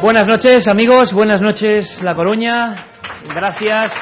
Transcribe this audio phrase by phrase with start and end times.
[0.00, 1.12] Buenas noches, amigos.
[1.12, 2.86] Buenas noches, La Coruña.
[3.34, 3.92] Gracias.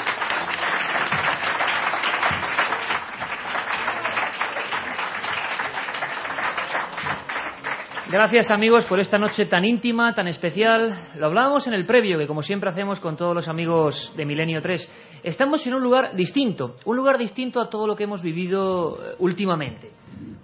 [8.11, 10.98] Gracias amigos por esta noche tan íntima, tan especial.
[11.19, 14.60] Lo hablábamos en el previo, que como siempre hacemos con todos los amigos de Milenio
[14.60, 15.20] 3.
[15.22, 19.14] Estamos en un lugar distinto, un lugar distinto a todo lo que hemos vivido eh,
[19.19, 19.91] últimamente.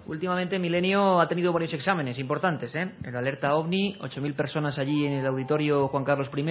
[0.05, 2.91] Últimamente Milenio ha tenido varios exámenes importantes, ¿eh?
[3.03, 6.45] El alerta OVNI, 8.000 personas allí en el auditorio Juan Carlos I.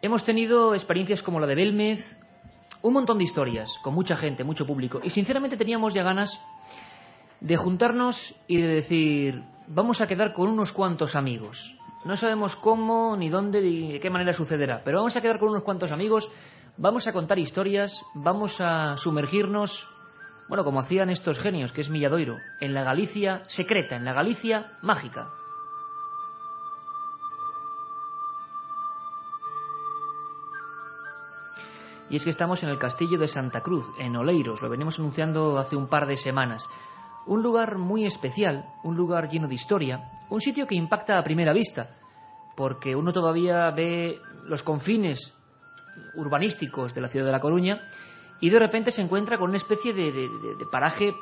[0.00, 2.16] Hemos tenido experiencias como la de Belmez,
[2.82, 5.00] un montón de historias, con mucha gente, mucho público.
[5.02, 6.40] Y sinceramente teníamos ya ganas
[7.40, 11.76] de juntarnos y de decir, vamos a quedar con unos cuantos amigos.
[12.04, 15.50] No sabemos cómo, ni dónde, ni de qué manera sucederá, pero vamos a quedar con
[15.50, 16.28] unos cuantos amigos,
[16.76, 19.88] vamos a contar historias, vamos a sumergirnos
[20.52, 24.76] bueno, como hacían estos genios, que es Milladoiro, en la Galicia secreta, en la Galicia
[24.82, 25.30] mágica.
[32.10, 35.56] Y es que estamos en el castillo de Santa Cruz, en Oleiros, lo venimos anunciando
[35.56, 36.68] hace un par de semanas.
[37.24, 41.54] Un lugar muy especial, un lugar lleno de historia, un sitio que impacta a primera
[41.54, 41.96] vista,
[42.58, 45.32] porque uno todavía ve los confines
[46.14, 47.88] urbanísticos de la ciudad de La Coruña
[48.42, 51.14] y de repente se encuentra con una especie de, paraje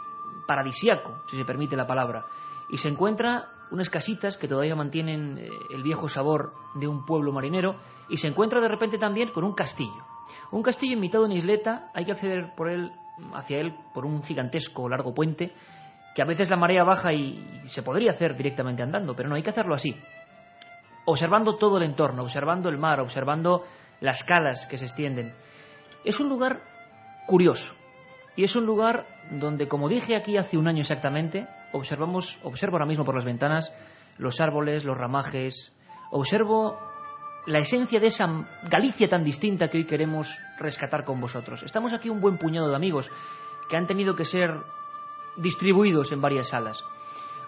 [0.46, 2.24] paradisiaco, si se permite la palabra,
[2.70, 7.30] y se encuentra unas casitas que todavía mantienen eh, el viejo sabor de un pueblo
[7.30, 7.76] marinero,
[8.08, 10.02] y se encuentra de repente también con un castillo.
[10.50, 12.90] Un castillo en de una isleta, hay que acceder por él,
[13.34, 15.52] hacia él por un gigantesco largo puente,
[16.14, 17.38] que a veces la marea baja y
[17.68, 19.94] se podría hacer directamente andando, pero no, hay que hacerlo así,
[21.04, 23.64] observando todo el entorno, observando el mar, observando
[24.00, 25.34] las calas que se extienden.
[26.02, 26.70] Es un lugar
[27.30, 27.76] curioso.
[28.34, 32.86] Y es un lugar donde, como dije aquí hace un año exactamente, observamos, observo ahora
[32.86, 33.72] mismo por las ventanas
[34.18, 35.72] los árboles, los ramajes,
[36.10, 36.76] observo
[37.46, 38.26] la esencia de esa
[38.68, 41.62] Galicia tan distinta que hoy queremos rescatar con vosotros.
[41.62, 43.08] Estamos aquí un buen puñado de amigos
[43.68, 44.50] que han tenido que ser
[45.36, 46.82] distribuidos en varias salas.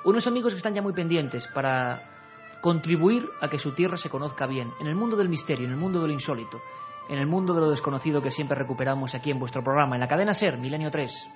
[0.04, 4.46] Unos amigos que están ya muy pendientes para contribuir a que su tierra se conozca
[4.46, 6.60] bien, en el mundo del misterio, en el mundo de lo insólito,
[7.08, 10.08] en el mundo de lo desconocido que siempre recuperamos aquí en vuestro programa, en la
[10.08, 11.28] cadena Ser, Milenio 3.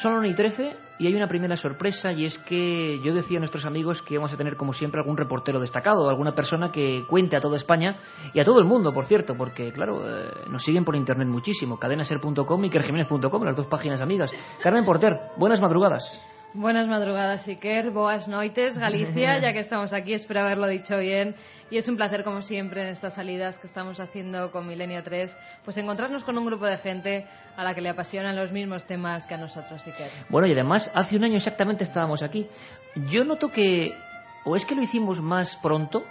[0.00, 3.36] Son las 1 y 13 y hay una primera sorpresa y es que yo decía
[3.36, 7.04] a nuestros amigos que vamos a tener como siempre algún reportero destacado, alguna persona que
[7.06, 7.96] cuente a toda España
[8.32, 11.78] y a todo el mundo, por cierto, porque claro, eh, nos siguen por internet muchísimo,
[11.78, 14.30] cadenaser.com y kerjiménez.com, las dos páginas amigas.
[14.62, 16.29] Carmen Porter, buenas madrugadas.
[16.52, 17.92] Buenas madrugadas, Iker.
[17.92, 21.36] Boas noites, Galicia, ya que estamos aquí, espero haberlo dicho bien.
[21.70, 25.36] Y es un placer, como siempre, en estas salidas que estamos haciendo con Milenio 3,
[25.64, 27.24] pues encontrarnos con un grupo de gente
[27.56, 30.10] a la que le apasionan los mismos temas que a nosotros, Iker.
[30.28, 32.48] Bueno, y además, hace un año exactamente estábamos aquí.
[33.08, 33.94] Yo noto que,
[34.44, 36.02] o es que lo hicimos más pronto,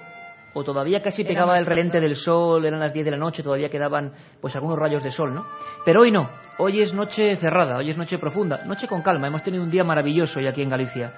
[0.53, 3.69] o todavía casi pegaba el relente del sol, eran las 10 de la noche, todavía
[3.69, 5.45] quedaban pues algunos rayos de sol, ¿no?
[5.85, 9.44] Pero hoy no, hoy es noche cerrada, hoy es noche profunda, noche con calma, hemos
[9.44, 11.13] tenido un día maravilloso hoy aquí en Galicia.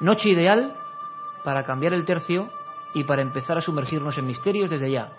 [0.00, 0.74] Noche ideal
[1.44, 2.50] para cambiar el tercio
[2.94, 5.10] y para empezar a sumergirnos en misterios desde ya.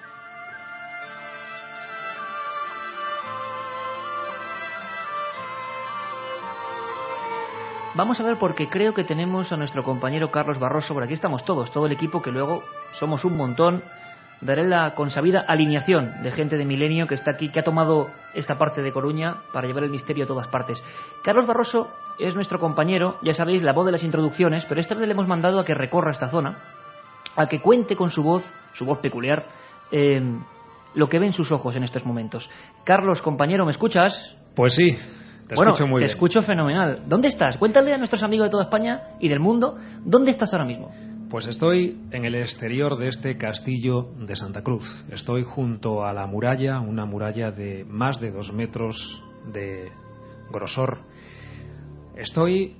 [7.95, 11.45] Vamos a ver porque creo que tenemos a nuestro compañero Carlos Barroso, por aquí estamos
[11.45, 12.61] todos, todo el equipo que luego
[12.91, 13.83] somos un montón.
[14.41, 18.57] Daré la consabida alineación de gente de Milenio que está aquí, que ha tomado esta
[18.57, 20.83] parte de Coruña para llevar el misterio a todas partes.
[21.23, 21.89] Carlos Barroso
[22.19, 25.29] es nuestro compañero, ya sabéis, la voz de las introducciones, pero esta vez le hemos
[25.29, 26.57] mandado a que recorra esta zona,
[27.37, 28.43] a que cuente con su voz,
[28.73, 29.47] su voz peculiar,
[29.89, 30.21] eh,
[30.95, 32.49] lo que ven sus ojos en estos momentos.
[32.83, 34.35] Carlos, compañero, ¿me escuchas?
[34.53, 34.97] Pues sí,
[35.47, 36.15] te bueno, escucho muy te bien.
[36.15, 37.03] escucho fenomenal.
[37.07, 37.57] ¿Dónde estás?
[37.57, 40.91] Cuéntale a nuestros amigos de toda España y del mundo, ¿dónde estás ahora mismo?
[41.29, 45.05] Pues estoy en el exterior de este castillo de Santa Cruz.
[45.11, 49.21] Estoy junto a la muralla, una muralla de más de dos metros
[49.51, 49.91] de
[50.51, 50.99] grosor.
[52.15, 52.75] Estoy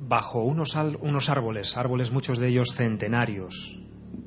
[0.00, 3.78] bajo unos, unos árboles, árboles muchos de ellos centenarios,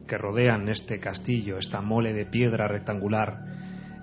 [0.08, 3.55] que rodean este castillo, esta mole de piedra rectangular,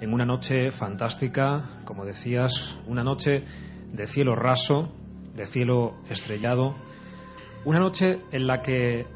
[0.03, 3.45] en una noche fantástica, como decías, una noche
[3.93, 4.93] de cielo raso,
[5.37, 6.75] de cielo estrellado,
[7.65, 9.07] una noche en la que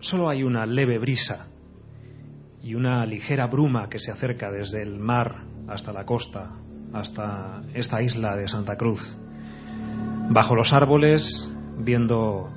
[0.00, 1.48] solo hay una leve brisa
[2.62, 6.50] y una ligera bruma que se acerca desde el mar hasta la costa,
[6.94, 9.18] hasta esta isla de Santa Cruz.
[10.30, 12.48] Bajo los árboles, viendo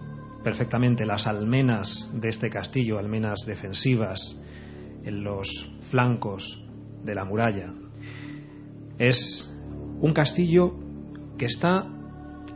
[0.45, 4.39] perfectamente las almenas de este castillo, almenas defensivas
[5.03, 6.60] en los flancos
[7.03, 7.73] de la muralla.
[8.97, 9.49] Es
[9.99, 10.73] un castillo
[11.37, 11.87] que está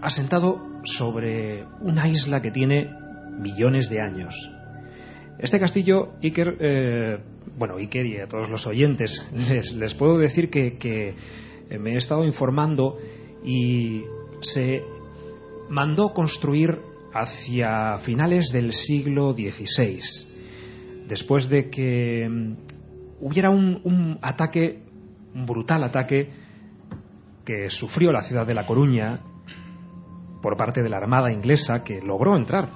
[0.02, 2.90] asentado sobre una isla que tiene
[3.40, 4.52] millones de años.
[5.40, 7.20] Este castillo, Iker, eh,
[7.58, 11.16] bueno, Iker y a todos los oyentes, les, les puedo decir que, que,
[11.70, 12.98] eh, me he estado informando
[13.44, 14.04] y
[14.42, 14.84] se
[15.70, 16.80] mandó construir
[17.14, 20.00] hacia finales del siglo XVI,
[21.08, 22.56] después de que
[23.20, 24.84] hubiera un, un ataque,
[25.34, 26.30] un brutal ataque
[27.46, 29.20] que sufrió la ciudad de La Coruña
[30.42, 32.70] por parte de la Armada inglesa que logró entrar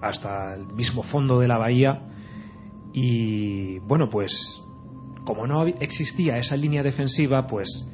[0.00, 2.02] hasta el mismo fondo de la bahía.
[2.92, 4.62] Y bueno pues
[5.24, 7.86] como no existía esa línea defensiva pues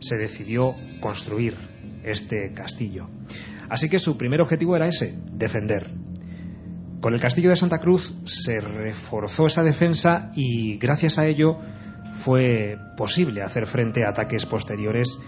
[0.00, 1.56] se decidió construir
[2.04, 3.08] este castillo.
[3.68, 6.05] Así que su primer objetivo era ese defender
[7.00, 11.58] con el castillo de Santa Cruz se reforzó esa defensa y gracias a ello
[12.24, 15.18] fue posible hacer frente a ataques posteriores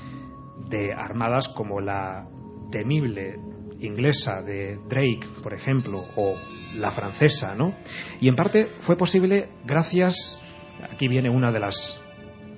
[0.71, 2.27] de armadas como la
[2.71, 3.37] temible
[3.81, 6.35] inglesa de Drake, por ejemplo, o
[6.77, 7.75] la francesa, ¿no?
[8.21, 10.43] Y en parte fue posible gracias,
[10.91, 12.01] aquí viene una de las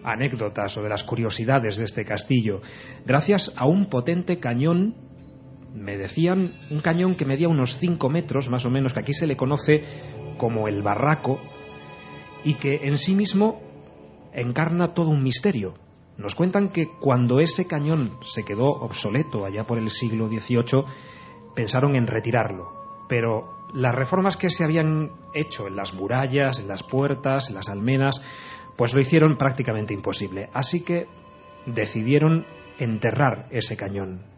[0.03, 2.63] anécdotas o de las curiosidades de este castillo,
[3.05, 4.95] gracias a un potente cañón,
[5.75, 9.27] me decían, un cañón que medía unos 5 metros más o menos, que aquí se
[9.27, 9.83] le conoce
[10.39, 11.41] como el barraco,
[12.45, 13.61] y que en sí mismo
[14.33, 15.75] encarna todo un misterio.
[16.17, 20.85] Nos cuentan que cuando ese cañón se quedó obsoleto allá por el siglo XVIII,
[21.55, 22.69] pensaron en retirarlo.
[23.09, 27.69] Pero las reformas que se habían hecho en las murallas, en las puertas, en las
[27.69, 28.21] almenas,
[28.77, 30.51] pues lo hicieron prácticamente imposible.
[30.53, 31.07] Así que
[31.67, 32.47] decidieron
[32.79, 34.30] enterrar ese cañón.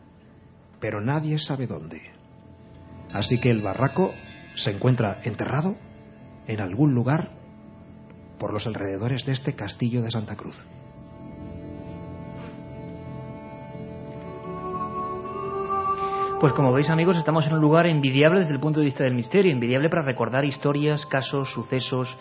[0.82, 2.02] Pero nadie sabe dónde.
[3.12, 4.10] Así que el barraco
[4.56, 5.76] se encuentra enterrado
[6.48, 7.30] en algún lugar
[8.38, 10.66] por los alrededores de este castillo de Santa Cruz.
[16.40, 19.14] Pues como veis amigos, estamos en un lugar envidiable desde el punto de vista del
[19.14, 22.18] misterio, envidiable para recordar historias, casos, sucesos.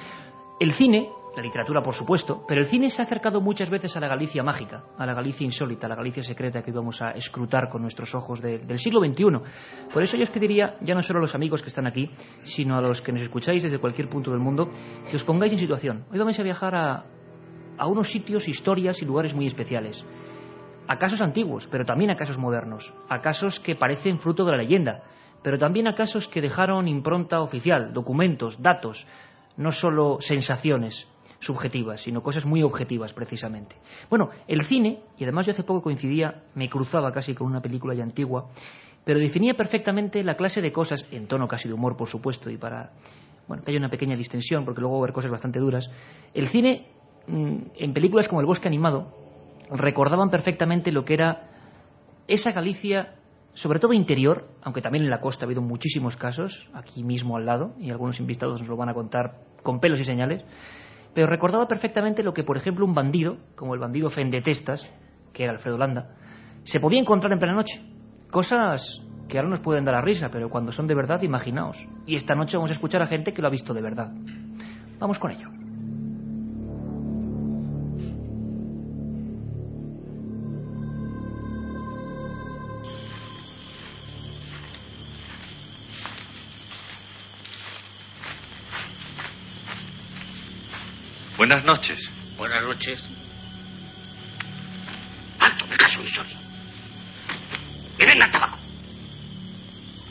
[0.60, 4.02] El cine, la literatura por supuesto, pero el cine se ha acercado muchas veces a
[4.02, 7.70] la Galicia mágica, a la Galicia insólita, a la Galicia secreta que íbamos a escrutar
[7.70, 9.40] con nuestros ojos de- del siglo XXI.
[9.94, 12.10] Por eso yo os pediría, ya no solo a los amigos que están aquí,
[12.44, 14.70] sino a los que nos escucháis desde cualquier punto del mundo,
[15.10, 16.04] que os pongáis en situación.
[16.12, 17.06] Hoy vamos a viajar a,
[17.78, 20.06] a unos sitios, historias y lugares muy especiales
[20.88, 24.58] a casos antiguos, pero también a casos modernos, a casos que parecen fruto de la
[24.58, 25.04] leyenda,
[25.42, 29.08] pero también a casos que dejaron impronta oficial, documentos, datos,
[29.56, 31.08] no solo sensaciones
[31.42, 33.76] subjetivas, sino cosas muy objetivas precisamente.
[34.10, 37.94] Bueno, el cine, y además yo hace poco coincidía, me cruzaba casi con una película
[37.94, 38.48] ya antigua,
[39.04, 42.58] pero definía perfectamente la clase de cosas, en tono casi de humor por supuesto, y
[42.58, 42.92] para
[43.48, 45.90] bueno, que haya una pequeña distensión, porque luego va a haber cosas bastante duras.
[46.34, 46.88] El cine,
[47.28, 49.14] mm, en películas como El bosque animado,
[49.72, 51.50] recordaban perfectamente lo que era
[52.28, 53.16] esa Galicia,
[53.54, 57.46] sobre todo interior, aunque también en la costa ha habido muchísimos casos, aquí mismo al
[57.46, 60.44] lado, y algunos invitados nos lo van a contar con pelos y señales,
[61.14, 64.90] pero recordaba perfectamente lo que, por ejemplo, un bandido, como el bandido Fendetestas,
[65.34, 66.16] que era Alfredo Landa,
[66.64, 67.82] se podía encontrar en plena noche.
[68.30, 71.78] Cosas que ahora nos pueden dar a risa, pero cuando son de verdad, imaginaos.
[72.06, 74.12] Y esta noche vamos a escuchar a gente que lo ha visto de verdad.
[75.00, 75.61] Vamos con ello.
[91.52, 92.10] Buenas noches.
[92.38, 93.04] Buenas noches.
[95.38, 96.28] Alto, me caso, Sony.
[97.98, 98.58] Que venga el tabaco.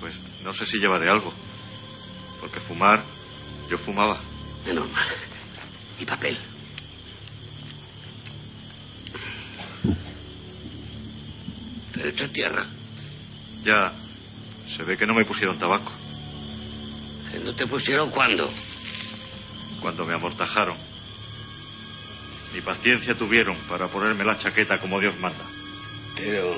[0.00, 1.32] Pues no sé si llevaré algo.
[2.42, 3.04] Porque fumar,
[3.70, 4.20] yo fumaba.
[4.66, 5.08] Es normal.
[5.98, 6.38] Y papel.
[11.94, 12.66] Pero esto tierra.
[13.64, 13.94] Ya,
[14.76, 15.90] se ve que no me pusieron tabaco.
[17.42, 18.52] ¿No te pusieron cuándo?
[19.80, 20.89] Cuando me amortajaron.
[22.52, 25.44] Ni paciencia tuvieron para ponerme la chaqueta como Dios manda.
[26.16, 26.54] Pero...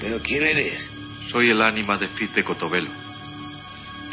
[0.00, 0.88] ¿Pero quién eres?
[1.30, 2.90] Soy el ánima de Fit de Cotobelo,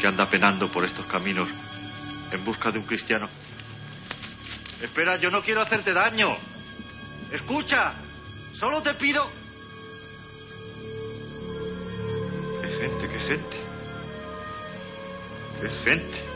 [0.00, 1.48] que anda penando por estos caminos
[2.32, 3.28] en busca de un cristiano.
[4.80, 6.36] Espera, yo no quiero hacerte daño.
[7.30, 7.94] Escucha,
[8.52, 9.30] solo te pido...
[12.60, 13.60] ¡Qué gente, qué gente!
[15.60, 16.31] ¡Qué gente!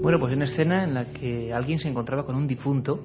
[0.00, 3.04] Bueno, pues una escena en la que alguien se encontraba con un difunto,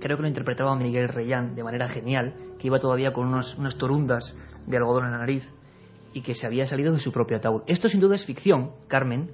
[0.00, 3.76] creo que lo interpretaba Miguel Reyán de manera genial, que iba todavía con unos, unas
[3.76, 4.34] torundas
[4.66, 5.52] de algodón en la nariz
[6.14, 7.62] y que se había salido de su propio ataúd.
[7.66, 9.30] Esto sin duda es ficción, Carmen,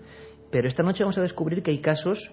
[0.51, 2.33] pero esta noche vamos a descubrir que hay casos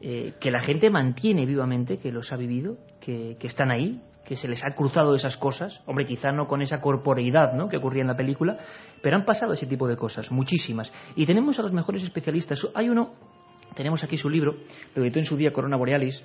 [0.00, 4.36] eh, que la gente mantiene vivamente, que los ha vivido, que, que, están ahí, que
[4.36, 5.82] se les ha cruzado esas cosas.
[5.86, 7.68] Hombre, quizá no con esa corporeidad ¿no?
[7.68, 8.58] que ocurría en la película,
[9.02, 10.92] pero han pasado ese tipo de cosas, muchísimas.
[11.16, 12.64] Y tenemos a los mejores especialistas.
[12.74, 13.14] Hay uno,
[13.78, 14.56] tenemos aquí su libro,
[14.96, 16.24] lo editó en su día Corona Borealis,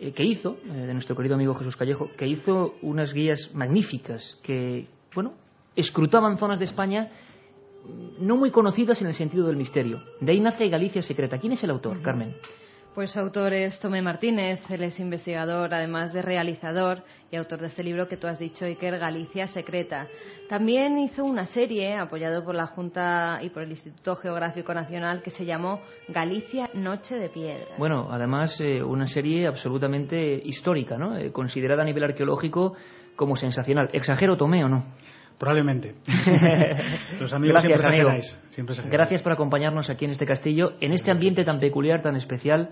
[0.00, 4.40] eh, que hizo, eh, de nuestro querido amigo Jesús Callejo, que hizo unas guías magníficas
[4.42, 5.34] que, bueno,
[5.76, 7.10] escrutaban zonas de España
[8.18, 10.02] no muy conocidas en el sentido del misterio.
[10.22, 11.36] De ahí nace Galicia Secreta.
[11.36, 12.34] ¿Quién es el autor, Carmen?
[12.96, 17.84] Pues autor es Tomé Martínez, él es investigador, además de realizador y autor de este
[17.84, 20.08] libro que tú has dicho, Iker, Galicia Secreta.
[20.48, 25.28] También hizo una serie apoyado por la Junta y por el Instituto Geográfico Nacional que
[25.28, 27.66] se llamó Galicia Noche de Piedra.
[27.76, 31.18] Bueno, además eh, una serie absolutamente histórica, ¿no?
[31.18, 32.76] Eh, considerada a nivel arqueológico
[33.14, 33.90] como sensacional.
[33.92, 34.86] ¿Exagero, Tomé o no?
[35.38, 35.94] Probablemente.
[37.20, 38.08] Los amigos Gracias, siempre amigo.
[38.08, 38.76] exageráis, siempre.
[38.90, 42.70] Gracias por acompañarnos aquí en este castillo, en este ambiente tan peculiar, tan especial.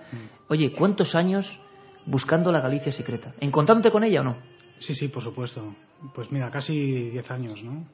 [0.48, 1.60] Oye, ¿cuántos años
[2.06, 3.34] buscando la Galicia secreta?
[3.40, 4.38] ¿Encontrándote con ella o no?
[4.78, 5.74] Sí, sí, por supuesto.
[6.14, 7.86] Pues mira, casi 10 años, ¿no?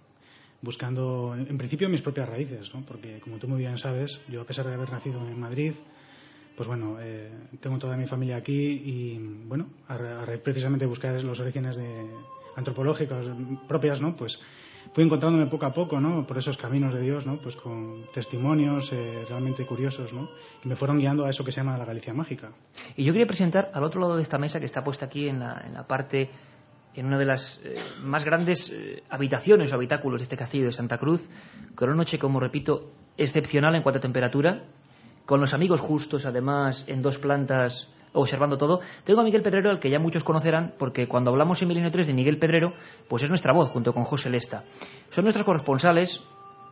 [0.63, 2.85] Buscando, en principio, mis propias raíces, ¿no?
[2.87, 5.73] Porque, como tú muy bien sabes, yo a pesar de haber nacido en Madrid,
[6.57, 11.41] pues bueno, eh, tengo toda mi familia aquí y, bueno, a, a precisamente buscar los
[11.41, 12.09] orígenes de,
[12.57, 13.27] antropológicos
[13.69, 14.17] propias, ¿no?
[14.17, 14.39] Pues
[14.93, 16.27] fui encontrándome poco a poco, ¿no?
[16.27, 17.39] Por esos caminos de Dios, ¿no?
[17.39, 20.29] Pues con testimonios eh, realmente curiosos, ¿no?
[20.65, 22.51] Y me fueron guiando a eso que se llama la Galicia mágica.
[22.97, 25.41] Y yo quería presentar al otro lado de esta mesa que está puesta aquí en
[25.41, 26.31] la, en la parte,
[26.95, 30.73] en una de las eh, más grandes eh, habitaciones o habitáculos de este castillo de
[30.73, 31.29] Santa Cruz,
[31.75, 34.65] con una noche, como repito, excepcional en cuanto a temperatura,
[35.25, 38.81] con los amigos justos, además, en dos plantas observando todo.
[39.05, 42.07] Tengo a Miguel Pedrero, al que ya muchos conocerán, porque cuando hablamos en Milenio 3
[42.07, 42.73] de Miguel Pedrero,
[43.09, 44.65] pues es nuestra voz, junto con José Lesta.
[45.11, 46.23] Son nuestros corresponsales.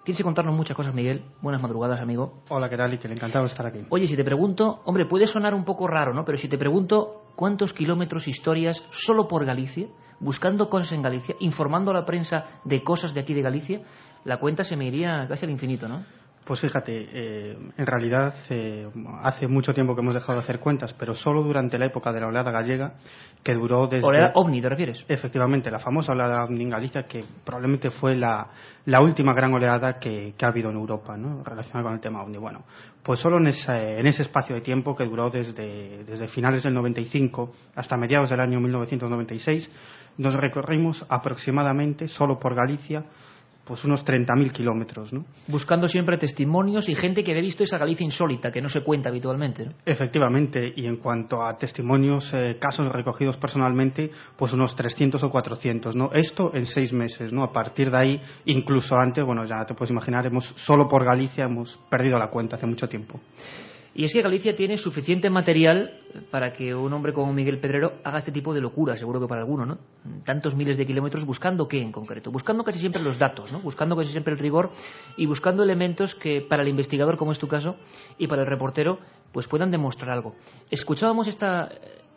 [0.05, 1.23] Tienes que contarnos muchas cosas, Miguel.
[1.43, 2.43] Buenas madrugadas, amigo.
[2.49, 2.95] Hola, ¿qué tal?
[2.95, 3.81] Y que encantado de estar aquí.
[3.91, 6.25] Oye, si te pregunto, hombre, puede sonar un poco raro, ¿no?
[6.25, 9.89] Pero si te pregunto cuántos kilómetros, historias, solo por Galicia,
[10.21, 13.83] buscando cosas en Galicia, informando a la prensa de cosas de aquí de Galicia,
[14.25, 16.05] la cuenta se me iría casi al infinito, ¿no?
[16.49, 18.89] Pues fíjate, eh, en realidad eh,
[19.21, 22.23] hace mucho tiempo que hemos dejado de hacer cuentas, pero solo durante la época de
[22.23, 22.95] la oleada gallega,
[23.43, 24.09] que duró desde...
[24.09, 25.05] Oleada ovni, ¿te refieres?
[25.09, 28.49] Efectivamente, la famosa oleada ovni en Galicia, que probablemente fue la,
[28.87, 31.45] la última gran oleada que, que, ha habido en Europa, ¿no?
[31.45, 32.39] Relacionada con el tema ovni.
[32.39, 32.65] Bueno,
[33.03, 36.73] pues solo en ese, en ese espacio de tiempo que duró desde, desde finales del
[36.73, 39.71] 95 hasta mediados del año 1996,
[40.17, 43.05] nos recorrimos aproximadamente, solo por Galicia,
[43.69, 45.27] pues unos 30.000 kilómetros, ¿no?
[45.47, 49.11] Buscando siempre testimonios y gente que había visto esa Galicia insólita, que no se cuenta
[49.11, 49.73] habitualmente, ¿no?
[49.85, 55.95] Efectivamente, y en cuanto a testimonios, eh, casos recogidos personalmente, pues unos 300 o 400,
[55.95, 56.11] ¿no?
[56.13, 57.45] Esto en seis meses, ¿no?
[57.45, 61.45] A partir de ahí, incluso antes, bueno, ya te puedes imaginar, hemos, solo por Galicia
[61.45, 63.21] hemos perdido la cuenta hace mucho tiempo.
[63.95, 65.93] Y es que Galicia tiene suficiente material
[66.31, 69.41] para que un hombre como Miguel Pedrero haga este tipo de locura, seguro que para
[69.41, 69.79] alguno, ¿no?
[70.25, 73.61] Tantos miles de kilómetros, buscando qué en concreto, buscando casi siempre los datos, ¿no?
[73.61, 74.71] Buscando casi siempre el rigor
[75.17, 77.77] y buscando elementos que para el investigador, como es tu caso,
[78.19, 78.99] y para el reportero,
[79.33, 80.35] pues puedan demostrar algo.
[80.71, 81.69] Escuchábamos esta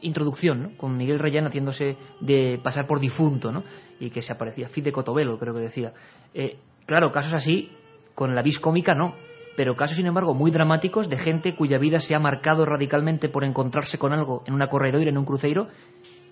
[0.02, 0.78] introducción, ¿no?
[0.78, 3.64] Con Miguel Reyán haciéndose de pasar por difunto, ¿no?
[4.00, 5.94] Y que se aparecía, Fit de Cotobelo, creo que decía.
[6.34, 7.72] Eh, claro, casos así,
[8.14, 9.31] con la vis cómica, no
[9.62, 13.44] pero casos, sin embargo, muy dramáticos de gente cuya vida se ha marcado radicalmente por
[13.44, 15.68] encontrarse con algo en una corredoira, en un cruceiro,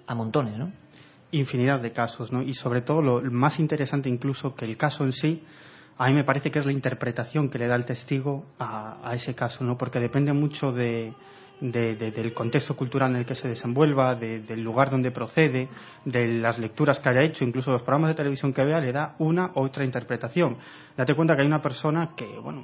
[0.07, 0.71] a montones, ¿no?
[1.29, 2.41] Infinidad de casos, ¿no?
[2.41, 5.43] Y sobre todo, lo más interesante incluso que el caso en sí,
[5.99, 9.13] a mí me parece que es la interpretación que le da el testigo a, a
[9.13, 9.77] ese caso, ¿no?
[9.77, 11.13] Porque depende mucho de,
[11.61, 15.69] de, de, del contexto cultural en el que se desenvuelva, de, del lugar donde procede,
[16.05, 19.15] de las lecturas que haya hecho, incluso los programas de televisión que vea, le da
[19.19, 20.57] una u otra interpretación.
[20.95, 22.63] Date cuenta que hay una persona que, bueno,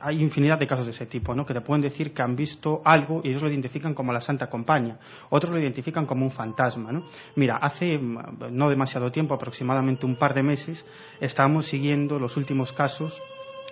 [0.00, 1.44] hay infinidad de casos de ese tipo, ¿no?
[1.44, 4.48] que te pueden decir que han visto algo y ellos lo identifican como la Santa
[4.48, 4.98] Compañía,
[5.30, 6.92] otros lo identifican como un fantasma.
[6.92, 7.04] ¿no?
[7.36, 10.84] Mira, hace no demasiado tiempo, aproximadamente un par de meses,
[11.20, 13.20] estábamos siguiendo los últimos casos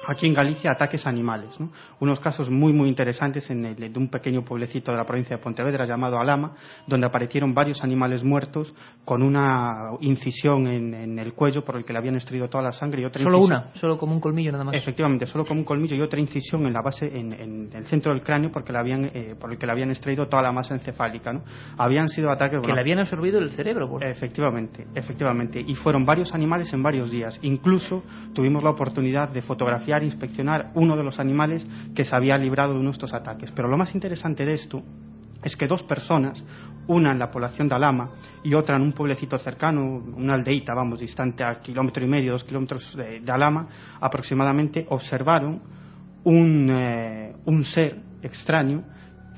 [0.06, 1.58] aquí en Galicia ataques animales.
[1.60, 1.70] ¿no?
[2.00, 5.42] Unos casos muy, muy interesantes en el, de un pequeño pueblecito de la provincia de
[5.42, 6.52] Pontevedra llamado Alama,
[6.86, 8.74] donde aparecieron varios animales muertos
[9.04, 12.72] con una incisión en, en el cuello por el que le habían extraído toda la
[12.72, 14.74] sangre y otra Solo incisión- una, solo como un colmillo nada más.
[14.74, 18.12] Efectivamente, solo como un colmillo y otra incisión en la base, en, en el centro
[18.12, 20.74] del cráneo, porque le habían, eh, por el que le habían extraído toda la masa
[20.74, 21.32] encefálica.
[21.32, 21.42] ¿no?
[21.76, 22.60] Habían sido ataques.
[22.62, 23.88] Que le habían absorbido el cerebro.
[23.88, 25.60] por- Efectivamente, efectivamente.
[25.66, 27.38] Y fueron varios animales en varios días.
[27.42, 28.02] Incluso
[28.34, 32.90] tuvimos la oportunidad de fotografiar inspeccionar uno de los animales que se había librado de
[32.90, 33.50] estos ataques.
[33.52, 34.82] Pero lo más interesante de esto
[35.42, 36.44] es que dos personas,
[36.86, 38.10] una en la población de Alama
[38.42, 39.82] y otra en un pueblecito cercano,
[40.16, 43.68] una aldeíta, vamos, distante a kilómetro y medio, dos kilómetros de, de Alama,
[44.00, 45.60] aproximadamente, observaron
[46.24, 48.84] un, eh, un ser extraño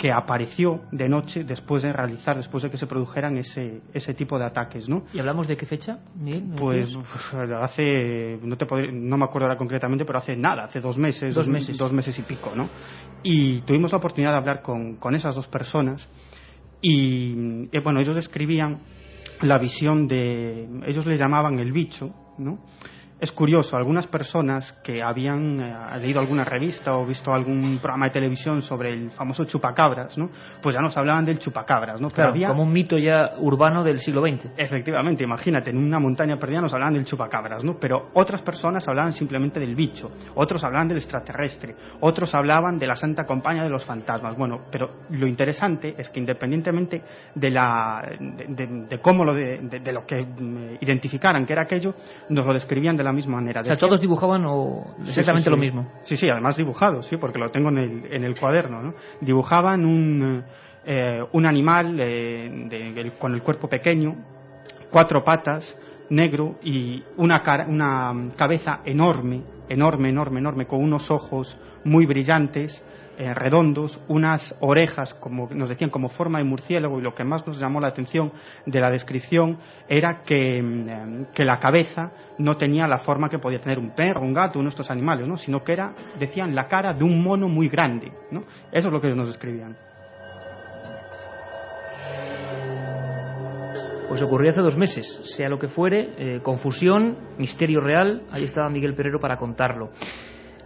[0.00, 4.38] que apareció de noche después de realizar, después de que se produjeran ese, ese tipo
[4.38, 5.04] de ataques, ¿no?
[5.12, 6.44] ¿Y hablamos de qué fecha, Miguel?
[6.46, 7.50] ¿Me Pues decías?
[7.60, 11.34] hace, no, te podré- no me acuerdo ahora concretamente, pero hace nada, hace dos meses,
[11.34, 11.76] Dos meses.
[11.76, 12.70] dos meses y pico, ¿no?
[13.22, 16.08] Y tuvimos la oportunidad de hablar con, con esas dos personas
[16.80, 18.78] y, bueno, ellos describían
[19.42, 22.58] la visión de, ellos le llamaban el bicho, ¿no?
[23.20, 28.12] Es curioso, algunas personas que habían eh, leído alguna revista o visto algún programa de
[28.12, 30.30] televisión sobre el famoso chupacabras, ¿no?
[30.62, 32.08] Pues ya nos hablaban del chupacabras, ¿no?
[32.08, 34.46] Claro, había- como un mito ya urbano del siglo XX.
[34.56, 37.76] Efectivamente, imagínate, en una montaña perdida nos hablaban del chupacabras, ¿no?
[37.78, 42.96] Pero otras personas hablaban simplemente del bicho, otros hablaban del extraterrestre, otros hablaban de la
[42.96, 44.34] santa compañía de los fantasmas.
[44.34, 47.02] Bueno, pero lo interesante es que independientemente
[47.34, 51.52] de, la, de, de- de cómo lo de, de- de lo que mm, identificaran que
[51.52, 51.94] era aquello,
[52.30, 53.60] nos lo describían de la misma manera.
[53.60, 55.86] O sea, todos dibujaban o exactamente sí, lo mismo.
[56.04, 58.94] Sí, sí, además dibujado, sí, porque lo tengo en el, en el cuaderno, ¿no?
[59.20, 60.42] Dibujaban un,
[60.84, 64.14] eh, un animal eh, de- con el cuerpo pequeño,
[64.90, 65.76] cuatro patas,
[66.10, 72.82] negro y una, cara- una cabeza enorme, enorme, enorme, enorme, con unos ojos muy brillantes,
[73.20, 77.46] eh, redondos, unas orejas, como nos decían, como forma de murciélago, y lo que más
[77.46, 78.32] nos llamó la atención
[78.64, 83.60] de la descripción era que, mm, que la cabeza no tenía la forma que podía
[83.60, 85.36] tener un perro, un gato, uno de estos animales, ¿no?
[85.36, 88.10] sino que era, decían, la cara de un mono muy grande.
[88.30, 88.44] ¿no?
[88.72, 89.76] Eso es lo que nos describían.
[94.08, 98.70] Pues ocurrió hace dos meses, sea lo que fuere, eh, confusión, misterio real, ahí estaba
[98.70, 99.90] Miguel Perero para contarlo.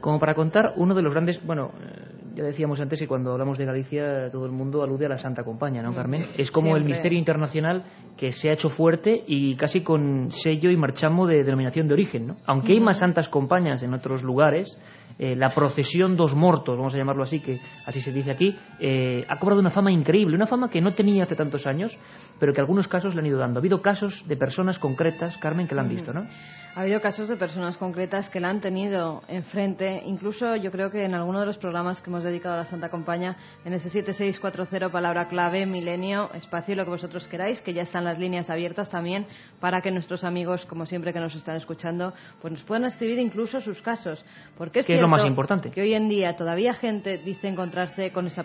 [0.00, 3.59] Como para contar uno de los grandes, bueno, eh, ya decíamos antes que cuando hablamos
[3.59, 6.27] de Galicia todo el mundo alude a la Santa Compañía, ¿no, Carmen?
[6.37, 7.85] Es como el misterio internacional
[8.16, 12.27] que se ha hecho fuerte y casi con sello y marchamo de denominación de origen,
[12.27, 12.37] ¿no?
[12.47, 14.79] Aunque hay más santas compañías en otros lugares,
[15.18, 19.24] eh, la procesión dos mortos, vamos a llamarlo así, que así se dice aquí, eh,
[19.29, 21.96] ha cobrado una fama increíble, una fama que no tenía hace tantos años,
[22.40, 23.59] pero que algunos casos le han ido dando.
[23.59, 26.27] Ha habido casos de personas concretas, Carmen, que la han visto, ¿no?
[26.74, 31.05] Ha habido casos de personas concretas que la han tenido enfrente, incluso yo creo que
[31.05, 34.90] en alguno de los programas que hemos dedicado a la Santa Compañía, en ese 7640
[34.90, 39.27] palabra clave, milenio, espacio, lo que vosotros queráis, que ya están las líneas abiertas también
[39.61, 43.61] para que nuestros amigos, como siempre que nos están escuchando, pues nos puedan escribir incluso
[43.61, 44.24] sus casos.
[44.59, 45.70] Porque es Que es lo más importante.
[45.70, 48.44] Que hoy en día todavía gente dice encontrarse con esa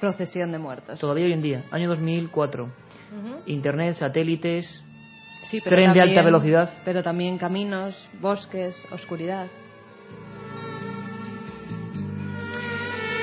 [0.00, 0.98] procesión de muertos.
[0.98, 3.42] Todavía hoy en día, año 2004, Ujú.
[3.46, 4.84] Internet, satélites,
[5.42, 6.70] Sí, tren de alta velocidad.
[6.84, 9.48] Pero también caminos, bosques, oscuridad.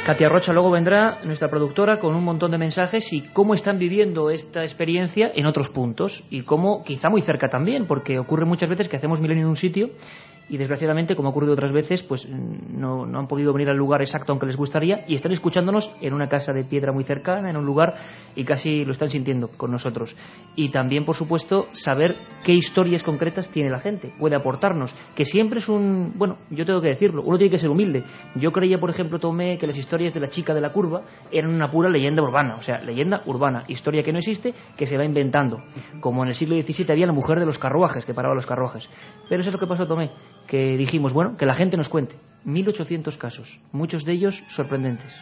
[0.05, 4.29] Katia Rocha luego vendrá, nuestra productora, con un montón de mensajes y cómo están viviendo
[4.29, 8.87] esta experiencia en otros puntos y cómo quizá muy cerca también, porque ocurre muchas veces
[8.87, 9.89] que hacemos milenio en un sitio
[10.49, 14.01] y desgraciadamente, como ha ocurrido otras veces, pues no, no han podido venir al lugar
[14.01, 17.57] exacto aunque les gustaría y están escuchándonos en una casa de piedra muy cercana, en
[17.57, 17.95] un lugar
[18.35, 20.15] y casi lo están sintiendo con nosotros.
[20.55, 25.59] Y también, por supuesto, saber qué historias concretas tiene la gente, puede aportarnos, que siempre
[25.59, 28.03] es un, bueno, yo tengo que decirlo, uno tiene que ser humilde.
[28.35, 31.53] Yo creía, por ejemplo, Tomé, que las historias de la chica de la curva eran
[31.53, 35.03] una pura leyenda urbana, o sea, leyenda urbana, historia que no existe, que se va
[35.03, 35.61] inventando.
[35.99, 38.89] Como en el siglo XVII había la mujer de los carruajes, que paraba los carruajes.
[39.27, 40.11] Pero eso es lo que pasó, Tomé,
[40.47, 42.15] que dijimos, bueno, que la gente nos cuente.
[42.45, 45.13] 1800 casos, muchos de ellos sorprendentes.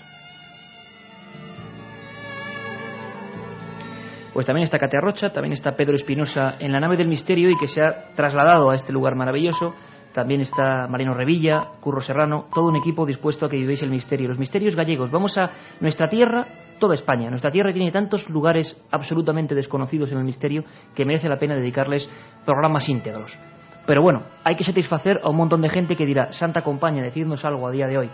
[4.34, 7.58] Pues también está Katia Rocha, también está Pedro Espinosa en la nave del misterio y
[7.58, 9.74] que se ha trasladado a este lugar maravilloso
[10.16, 14.30] también está Marino Revilla, Curro Serrano, todo un equipo dispuesto a que vivéis el misterio.
[14.30, 15.12] Los misterios gallegos.
[15.12, 16.48] Vamos a nuestra tierra,
[16.80, 17.30] toda España.
[17.30, 20.64] Nuestra tierra tiene tantos lugares absolutamente desconocidos en el misterio
[20.96, 22.10] que merece la pena dedicarles
[22.46, 23.38] programas íntegros.
[23.86, 27.46] Pero bueno, hay que satisfacer a un montón de gente que dirá, Santa Compañía, decidnos
[27.46, 28.10] algo a día de hoy.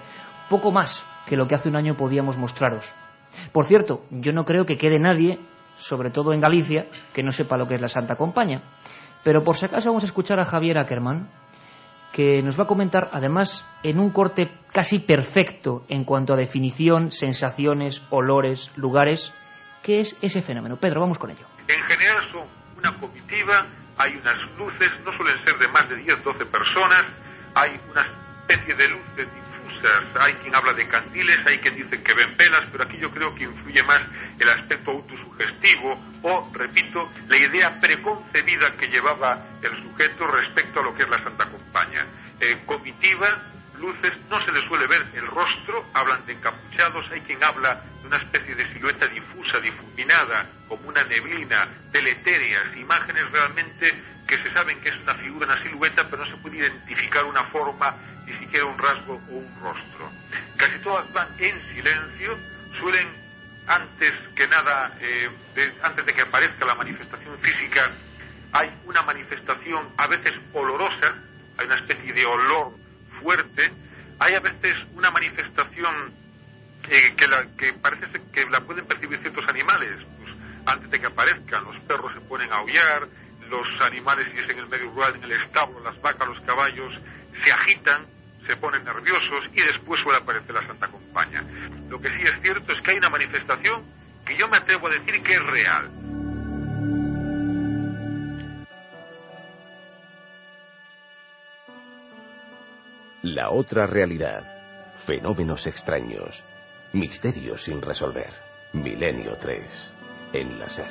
[0.50, 2.94] Poco más que lo que hace un año podíamos mostraros.
[3.54, 5.40] Por cierto, yo no creo que quede nadie,
[5.78, 8.62] sobre todo en Galicia, que no sepa lo que es la Santa Compañía.
[9.24, 11.30] Pero por si acaso vamos a escuchar a Javier Ackerman,
[12.12, 17.12] que nos va a comentar, además, en un corte casi perfecto en cuanto a definición,
[17.12, 19.34] sensaciones, olores, lugares,
[19.82, 20.78] qué es ese fenómeno.
[20.78, 21.46] Pedro, vamos con ello.
[21.68, 23.66] En general son una comitiva
[24.02, 27.06] hay unas luces, no suelen ser de más de 10, 12 personas,
[27.54, 28.08] hay una
[28.42, 32.68] especie de luces difusas, hay quien habla de candiles, hay quien dice que ven velas,
[32.72, 34.02] pero aquí yo creo que influye más
[34.40, 40.96] el aspecto autosugestivo o, repito, la idea preconcebida que llevaba el sujeto respecto a lo
[40.96, 42.06] que es la Santa Compañía.
[42.40, 43.28] Eh, comitiva,
[43.82, 48.08] luces, no se le suele ver el rostro, hablan de encapuchados, hay quien habla de
[48.08, 53.92] una especie de silueta difusa, difuminada, como una neblina, deletéreas, imágenes realmente
[54.28, 57.44] que se saben que es una figura, una silueta, pero no se puede identificar una
[57.46, 60.12] forma, ni siquiera un rasgo o un rostro.
[60.56, 62.38] Casi todas van en silencio,
[62.80, 63.08] suelen
[63.68, 65.30] antes que nada, eh,
[65.82, 67.92] antes de que aparezca la manifestación física,
[68.54, 71.16] hay una manifestación a veces olorosa,
[71.58, 72.81] hay una especie de olor
[73.22, 73.72] fuerte,
[74.20, 76.14] hay a veces una manifestación
[76.90, 80.06] eh, que, la, que parece que la pueden percibir ciertos animales.
[80.18, 80.32] Pues,
[80.66, 83.08] antes de que aparezcan, los perros se ponen a aullar,
[83.50, 86.94] los animales, si es en el medio rural, en el establo, las vacas, los caballos,
[87.44, 88.06] se agitan,
[88.48, 91.44] se ponen nerviosos y después suele aparecer la Santa Compañía.
[91.90, 93.84] Lo que sí es cierto es que hay una manifestación
[94.26, 95.92] que yo me atrevo a decir que es real.
[103.24, 104.42] La otra realidad.
[105.06, 106.44] Fenómenos extraños.
[106.94, 108.32] Misterios sin resolver.
[108.74, 109.64] Milenio 3.
[110.34, 110.88] En la SER.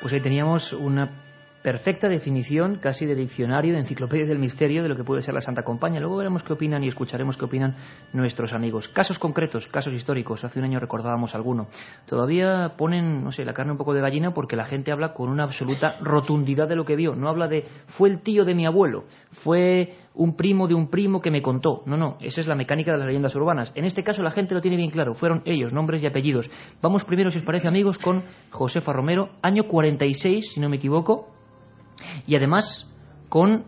[0.00, 1.10] Pues ahí teníamos una
[1.66, 5.40] perfecta definición, casi de diccionario, de enciclopedia del misterio de lo que puede ser la
[5.40, 5.98] Santa Compañía.
[5.98, 7.74] Luego veremos qué opinan y escucharemos qué opinan
[8.12, 8.88] nuestros amigos.
[8.88, 10.44] Casos concretos, casos históricos.
[10.44, 11.66] Hace un año recordábamos alguno.
[12.06, 15.28] Todavía ponen, no sé, la carne un poco de gallina porque la gente habla con
[15.28, 17.16] una absoluta rotundidad de lo que vio.
[17.16, 19.02] No habla de fue el tío de mi abuelo,
[19.32, 21.82] fue un primo de un primo que me contó.
[21.84, 23.72] No, no, esa es la mecánica de las leyendas urbanas.
[23.74, 26.48] En este caso la gente lo tiene bien claro, fueron ellos, nombres y apellidos.
[26.80, 31.35] Vamos primero, si os parece amigos, con Josefa Romero, año 46, si no me equivoco,
[32.26, 32.86] y además
[33.28, 33.64] con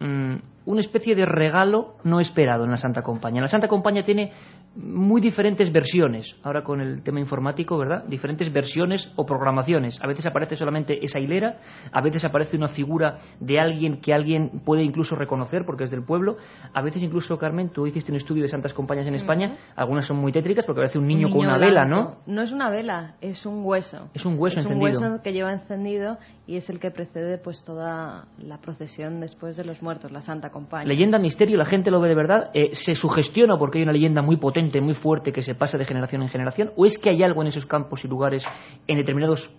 [0.00, 3.40] mm, una especie de regalo no esperado en la Santa Compañía.
[3.40, 4.32] La Santa Compañía tiene
[4.74, 8.04] muy diferentes versiones, ahora con el tema informático, ¿verdad?
[8.06, 9.98] Diferentes versiones o programaciones.
[10.02, 11.58] A veces aparece solamente esa hilera,
[11.92, 16.04] a veces aparece una figura de alguien que alguien puede incluso reconocer porque es del
[16.04, 16.36] pueblo.
[16.72, 20.18] A veces incluso, Carmen, tú hiciste un estudio de santas compañías en España, algunas son
[20.18, 22.16] muy tétricas porque aparece un niño, con una vela, ¿no?
[22.26, 24.08] No es una vela, es un hueso.
[24.14, 24.88] Es un hueso encendido.
[24.88, 29.20] Es un hueso que lleva encendido y es el que precede pues toda la procesión
[29.20, 30.50] después de los muertos, la Santa
[30.84, 34.22] Leyenda, misterio, la gente lo ve de verdad, eh, se sugestiona porque hay una leyenda
[34.22, 36.72] muy potente muy fuerte que se pasa de generación en generación?
[36.76, 38.44] ¿O es que hay algo en esos campos y lugares,
[38.86, 39.50] en determinados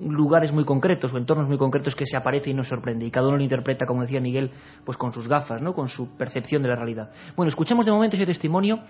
[0.00, 3.28] lugares muy concretos o entornos muy concretos que se aparece y nos sorprende y cada
[3.28, 4.50] uno lo interpreta, como decía Miguel,
[4.84, 5.74] pues con sus gafas, ¿no?
[5.74, 7.10] con su percepción de la realidad.
[7.36, 8.80] Bueno, escuchemos de momento ese testimonio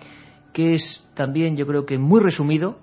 [0.53, 2.77] que es también yo creo que muy resumido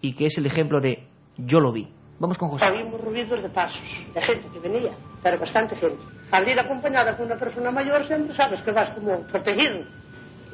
[0.00, 1.06] y que es el ejemplo de
[1.36, 1.88] yo lo vi.
[2.18, 2.64] Vamos con José.
[2.64, 3.82] Habíamos ruidos de pasos,
[4.14, 6.02] de gente que venía, pero bastante gente.
[6.30, 9.84] Al ir acompañada con una persona mayor siempre sabes que vas como protegido.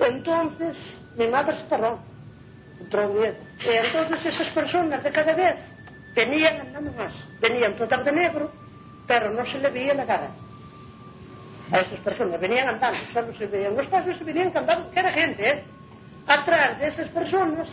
[0.00, 0.76] Entonces
[1.16, 1.98] mi madre se cerró,
[2.80, 3.36] entró miedo.
[3.60, 5.58] Y entonces esas personas de cada vez
[6.14, 8.50] venían andando más, venían todas de negro,
[9.06, 10.30] pero no se le veía la cara.
[11.70, 15.12] A esas personas venían andando, solo se veían los pasos y venían andando, que era
[15.12, 15.64] gente, ¿eh?
[16.26, 17.68] Atrás de esas personas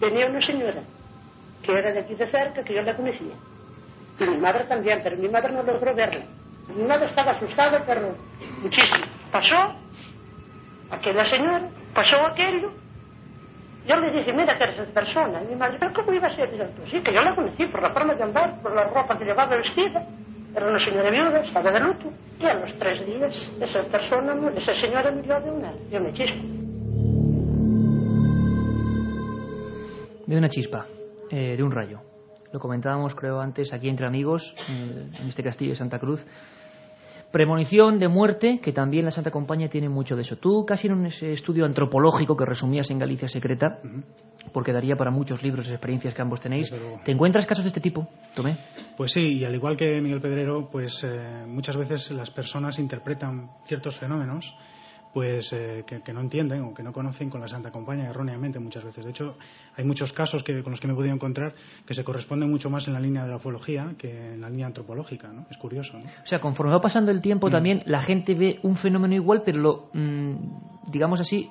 [0.00, 0.82] venía una señora,
[1.66, 3.34] que era de aquí de cerca, que yo la conocía.
[4.18, 6.24] Y mi madre también, pero mi madre no logró verla.
[6.74, 8.14] Mi madre estaba asustada, pero
[8.62, 9.06] muchísimo.
[9.30, 9.56] Pasó
[10.90, 12.72] aquella señora, pasó aquello.
[13.86, 15.42] Yo le dije, mira que eres esa persona.
[15.42, 16.50] Y mi madre, ¿pero cómo iba a ser?
[16.56, 19.16] Yo, pues sí, que yo la conocí por la forma de andar, por la ropa
[19.18, 20.06] que llevaba vestida.
[20.54, 22.10] Era una señora viuda, estaba de luto.
[22.40, 26.42] Y a los tres días, esa persona, esa señora murió de una, de una chispa.
[30.26, 30.86] De una chispa,
[31.30, 32.00] eh, de un rayo.
[32.52, 36.26] Lo comentábamos, creo, antes aquí entre amigos, eh, en este castillo de Santa Cruz.
[37.32, 40.36] Premonición de muerte, que también la Santa Compañía tiene mucho de eso.
[40.36, 43.80] Tú, casi en ese estudio antropológico que resumías en Galicia Secreta,
[44.52, 46.72] porque daría para muchos libros experiencias que ambos tenéis.
[47.04, 48.56] ¿Te encuentras casos de este tipo, Tomé?
[48.96, 53.50] Pues sí, y al igual que Miguel Pedrero, pues eh, muchas veces las personas interpretan
[53.64, 54.54] ciertos fenómenos
[55.16, 58.84] pues eh, que, no entienden o que no conocen con la Santa Compañía erróneamente muchas
[58.84, 59.02] veces.
[59.02, 59.38] De hecho,
[59.74, 61.54] hay muchos casos que, con los que me he podido encontrar
[61.86, 64.66] que se corresponden mucho más en la línea de la ufología que en la línea
[64.66, 65.46] antropológica, ¿no?
[65.50, 66.04] Es curioso, ¿no?
[66.04, 67.50] O sea, conforme va pasando el tiempo mm.
[67.50, 71.48] también la gente ve un fenómeno igual, pero lo, mm, digamos así,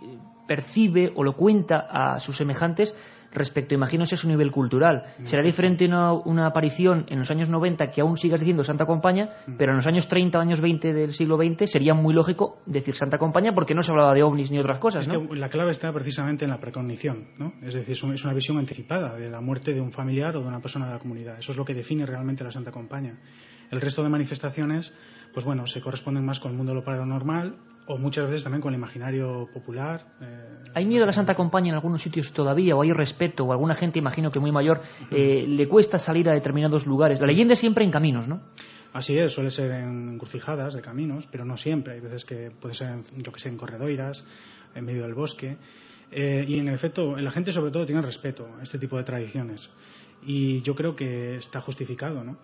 [0.48, 2.96] percibe o lo cuenta a sus semejantes
[3.36, 5.04] respecto, imagino, a su nivel cultural.
[5.24, 9.30] Será diferente una, una, aparición en los años 90 que aún sigas diciendo Santa Compañía,
[9.58, 12.96] pero en los años 30 o años 20 del siglo XX sería muy lógico decir
[12.96, 15.08] Santa Compañía porque no se hablaba de ovnis ni otras cosas.
[15.08, 15.34] ¿no?
[15.36, 17.54] la clave está precisamente en la precognición, ¿no?
[17.62, 20.60] es decir, es una visión anticipada de la muerte de un familiar o de una
[20.60, 21.40] persona de la comunidad.
[21.40, 23.18] Eso es lo que define realmente la Santa Compañía.
[23.72, 24.94] El resto de manifestaciones,
[25.34, 27.56] pues bueno, se corresponden más con el mundo de lo paranormal
[27.88, 30.06] o muchas veces también con el imaginario popular.
[30.22, 32.76] Eh, ¿Hay miedo a la Santa Compañía en algunos sitios todavía?
[32.76, 33.44] ¿O hay respeto?
[33.44, 37.20] ¿O alguna gente, imagino que muy mayor, eh, le cuesta salir a determinados lugares?
[37.20, 38.42] La leyenda es siempre en caminos, ¿no?
[38.94, 41.96] Así es, suele ser en encrucijadas de caminos, pero no siempre.
[41.96, 44.24] Hay veces que puede ser, en, yo que sé, en corredoiras,
[44.74, 45.58] en medio del bosque.
[46.12, 49.70] Eh, y en efecto, la gente sobre todo tiene respeto a este tipo de tradiciones.
[50.24, 52.38] Y yo creo que está justificado, ¿no?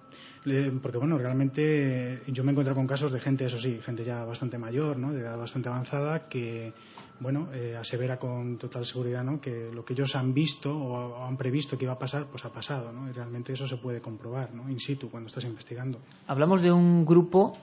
[0.82, 4.24] Porque bueno, realmente yo me he encontrado con casos de gente, eso sí, gente ya
[4.26, 5.14] bastante mayor, ¿no?
[5.14, 6.74] de edad bastante avanzada, que
[7.20, 9.40] bueno, eh, asevera con total seguridad ¿no?
[9.40, 12.50] que lo que ellos han visto o, han previsto que iba a pasar, pues ha
[12.50, 13.08] pasado, ¿no?
[13.08, 14.68] y realmente eso se puede comprobar ¿no?
[14.68, 16.00] in situ cuando estás investigando.
[16.26, 17.54] Hablamos de un grupo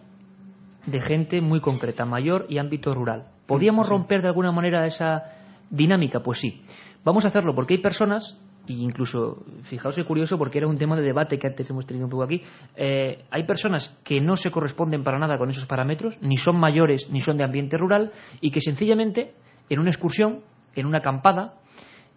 [0.86, 3.32] de gente muy concreta, mayor y ámbito rural.
[3.46, 5.24] ¿Podríamos romper de alguna manera esa
[5.68, 6.22] dinámica?
[6.22, 6.62] Pues sí.
[7.04, 10.94] Vamos a hacerlo porque hay personas y incluso, fijaos qué curioso, porque era un tema
[10.94, 12.42] de debate que antes hemos tenido un poco aquí,
[12.76, 17.08] eh, hay personas que no se corresponden para nada con esos parámetros, ni son mayores
[17.10, 19.32] ni son de ambiente rural, y que sencillamente
[19.70, 20.40] en una excursión,
[20.74, 21.54] en una acampada,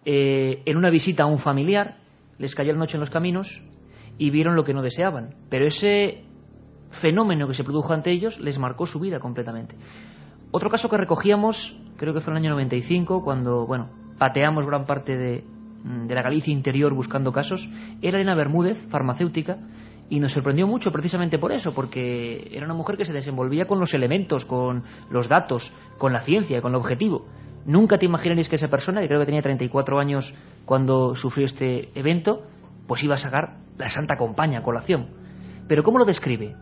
[0.04, 2.00] eh, en una visita a un familiar,
[2.38, 3.62] les cayó la noche en los caminos
[4.18, 5.36] y vieron lo que no deseaban.
[5.50, 6.26] Pero ese
[6.90, 9.78] fenómeno que se produjo ante ellos les marcó su vida completamente.
[10.52, 14.86] Otro caso que recogíamos, creo que fue en el año 95, cuando, bueno, pateamos gran
[14.86, 15.46] parte de,
[15.84, 17.68] de la Galicia interior buscando casos,
[18.02, 19.58] era Elena Bermúdez, farmacéutica,
[20.10, 23.80] y nos sorprendió mucho precisamente por eso, porque era una mujer que se desenvolvía con
[23.80, 27.26] los elementos, con los datos, con la ciencia, con el objetivo.
[27.66, 30.34] Nunca te imaginaréis que esa persona, que creo que tenía 34 años
[30.66, 32.44] cuando sufrió este evento,
[32.88, 35.08] pues iba a sacar la Santa Compañía a colación.
[35.68, 36.56] Pero ¿cómo lo describe?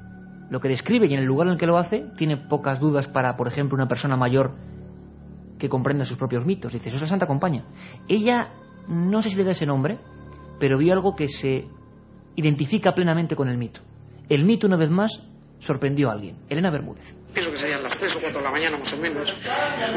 [0.52, 3.08] Lo que describe y en el lugar en el que lo hace tiene pocas dudas
[3.08, 4.52] para, por ejemplo, una persona mayor
[5.58, 6.72] que comprenda sus propios mitos.
[6.72, 7.66] Dice, eso es la Santa Compañía.
[8.08, 8.50] Ella
[8.90, 10.00] no sé si le da ese nombre,
[10.60, 11.66] pero vi algo que se
[12.36, 13.82] identifica plenamente con el mito.
[14.28, 15.24] El mito, una vez más,
[15.60, 16.38] sorprendió a alguien.
[16.50, 17.16] Elena Bermúdez.
[17.34, 19.34] Pienso que serían las 3 o 4 de la mañana más o menos.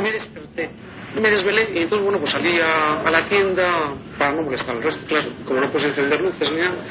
[0.03, 0.71] Me desperté,
[1.15, 5.05] me desvelé y entonces, bueno, pues salí a, la tienda para no molestar al resto,
[5.07, 6.85] claro, como no puedes encender luces ni nada.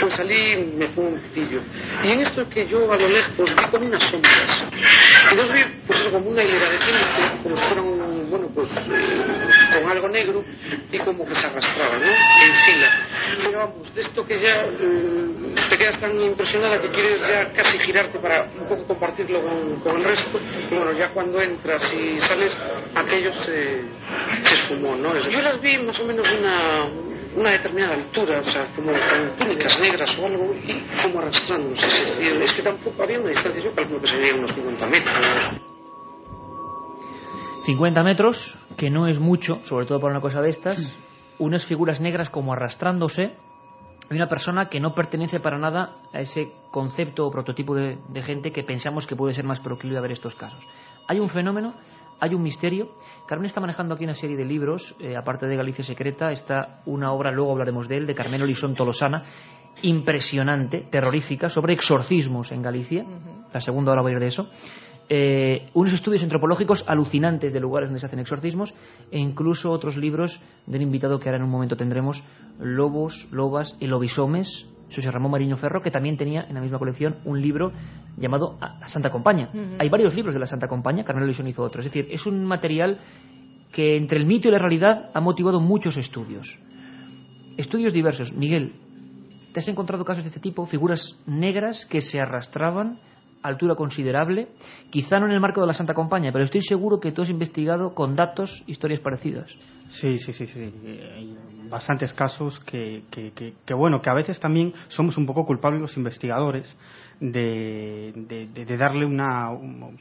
[0.00, 1.60] Pues salí, me fue un pitillo.
[2.04, 4.62] Y en esto que yo a lo lejos vi como unas sombras.
[4.62, 8.68] Y entonces vi, pues como una hilera de gente, como si fuera un bueno, pues
[8.70, 10.44] con algo negro
[10.90, 12.06] y como que se arrastraba, ¿no?
[12.06, 12.90] En fila.
[13.44, 17.78] Pero vamos, de esto que ya eh, te quedas tan impresionada que quieres ya casi
[17.80, 19.42] girarte para un poco compartirlo
[19.82, 20.38] con, el resto.
[20.70, 22.56] Y bueno, ya cuando entras y sales,
[22.94, 23.82] aquello se,
[24.40, 25.16] se esfumó, ¿no?
[25.18, 26.86] Yo las vi más o menos una,
[27.36, 31.86] una determinada altura, o sea, como con túnicas negras o algo, y como arrastrándose.
[31.86, 35.69] Es que tampoco había una distancia, yo calculo que sería unos 50 metros.
[37.64, 40.78] 50 metros, que no es mucho, sobre todo para una cosa de estas,
[41.38, 43.34] unas figuras negras como arrastrándose,
[44.10, 48.50] y una persona que no pertenece para nada a ese concepto o prototipo de, gente
[48.50, 50.66] que pensamos que puede ser más proclive a ver estos casos.
[51.06, 51.74] Hay un fenómeno,
[52.18, 52.92] hay un misterio.
[53.26, 57.12] Carmen está manejando aquí una serie de libros, eh, aparte de Galicia Secreta, está una
[57.12, 59.24] obra, luego hablaremos de él, de Carmelo Lisón Tolosana,
[59.82, 63.04] impresionante, terrorífica, sobre exorcismos en Galicia.
[63.52, 64.50] La segunda hora va a ir de eso
[65.12, 68.72] eh, unos estudios antropológicos alucinantes de lugares donde se hacen exorcismos
[69.10, 72.22] e incluso otros libros del invitado que ahora en un momento tendremos,
[72.60, 77.16] Lobos, Lobas y Lobisomes, José Ramón Mariño Ferro, que también tenía en la misma colección
[77.24, 77.72] un libro
[78.16, 79.50] llamado La Santa Compañía.
[79.80, 81.80] Hay varios libros de la Santa Compañía, Carmelo Lisón hizo otro.
[81.80, 83.00] Es decir, es un material
[83.72, 86.56] que entre el mito y la realidad ha motivado muchos estudios.
[87.56, 88.32] Estudios diversos.
[88.32, 88.74] Miguel,
[89.52, 90.66] ¿te has encontrado casos de este tipo?
[90.66, 93.00] Figuras negras que se arrastraban
[93.42, 94.48] altura considerable,
[94.90, 97.30] quizá no en el marco de la Santa Compañía, pero estoy seguro que tú has
[97.30, 99.54] investigado con datos historias parecidas.
[99.90, 100.60] Sí, sí, sí, sí.
[100.62, 101.36] Hay
[101.68, 105.96] bastantes casos que, que, que, bueno, que a veces también somos un poco culpables los
[105.96, 106.76] investigadores
[107.18, 109.50] de, de, de darle una,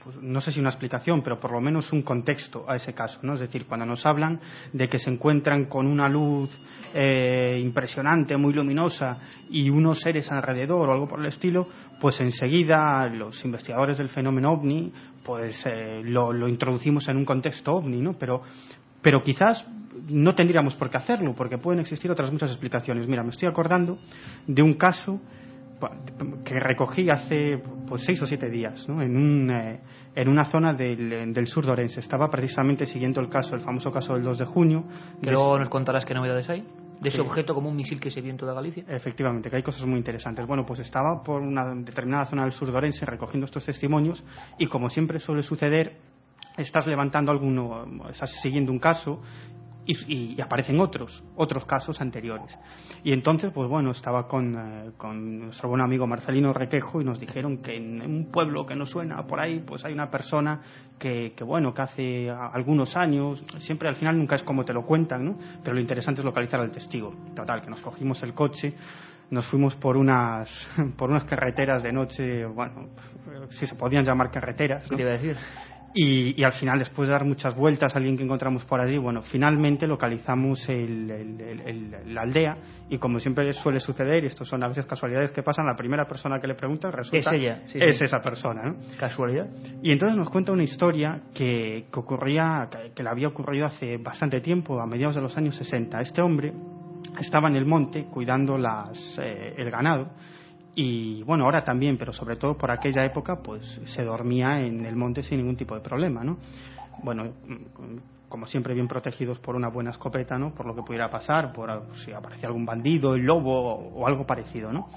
[0.04, 3.19] pues, no sé si una explicación, pero por lo menos un contexto a ese caso.
[3.23, 3.34] ¿no?
[3.34, 4.39] Es decir, cuando nos hablan
[4.71, 6.49] de que se encuentran con una luz
[6.93, 9.17] eh, impresionante, muy luminosa
[9.49, 11.67] y unos seres alrededor o algo por el estilo,
[11.99, 14.91] pues enseguida los investigadores del fenómeno ovni
[15.23, 18.13] pues eh, lo, lo, introducimos en un contexto ovni, ¿no?
[18.13, 18.41] Pero,
[19.02, 19.67] pero quizás
[20.10, 23.08] no tendríamos por qué hacerlo, porque pueden existir otras muchas explicaciones.
[23.08, 23.99] Mira, me estoy acordando
[24.47, 25.19] de un caso
[26.43, 29.02] que recogí hace pues, seis o siete días ¿no?
[29.02, 29.80] en, un, eh,
[30.13, 32.02] en una zona del, del, sur de Orense.
[32.02, 34.84] Estaba precisamente siguiendo el caso, el famoso caso del 2 de junio.
[35.21, 36.65] Que luego nos contarás qué novedades hay
[36.99, 38.84] de ese objeto como un misil que se vio en toda Galicia.
[38.88, 40.45] Efectivamente, que hay cosas muy interesantes.
[40.45, 44.23] Bueno, pues estaba por una determinada zona del sur de Orense recogiendo estos testimonios
[44.58, 45.97] y como siempre suele suceder,
[46.58, 49.21] estás levantando alguno, estás siguiendo un caso
[50.08, 52.58] y, aparecen otros, otros casos anteriores.
[53.04, 57.19] Y entonces, pues bueno, estaba con, eh, con, nuestro buen amigo Marcelino Requejo y nos
[57.19, 60.62] dijeron que en un pueblo que nos suena por ahí, pues hay una persona
[60.97, 64.86] que, que, bueno, que hace algunos años, siempre al final nunca es como te lo
[64.86, 65.38] cuentan, ¿no?
[65.63, 67.13] Pero lo interesante es localizar al testigo.
[67.36, 68.75] Total, que nos cogimos el coche,
[69.32, 72.89] nos fuimos por unas, por unas carreteras de noche, bueno,
[73.49, 74.89] si se podían llamar carreteras.
[74.89, 74.97] ¿no?
[74.97, 75.38] ¿Qué iba a decir?
[75.93, 78.97] Y, y, al final, después de dar muchas vueltas a alguien que encontramos por allí,
[78.97, 82.58] bueno, finalmente localizamos el, el, el, la aldea
[82.89, 86.06] y como siempre suele suceder, y esto son a veces casualidades que pasan, la primera
[86.06, 88.04] persona que le pregunta resulta es ella, sí, es sí.
[88.04, 88.75] esa persona, ¿no?
[88.99, 89.47] Casualidad.
[89.82, 93.97] Y entonces nos cuenta una historia que, que ocurría, que, que le había ocurrido hace
[93.97, 96.02] bastante tiempo, a mediados de los años 60.
[96.02, 96.54] Este hombre
[97.19, 100.12] estaba en el monte cuidando las, eh, el ganado
[100.75, 104.95] y bueno, ahora también, pero sobre todo por aquella época, pues se dormía en el
[104.95, 106.38] monte sin ningún tipo de problema, ¿no?
[107.03, 107.34] Bueno,
[108.27, 110.53] como siempre bien protegidos por una buena escopeta, ¿no?
[110.53, 114.71] Por lo que pudiera pasar, por si aparecía algún bandido, el lobo o, algo parecido,
[114.71, 114.88] ¿no?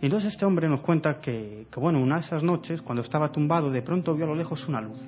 [0.00, 3.70] Y entonces este hombre nos cuenta que, bueno, una de esas noches, cuando estaba tumbado,
[3.70, 5.02] de pronto vio a lo lejos una luz.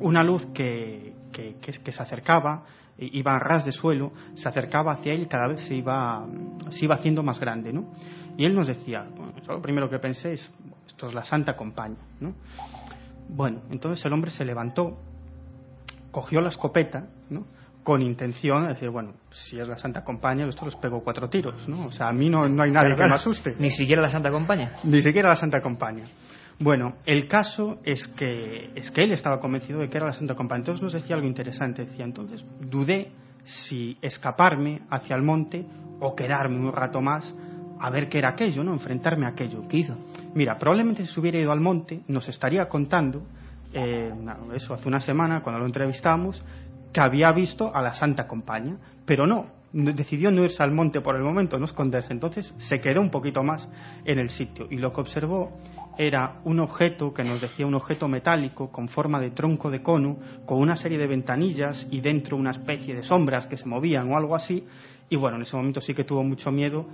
[0.00, 2.64] Una luz que, que, que, que se acercaba,
[2.96, 6.26] iba a ras de suelo, se acercaba hacia él y cada vez se iba,
[6.70, 7.92] se iba haciendo más grande, ¿no?
[8.38, 10.52] Y él nos decía, bueno, lo primero que pensé es,
[10.86, 12.34] esto es la Santa Compañía, ¿no?
[13.28, 14.96] Bueno, entonces el hombre se levantó,
[16.12, 17.46] cogió la escopeta, ¿no?
[17.82, 21.68] Con intención de decir, bueno, si es la Santa Compañía, esto los pego cuatro tiros,
[21.68, 21.86] ¿no?
[21.86, 23.56] O sea, a mí no, no hay nadie que claro, me asuste.
[23.58, 24.70] Ni siquiera la Santa Compañía.
[24.84, 26.04] Ni siquiera la Santa Compañía.
[26.60, 30.36] Bueno, el caso es que, es que él estaba convencido de que era la Santa
[30.36, 30.60] Compañía.
[30.60, 31.86] Entonces nos decía algo interesante.
[31.86, 33.10] Decía, entonces dudé
[33.44, 35.66] si escaparme hacia el monte
[35.98, 37.34] o quedarme un rato más
[37.80, 38.72] a ver qué era aquello, ¿no?
[38.72, 39.66] Enfrentarme a aquello.
[39.68, 39.96] ¿Qué hizo?
[40.34, 43.22] Mira, probablemente si se hubiera ido al monte nos estaría contando,
[43.72, 44.12] eh,
[44.54, 46.44] eso hace una semana cuando lo entrevistamos,
[46.92, 51.16] que había visto a la Santa Compañía, pero no, decidió no irse al monte por
[51.16, 52.12] el momento, no esconderse.
[52.12, 53.68] Entonces se quedó un poquito más
[54.04, 55.52] en el sitio y lo que observó
[55.98, 60.16] era un objeto que nos decía un objeto metálico con forma de tronco de cono,
[60.46, 64.16] con una serie de ventanillas y dentro una especie de sombras que se movían o
[64.16, 64.64] algo así.
[65.10, 66.86] Y bueno, en ese momento sí que tuvo mucho miedo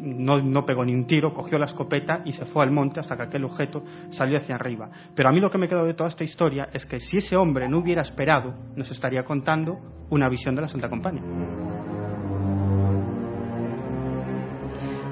[0.00, 3.16] no, no, pegó ni un tiro, cogió la escopeta y se fue al monte hasta
[3.16, 4.90] que aquel objeto salió hacia arriba.
[5.14, 7.36] Pero a mí lo que me quedó de toda esta historia es que si ese
[7.36, 9.78] hombre no hubiera esperado, nos estaría contando
[10.10, 11.22] una visión de la Santa Compañía.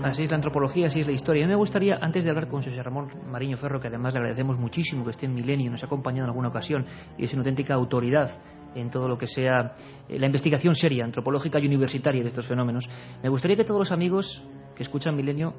[0.06, 1.44] Así es la antropología, así es la historia.
[1.44, 4.20] A mí me gustaría, antes de hablar con José Ramón Mariño Ferro, que además le
[4.20, 6.86] agradecemos muchísimo que esté en Milenio, nos ha acompañado en alguna ocasión
[7.18, 8.30] y es una auténtica autoridad
[8.76, 9.74] en todo lo que sea
[10.08, 12.88] la investigación seria, antropológica y universitaria de estos fenómenos,
[13.22, 14.42] me gustaría que todos los amigos
[14.74, 15.54] que escuchan Milenio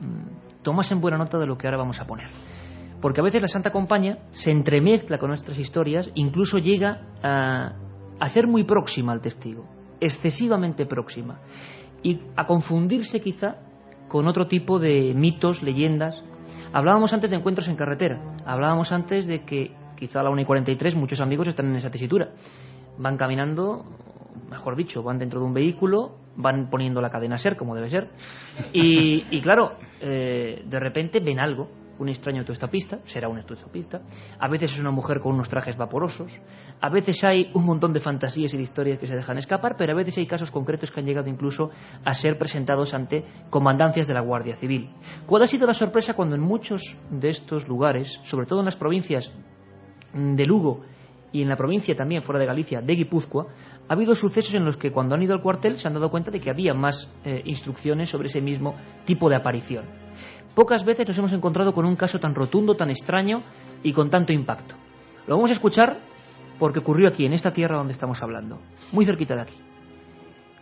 [0.00, 2.28] mmm, tomasen buena nota de lo que ahora vamos a poner.
[3.00, 7.74] Porque a veces la Santa Compañía se entremezcla con nuestras historias, incluso llega a,
[8.18, 9.66] a ser muy próxima al testigo,
[10.00, 11.40] excesivamente próxima,
[12.02, 13.56] y a confundirse quizá
[14.08, 16.22] con otro tipo de mitos, leyendas.
[16.72, 20.44] Hablábamos antes de encuentros en carretera, hablábamos antes de que quizá a la 1 y
[20.44, 22.30] 43 muchos amigos están en esa tesitura.
[22.98, 23.84] Van caminando,
[24.50, 28.10] mejor dicho, van dentro de un vehículo, van poniendo la cadena ser, como debe ser,
[28.72, 34.02] y, y claro, eh, de repente ven algo, un extraño autoestopista, será un autoestopista,
[34.38, 36.30] a veces es una mujer con unos trajes vaporosos,
[36.80, 39.92] a veces hay un montón de fantasías y de historias que se dejan escapar, pero
[39.92, 41.70] a veces hay casos concretos que han llegado incluso
[42.04, 44.90] a ser presentados ante comandancias de la Guardia Civil.
[45.26, 48.76] ¿Cuál ha sido la sorpresa cuando en muchos de estos lugares, sobre todo en las
[48.76, 49.32] provincias
[50.12, 50.84] de Lugo
[51.32, 53.46] y en la provincia también, fuera de Galicia, de Guipúzcoa,
[53.88, 56.30] ha habido sucesos en los que cuando han ido al cuartel se han dado cuenta
[56.30, 59.84] de que había más eh, instrucciones sobre ese mismo tipo de aparición.
[60.54, 63.42] Pocas veces nos hemos encontrado con un caso tan rotundo, tan extraño
[63.82, 64.74] y con tanto impacto.
[65.26, 66.00] Lo vamos a escuchar
[66.58, 68.58] porque ocurrió aquí, en esta tierra donde estamos hablando,
[68.92, 69.60] muy cerquita de aquí.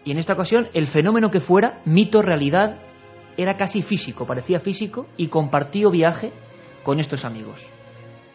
[0.04, 2.78] Y en esta ocasión, el fenómeno que fuera, mito, realidad,
[3.36, 6.32] era casi físico, parecía físico, y compartió viaje
[6.82, 7.64] con estos amigos.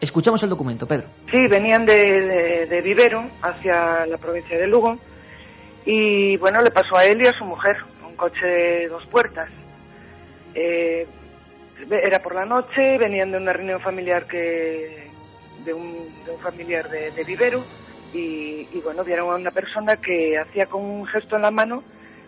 [0.00, 1.08] Escuchamos el documento, Pedro.
[1.30, 4.98] Sí, venían de, Vivero hacia la provincia de Lugo
[5.84, 7.76] y bueno, le pasó a él y a su mujer
[8.06, 9.50] un coche de dos puertas.
[10.54, 11.06] Eh,
[11.90, 15.10] era por la noche, venían de una reunión familiar que
[15.64, 16.08] de un,
[16.42, 17.62] familiar de, de Vivero
[18.14, 21.82] y, y, bueno, vieron a una persona que hacía con un gesto en la mano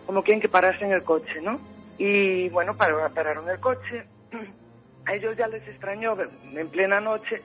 [0.05, 1.59] como quien que parase en el coche, ¿no?
[1.97, 4.05] Y bueno, pararon el coche.
[5.05, 6.15] A ellos ya les extrañó
[6.55, 7.41] en plena noche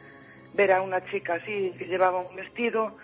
[0.59, 2.96] ver a una chica así que llevaba un vestido.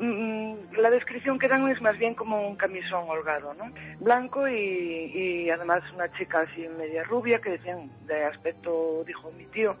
[0.00, 3.70] Mm, la descripción que dan es más bien como un camisón holgado, ¿no?
[4.00, 9.76] Blanco y, además una chica así media rubia que decían de aspecto, dijo mi tío,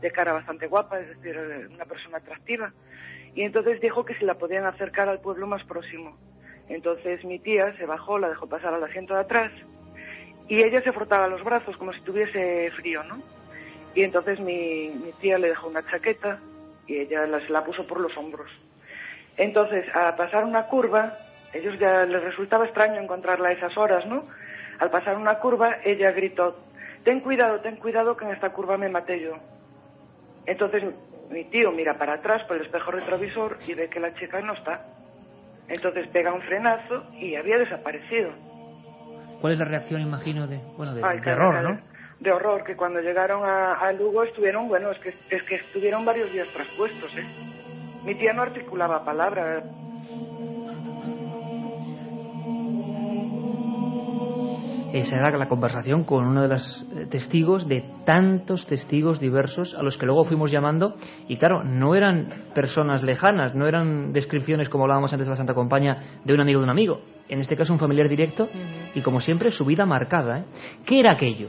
[0.00, 1.36] de cara bastante guapa, es decir,
[1.74, 2.72] una persona atractiva.
[3.34, 6.16] Y entonces dijo que se la podían acercar al pueblo más próximo.
[6.70, 9.52] Entonces mi tía se bajó, la dejó pasar al asiento de atrás
[10.48, 13.20] y ella se frotaba los brazos como si tuviese frío, ¿no?
[13.96, 16.38] Y entonces mi, mi tía le dejó una chaqueta
[16.86, 18.50] y ella la, se la puso por los hombros.
[19.38, 21.14] Entonces, al pasar una curva,
[21.54, 24.22] ellos ya les resultaba extraño encontrarla a esas horas, ¿no?
[24.78, 26.58] Al pasar una curva, ella gritó,
[27.04, 29.38] ten cuidado, ten cuidado que en esta curva me maté yo.
[30.44, 30.84] Entonces
[31.30, 34.52] mi tío mira para atrás por el espejo retrovisor y ve que la chica no
[34.52, 34.84] está.
[35.68, 38.30] Entonces pega un frenazo y había desaparecido.
[39.40, 41.62] ¿Cuál es la reacción, imagino, de, bueno, de, Ay, de claro.
[41.62, 41.95] ¿no?
[42.20, 46.04] De horror, que cuando llegaron a, a Lugo estuvieron, bueno, es que, es que estuvieron
[46.04, 47.26] varios días traspuestos, ¿eh?
[48.04, 49.64] Mi tía no articulaba palabra.
[54.92, 59.82] Esa era la conversación con uno de los eh, testigos de tantos testigos diversos a
[59.82, 60.94] los que luego fuimos llamando.
[61.28, 65.52] Y claro, no eran personas lejanas, no eran descripciones como hablábamos antes de la Santa
[65.52, 67.00] Compañía de un amigo de un amigo.
[67.28, 68.48] En este caso, un familiar directo
[68.94, 70.38] y, como siempre, su vida marcada.
[70.38, 70.44] ¿eh?
[70.86, 71.48] ¿Qué era aquello?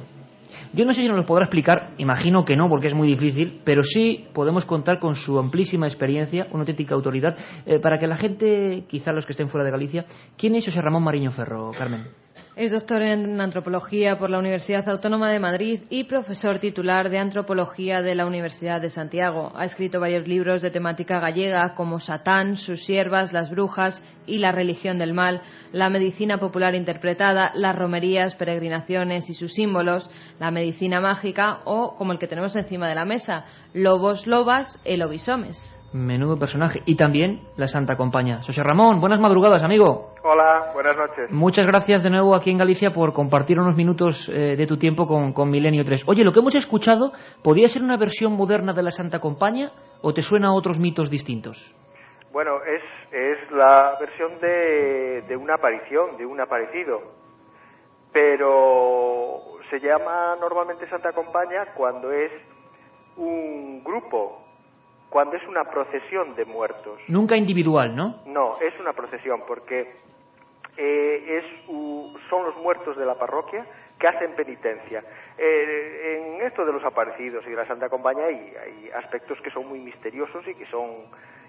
[0.74, 3.62] Yo no sé si nos lo podrá explicar, imagino que no, porque es muy difícil,
[3.64, 8.18] pero sí podemos contar con su amplísima experiencia, una auténtica autoridad, eh, para que la
[8.18, 10.06] gente, quizá los que estén fuera de Galicia,
[10.38, 12.27] ¿quién es José Ramón Mariño Ferro, Carmen?
[12.58, 18.02] Es doctor en antropología por la Universidad Autónoma de Madrid y profesor titular de antropología
[18.02, 19.52] de la Universidad de Santiago.
[19.56, 24.52] Ha escrito varios libros de temática gallega como Satán, sus siervas, las brujas y la
[24.52, 31.00] religión del mal, la medicina popular interpretada, las romerías, peregrinaciones y sus símbolos, la medicina
[31.00, 33.46] mágica o, como el que tenemos encima de la mesa,
[33.76, 35.77] lobos, lobas, el obisomes.
[35.94, 36.82] Menudo personaje.
[36.86, 38.42] Y también la Santa Compañía.
[38.46, 40.14] José Ramón, buenas madrugadas, amigo.
[40.22, 41.32] Hola, buenas noches.
[41.32, 45.08] Muchas gracias de nuevo aquí en Galicia por compartir unos minutos eh, de tu tiempo
[45.08, 46.04] con, con, Milenio 3.
[46.08, 49.72] Oye, lo que hemos escuchado, ¿podría ser una versión moderna de la Santa Compañía
[50.02, 51.74] o te suena a otros mitos distintos?
[52.34, 52.84] Bueno, es,
[53.14, 57.00] es la versión de, de una aparición, de un aparecido.
[58.12, 62.32] Pero se llama normalmente Santa Compañía cuando es
[63.16, 64.47] un grupo
[65.10, 67.00] cuando es una procesión de muertos.
[67.08, 68.22] Nunca individual, ¿no?
[68.26, 69.94] No, es una procesión porque
[70.78, 73.66] eh, es, uh, son los muertos de la parroquia
[73.98, 75.04] que hacen penitencia.
[75.38, 79.50] Eh, en esto de los aparecidos y de la Santa Compañía hay, hay, aspectos que
[79.50, 80.88] son muy misteriosos y que son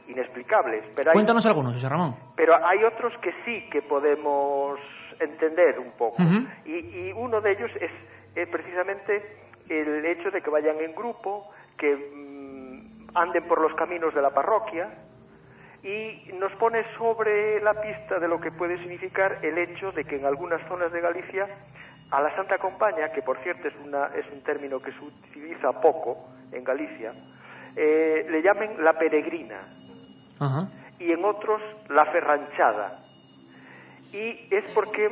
[0.09, 0.85] inexplicables.
[0.95, 2.17] Pero hay, Cuéntanos algunos, José Ramón.
[2.37, 4.81] Pero hay otros que sí que podemos
[5.21, 6.23] entender un poco.
[6.23, 6.49] Uh -huh.
[6.65, 7.91] y, y, uno de ellos es
[8.35, 9.37] eh, precisamente
[9.69, 11.95] el hecho de que vayan en grupo, que
[13.15, 14.89] anden por los caminos de la parroquia
[15.83, 20.17] y nos pone sobre la pista de lo que puede significar el hecho de que
[20.17, 21.47] en algunas zonas de Galicia
[22.11, 25.81] a la Santa Compañía, que por cierto es, una, es un término que se utiliza
[25.81, 27.13] poco en Galicia,
[27.77, 29.61] eh, le llamen la peregrina
[30.41, 30.69] uh -huh.
[30.99, 33.05] y en otros la ferranchada.
[34.13, 35.11] Y es porque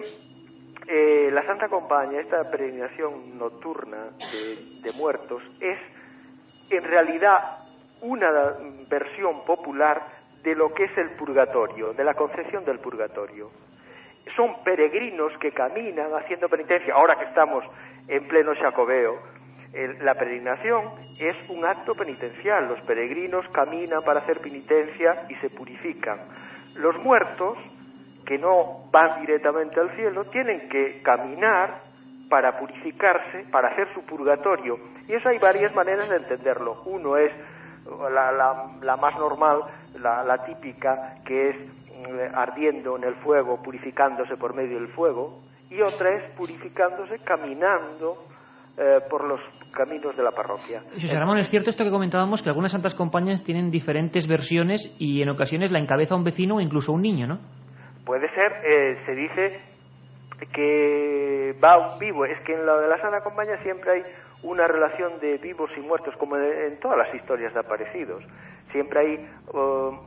[0.88, 5.78] eh, la Santa Compañía, esta peregrinación nocturna de, de muertos, es
[6.70, 7.65] en realidad
[8.02, 8.54] una
[8.88, 10.02] versión popular
[10.42, 13.50] de lo que es el purgatorio, de la concepción del purgatorio.
[14.36, 16.94] Son peregrinos que caminan haciendo penitencia.
[16.94, 17.64] Ahora que estamos
[18.08, 19.18] en pleno Jacobeo,
[20.00, 20.84] la peregrinación
[21.20, 22.68] es un acto penitencial.
[22.68, 26.20] Los peregrinos caminan para hacer penitencia y se purifican.
[26.76, 27.58] Los muertos,
[28.24, 31.80] que no van directamente al cielo, tienen que caminar
[32.28, 34.78] para purificarse, para hacer su purgatorio.
[35.08, 36.82] Y eso hay varias maneras de entenderlo.
[36.86, 37.32] Uno es
[38.10, 39.60] la, la, la más normal,
[40.00, 45.40] la, la, típica, que es eh, ardiendo en el fuego, purificándose por medio del fuego,
[45.70, 48.24] y otra es purificándose caminando
[48.78, 49.40] eh, por los
[49.72, 50.82] caminos de la parroquia.
[50.92, 55.22] José Ramón, es cierto esto que comentábamos, que algunas santas compañías tienen diferentes versiones y
[55.22, 57.38] en ocasiones la encabeza un vecino o incluso un niño, ¿no?
[58.04, 59.75] Puede ser, eh, se dice
[60.52, 62.24] que va un vivo.
[62.24, 64.02] Es que en lo de la Santa Compañía siempre hay
[64.42, 68.22] una relación de vivos y muertos, como en todas las historias de aparecidos.
[68.72, 69.58] Siempre hay uh,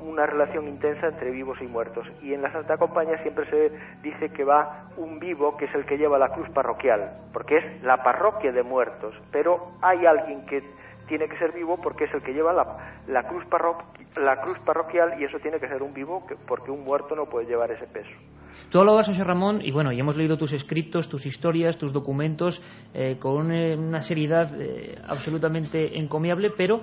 [0.01, 2.07] una relación intensa entre vivos y muertos.
[2.21, 3.71] Y en la Santa Compañía siempre se
[4.03, 7.83] dice que va un vivo, que es el que lleva la cruz parroquial, porque es
[7.83, 9.15] la parroquia de muertos.
[9.31, 10.63] Pero hay alguien que
[11.09, 13.43] tiene que ser vivo porque es el que lleva la, la cruz,
[14.15, 17.47] la cruz parroquial y eso tiene que ser un vivo porque un muerto no puede
[17.47, 18.11] llevar ese peso.
[18.69, 22.61] Tú hablabas, José Ramón, y bueno, y hemos leído tus escritos, tus historias, tus documentos,
[22.93, 26.81] eh, con una seriedad eh, absolutamente encomiable, pero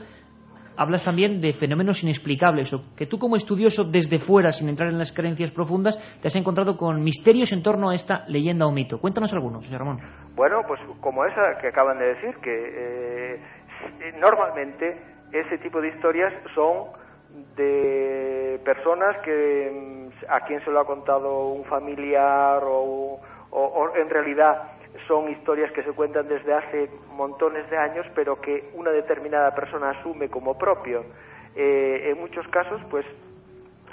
[0.76, 4.98] hablas también de fenómenos inexplicables, o que tú como estudioso desde fuera, sin entrar en
[4.98, 8.98] las creencias profundas, te has encontrado con misterios en torno a esta leyenda o mito.
[9.00, 9.98] Cuéntanos algunos, José Ramón.
[10.34, 13.40] Bueno, pues como esa que acaban de decir, que eh,
[14.18, 14.96] normalmente
[15.32, 16.86] ese tipo de historias son
[17.56, 23.20] de personas que mm, a quien se lo ha contado un familiar o,
[23.96, 24.72] en realidad
[25.08, 29.90] son historias que se cuentan desde hace montones de años pero que una determinada persona
[29.90, 31.04] asume como propio.
[31.54, 33.06] Eh, en muchos casos pues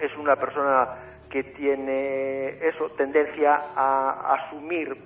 [0.02, 0.90] es una persona
[1.30, 4.98] que tiene eso, tendencia a asumir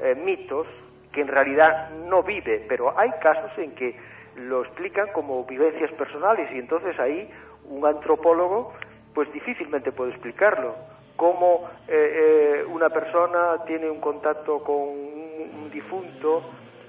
[0.00, 0.66] eh, mitos
[1.12, 3.96] que en realidad no vive, pero hay casos en que
[4.36, 7.28] lo explican como vivencias personales y entonces ahí
[7.68, 8.72] un antropólogo
[9.14, 10.74] pues difícilmente puede explicarlo.
[11.16, 16.42] Cómo eh, eh, una persona tiene un contacto con un, difunto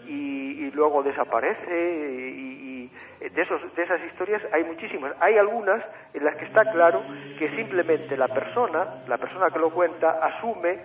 [0.06, 5.14] y, luego desaparece y, de, esos, de esas historias hay muchísimas.
[5.20, 5.84] Hay algunas
[6.14, 7.02] en las que está claro
[7.40, 10.80] que simplemente la persona, la persona que lo cuenta, asume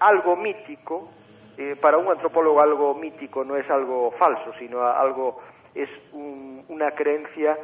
[0.00, 1.10] algo mítico.
[1.56, 5.40] Eh, para un antropólogo algo mítico no es algo falso, sino algo
[5.82, 7.56] es una creencia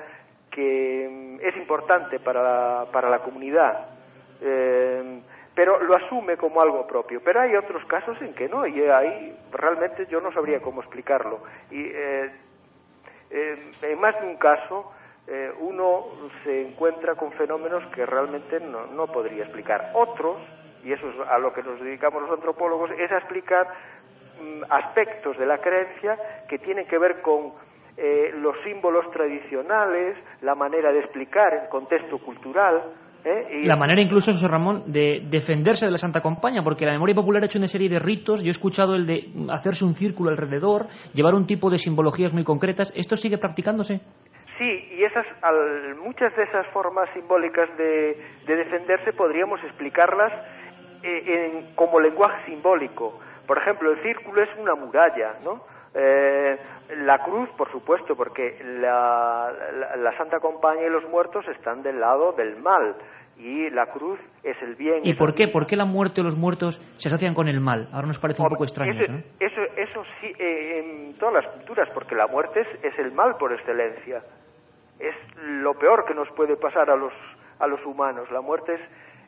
[0.51, 3.87] que mm, es importante para para la comunidad,
[4.41, 5.21] eh,
[5.55, 7.21] pero lo asume como algo propio.
[7.25, 11.41] Pero hay otros casos en que no, y ahí realmente yo no sabría cómo explicarlo.
[11.71, 12.31] Y eh,
[13.31, 14.93] eh, en más de un caso,
[15.59, 16.05] uno
[16.43, 19.93] se encuentra con fenómenos que realmente no, no podría explicar.
[19.95, 20.37] Otros,
[20.85, 23.67] y eso es a lo que nos dedicamos los antropólogos, es a explicar
[24.39, 27.55] mm, aspectos de la creencia que tienen que ver con
[27.97, 32.83] eh, los símbolos tradicionales, la manera de explicar el contexto cultural.
[33.25, 33.63] ¿eh?
[33.63, 33.67] Y...
[33.67, 37.43] La manera incluso, José Ramón, de defenderse de la Santa Compañía, porque la memoria popular
[37.43, 40.89] ha hecho una serie de ritos, yo he escuchado el de hacerse un círculo alrededor,
[41.13, 44.01] llevar un tipo de simbologías muy concretas, ¿esto sigue practicándose?
[44.59, 45.27] Sí, y esas,
[46.03, 50.33] muchas de esas formas simbólicas de, defenderse podríamos explicarlas
[51.05, 53.21] eh, como lenguaje simbólico.
[53.47, 55.74] Por ejemplo, el círculo es una muralla, ¿no?
[55.95, 56.59] Eh,
[56.97, 59.53] la cruz, por supuesto, porque la,
[59.97, 62.97] la, Santa Compañía y los muertos están del lado del mal
[63.37, 65.01] y la cruz es el bien.
[65.05, 65.49] ¿Y por qué?
[65.49, 67.89] ¿Por qué la muerte o los muertos se asocian con el mal?
[67.93, 69.13] Ahora nos parece un poco extraño eso.
[69.39, 73.37] Eso, eso, sí, eh, en todas las culturas, porque la muerte es, es, el mal
[73.39, 74.23] por excelencia.
[74.99, 77.13] Es lo peor que nos puede pasar a los,
[77.59, 78.31] a los humanos.
[78.31, 78.81] La muerte es,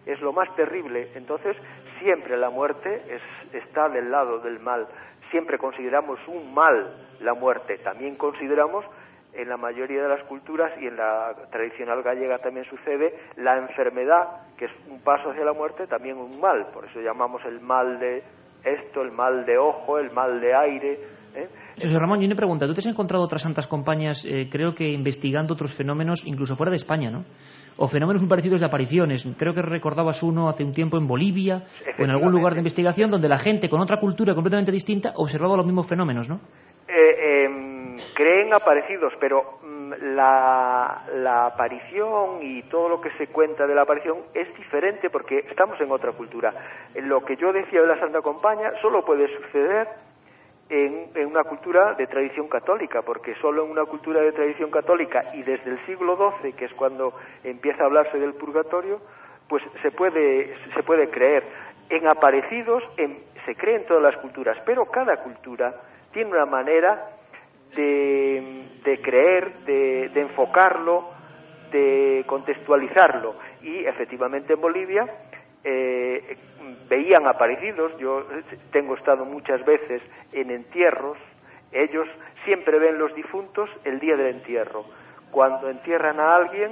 [0.07, 1.11] es lo más terrible.
[1.15, 1.57] Entonces,
[2.01, 3.23] siempre la muerte es,
[3.55, 4.87] está del lado del mal
[5.31, 8.85] siempre consideramos un mal la muerte, también consideramos
[9.33, 14.29] en la mayoría de las culturas y en la tradicional gallega también sucede la enfermedad,
[14.57, 17.99] que es un paso hacia la muerte, también un mal, por eso llamamos el mal
[17.99, 18.23] de
[18.65, 21.01] esto, el mal de ojo, el mal de aire.
[21.35, 21.49] ¿eh?
[21.81, 24.89] José Ramón, yo me pregunta, tú te has encontrado otras santas compañías, eh, creo que
[24.89, 27.25] investigando otros fenómenos, incluso fuera de España, ¿no?
[27.77, 29.27] o fenómenos muy parecidos de apariciones.
[29.39, 31.63] Creo que recordabas uno hace un tiempo en Bolivia
[31.99, 35.57] o en algún lugar de investigación donde la gente con otra cultura completamente distinta observaba
[35.57, 36.41] los mismos fenómenos, ¿no?
[36.89, 43.67] Eh, em, creen aparecidos, pero mm, la, la, aparición y todo lo que se cuenta
[43.67, 46.55] de la aparición es diferente porque estamos en otra cultura.
[46.95, 49.89] Lo que yo decía de la Santa Compañía solo puede suceder
[50.69, 55.43] en, una cultura de tradición católica, porque solo en una cultura de tradición católica y
[55.43, 57.15] desde el siglo XII, que es cuando
[57.45, 59.01] empieza a hablarse del purgatorio,
[59.49, 61.45] pues se puede, se puede creer.
[61.89, 62.83] En aparecidos
[63.45, 65.75] se cree en todas las culturas, pero cada cultura
[66.13, 67.11] tiene una manera
[67.77, 71.11] de, de creer, de, de enfocarlo,
[71.71, 73.37] de contextualizarlo.
[73.63, 75.07] Y efectivamente en Bolivia
[75.69, 76.37] eh,
[76.89, 78.25] veían aparecidos, yo
[78.71, 80.01] tengo estado muchas veces
[80.33, 81.19] en entierros,
[81.73, 82.07] ellos
[82.45, 84.85] siempre ven los difuntos el día del entierro.
[85.33, 86.71] Cuando entierran a alguien,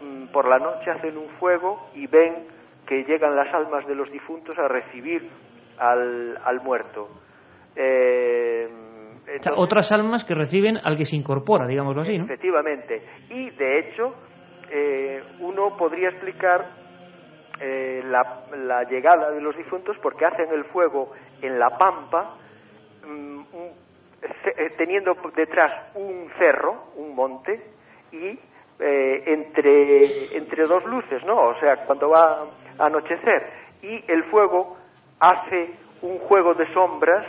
[0.00, 2.46] mm, por la noche hacen un fuego y ven
[2.86, 5.28] que llegan las almas de los difuntos a recibir
[5.78, 7.08] al, al muerto.
[7.74, 8.68] Eh,
[9.56, 12.24] otras almas que reciben al que se incorpora, digámoslo así, ¿no?
[12.24, 13.02] Efectivamente.
[13.30, 14.14] Y, de hecho,
[14.70, 16.81] eh, uno podría explicar
[17.64, 22.34] eh, la, la llegada de los difuntos porque hacen el fuego en la pampa,
[23.06, 23.40] mm,
[24.22, 27.62] eh, teniendo detrás un cerro, un monte,
[28.10, 28.38] y
[28.78, 31.40] eh, entre, entre dos luces, ¿no?
[31.50, 32.48] O sea, cuando va
[32.78, 33.50] a anochecer.
[33.80, 34.76] Y el fuego
[35.20, 35.70] hace
[36.02, 37.26] un juego de sombras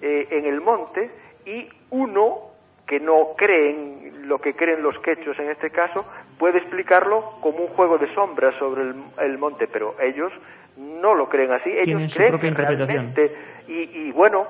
[0.00, 1.10] eh, en el monte
[1.44, 2.45] y uno
[2.86, 6.04] que no creen lo que creen los quechos en este caso,
[6.38, 10.32] puede explicarlo como un juego de sombras sobre el, el monte, pero ellos
[10.76, 12.88] no lo creen así, ellos creen propia que interpretación.
[12.88, 13.36] realmente,
[13.68, 14.46] y, y bueno,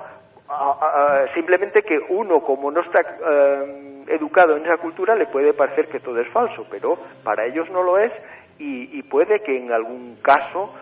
[0.49, 5.53] a- a- simplemente que uno como no está eh, educado en esa cultura le puede
[5.53, 8.11] parecer que todo es falso, pero para ellos no lo es
[8.59, 10.73] y, y puede que en algún caso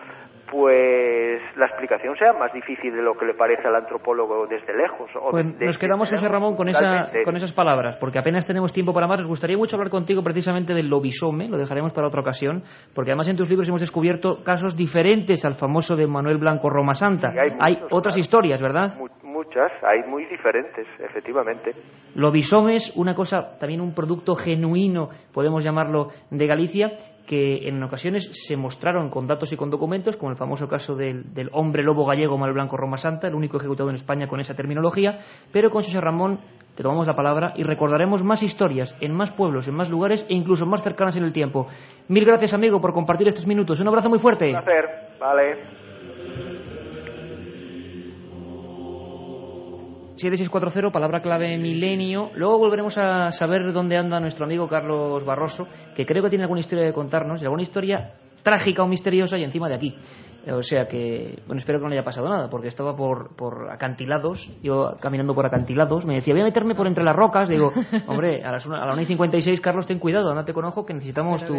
[0.50, 5.10] pues la explicación sea más difícil de lo que le parece al antropólogo desde lejos.
[5.20, 7.22] o Pues nos quedamos, José Ramón, con, esa, totalmente.
[7.24, 9.18] con esas palabras, porque apenas tenemos tiempo para más.
[9.18, 12.62] Nos gustaría mucho hablar contigo precisamente del lobisome, lo dejaremos para otra ocasión,
[12.94, 16.94] porque además en tus libros hemos descubierto casos diferentes al famoso de Manuel Blanco Roma
[16.94, 17.30] Santa.
[17.32, 18.20] Sí, hay otras claro.
[18.20, 18.88] historias, ¿verdad?
[18.98, 21.72] Mu- Muchas, hay muy diferentes, efectivamente.
[22.14, 26.92] Lobisomes, una cosa, también un producto genuino, podemos llamarlo, de Galicia,
[27.26, 31.34] que en ocasiones se mostraron con datos y con documentos, como el famoso caso del,
[31.34, 34.54] del hombre lobo gallego Manuel Blanco Roma Santa, el único ejecutado en España con esa
[34.54, 35.18] terminología,
[35.52, 36.40] pero con José Ramón
[36.76, 40.34] te tomamos la palabra y recordaremos más historias en más pueblos, en más lugares e
[40.34, 41.66] incluso más cercanas en el tiempo.
[42.08, 43.80] Mil gracias, amigo, por compartir estos minutos.
[43.80, 44.46] Un abrazo muy fuerte.
[44.46, 44.84] Un placer,
[45.18, 45.85] vale.
[50.16, 52.30] 7640, palabra clave milenio.
[52.34, 56.60] Luego volveremos a saber dónde anda nuestro amigo Carlos Barroso, que creo que tiene alguna
[56.60, 59.94] historia de contarnos, y alguna historia trágica o misteriosa y encima de aquí.
[60.50, 63.68] O sea que, bueno, espero que no le haya pasado nada, porque estaba por, por
[63.70, 67.48] acantilados, yo caminando por acantilados, me decía, voy a meterme por entre las rocas.
[67.48, 67.72] Digo,
[68.06, 70.86] hombre, a las una- a la 1 y 56, Carlos, ten cuidado, andate con ojo,
[70.86, 71.52] que necesitamos tu,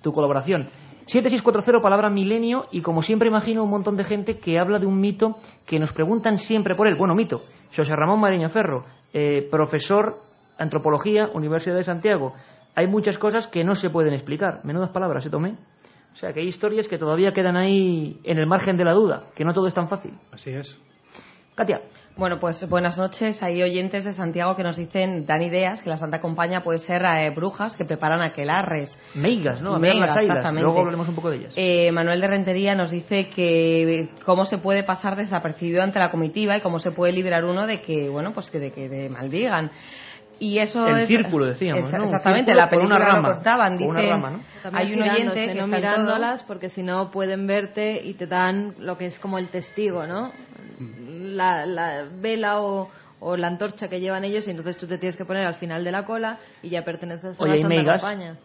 [0.00, 0.66] tu colaboración.
[1.06, 4.98] 7640, palabra milenio, y como siempre imagino un montón de gente que habla de un
[4.98, 5.36] mito
[5.66, 6.94] que nos preguntan siempre por él.
[6.96, 7.42] Bueno, mito.
[7.74, 10.14] José Ramón Mareño Ferro, eh, profesor
[10.58, 12.32] antropología, Universidad de Santiago.
[12.74, 14.64] Hay muchas cosas que no se pueden explicar.
[14.64, 15.56] Menudas palabras, ¿eh, Tomé?
[16.12, 19.24] O sea, que hay historias que todavía quedan ahí en el margen de la duda,
[19.34, 20.12] que no todo es tan fácil.
[20.30, 20.80] Así es.
[21.56, 21.80] Katia.
[22.16, 23.42] Bueno, pues buenas noches.
[23.42, 27.02] Hay oyentes de Santiago que nos dicen, dan ideas, que la Santa Compañía puede ser
[27.04, 28.96] eh, brujas que preparan aquelarres.
[29.16, 29.80] Meigas, ¿no?
[29.80, 30.62] Meigas, exactamente.
[30.62, 31.52] Luego hablaremos un poco de ellas.
[31.56, 36.56] Eh, Manuel de Rentería nos dice que cómo se puede pasar desapercibido ante la comitiva
[36.56, 39.72] y cómo se puede liberar uno de que, bueno, pues que de que de maldigan.
[40.38, 42.04] Y eso El es- círculo, decíamos, ¿no?
[42.04, 43.78] Exactamente, círculo la por una película rama, lo contaban.
[43.78, 44.40] por una rama,
[44.72, 48.14] hay un oyente que no está en todo- mirándolas porque si no pueden verte y
[48.14, 50.32] te dan lo que es como el testigo, ¿no?
[50.78, 52.88] La, la vela o,
[53.20, 55.84] o la antorcha que llevan ellos y entonces tú te tienes que poner al final
[55.84, 58.00] de la cola y ya perteneces a Oye, la ¿y Santa meigas?
[58.02, 58.36] Compañía.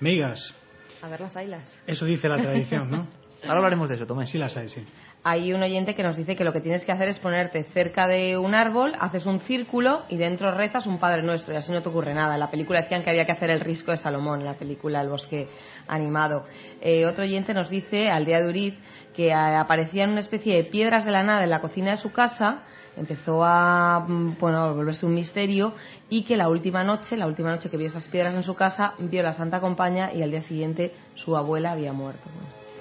[0.00, 0.54] Meigas,
[1.02, 1.80] A ver las ailas.
[1.86, 3.06] eso dice la tradición, ¿no?
[3.42, 4.26] Ahora hablaremos de eso, Tomé.
[4.26, 4.84] Sí las hay, sí.
[5.22, 8.08] Hay un oyente que nos dice que lo que tienes que hacer es ponerte cerca
[8.08, 11.80] de un árbol, haces un círculo y dentro rezas un Padre Nuestro y así no
[11.82, 12.34] te ocurre nada.
[12.34, 15.08] En la película decían que había que hacer el risco de Salomón, la película El
[15.08, 15.48] bosque
[15.86, 16.46] animado.
[16.80, 18.74] Eh, otro oyente nos dice, al día de Uriz,
[19.18, 22.62] que aparecían una especie de piedras de la nada en la cocina de su casa,
[22.96, 25.74] empezó a, mm, bueno, a volverse un misterio
[26.08, 28.94] y que la última noche, la última noche que vio esas piedras en su casa,
[29.00, 32.30] vio la Santa Compañía y al día siguiente su abuela había muerto.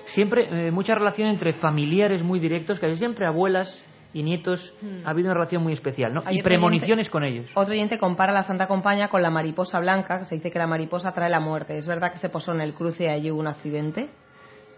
[0.06, 3.84] Siempre eh, mucha relación entre familiares muy directos, casi siempre abuelas
[4.14, 4.76] y nietos,
[5.06, 6.22] ha habido una relación muy especial, ¿no?
[6.24, 7.50] Hay y premoniciones con ellos.
[7.56, 10.68] Otro oyente compara la Santa Compañía con la mariposa blanca, que se dice que la
[10.68, 11.80] mariposa trae la muerte.
[11.80, 14.12] ¿Es verdad que se posó en el cruce y allí hubo un accidente?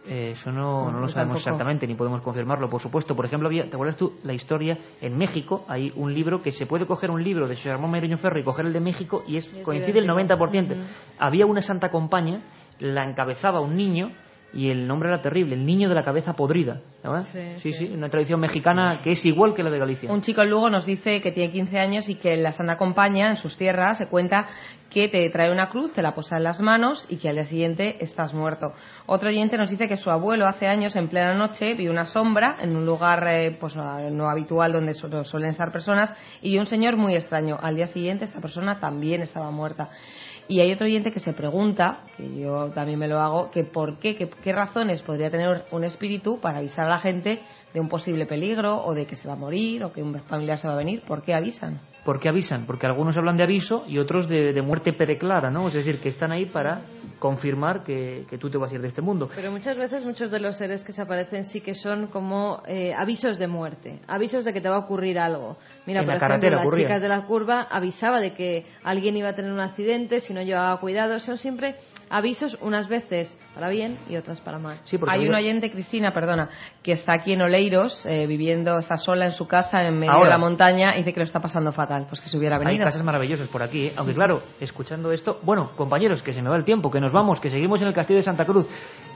[0.08, 1.38] Eh, eso no, no No, lo sabemos tampoco.
[1.38, 3.16] exactamente ni podemos confirmarlo, por supuesto.
[3.16, 4.78] Por ejemplo, había, ¿te acuerdas tú la historia?
[5.02, 8.18] En México hay un libro que se puede coger un libro de José Ramón Mereño
[8.18, 10.38] Ferro y coger el de México y es, coincide el idéntico.
[10.38, 10.72] 90%.
[10.72, 10.82] Ujú.
[11.20, 12.42] Había una santa compañía,
[12.80, 14.10] la encabezaba un niño
[14.54, 16.82] y el nombre era terrible, el niño de la cabeza podrida.
[17.04, 17.24] ¿no?
[17.60, 20.12] Sí, sí, una tradición mexicana que es igual que la de Galicia.
[20.12, 23.30] Un chico en Lugo nos dice que tiene 15 años y que la Santa Compañía,
[23.30, 24.48] en sus tierras, se cuenta
[24.90, 27.44] que te trae una cruz, te la posa en las manos y que al día
[27.46, 28.74] siguiente estás muerto.
[29.06, 32.58] Otro oyente nos dice que su abuelo hace años, en plena noche, vio una sombra
[32.60, 36.66] en un lugar eh, pues no habitual donde su- suelen estar personas y vio un
[36.66, 37.58] señor muy extraño.
[37.62, 39.90] Al día siguiente esta persona también estaba muerta.
[40.50, 44.00] Y hay otro oyente que se pregunta, que yo también me lo hago, que por
[44.00, 47.40] qué, que- qué razones podría tener un espíritu para avisar a la gente
[47.72, 50.58] de un posible peligro o de que se va a morir o que un familiar
[50.58, 51.02] se va a venir.
[51.08, 51.80] ¿Por qué avisan?
[52.04, 52.66] ¿Por qué avisan?
[52.66, 55.68] Porque algunos hablan de aviso y otros de, de muerte pereclara, ¿no?
[55.68, 56.82] Es decir, que están ahí para
[57.20, 59.30] confirmar que, que tú te vas a ir de este mundo.
[59.36, 62.94] Pero muchas veces muchos de los seres que se aparecen sí que son como eh,
[62.98, 65.58] avisos de muerte, avisos de que te va a ocurrir algo.
[65.86, 66.88] Mira, En por la ejemplo, las ocurría.
[66.88, 70.42] chicas de la curva avisaba de que alguien iba a tener un accidente si no
[70.42, 71.20] llevaba cuidado.
[71.20, 71.76] Son siempre
[72.10, 74.78] avisos unas veces para bien y otras para mal.
[75.08, 76.50] Hay un oyente, Cristina, perdona,
[76.84, 80.30] que está aquí en Oleiros, eh, viviendo, está sola en su casa en medio de
[80.30, 82.84] la montaña y dice que lo está pasando fatal, pues que se hubiera venido.
[82.84, 83.94] Hay casas maravillosas por aquí, ¿eh?
[83.98, 87.40] aunque claro, escuchando esto, bueno, compañeros, que se me va el tiempo, que nos vamos,
[87.40, 88.68] que seguimos en el Castillo de Santa Cruz.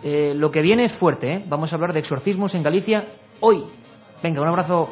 [0.03, 1.43] Eh, lo que viene es fuerte, ¿eh?
[1.47, 3.03] Vamos a hablar de exorcismos en Galicia
[3.39, 3.63] hoy.
[4.21, 4.89] Venga, un abrazo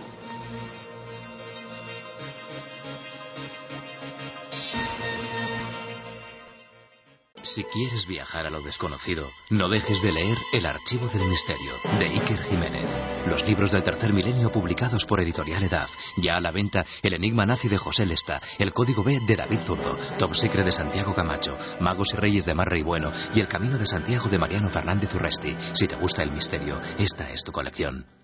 [7.44, 12.06] Si quieres viajar a lo desconocido, no dejes de leer El Archivo del Misterio, de
[12.06, 12.86] Iker Jiménez.
[13.28, 15.88] Los libros del tercer milenio publicados por Editorial Edad.
[16.18, 19.60] Ya a la venta El Enigma Nazi de José Lesta, El Código B de David
[19.66, 23.48] Zurdo, Top Secret de Santiago Camacho, Magos y Reyes de Marra y Bueno y El
[23.48, 25.58] Camino de Santiago de Mariano Fernández Urresti.
[25.74, 28.21] Si te gusta el misterio, esta es tu colección.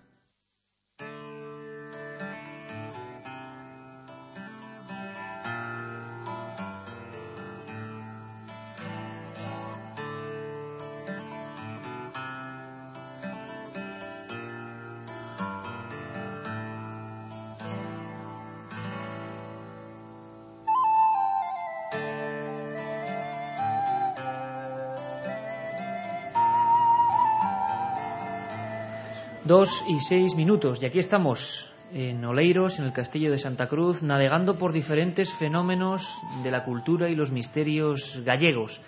[29.47, 34.03] Dos y seis minutos, y aquí estamos en Oleiros, en el Castillo de Santa Cruz,
[34.03, 36.05] navegando por diferentes fenómenos
[36.43, 38.81] de la cultura y los misterios gallegos,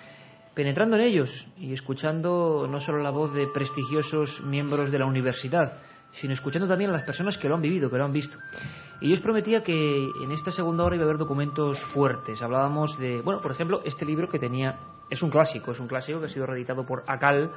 [0.53, 5.77] penetrando en ellos y escuchando no solo la voz de prestigiosos miembros de la universidad,
[6.11, 8.37] sino escuchando también a las personas que lo han vivido, que lo han visto.
[8.99, 12.41] Y yo os prometía que en esta segunda hora iba a haber documentos fuertes.
[12.41, 14.77] Hablábamos de, bueno, por ejemplo, este libro que tenía,
[15.09, 17.49] es un clásico, es un clásico que ha sido reeditado por ACAL,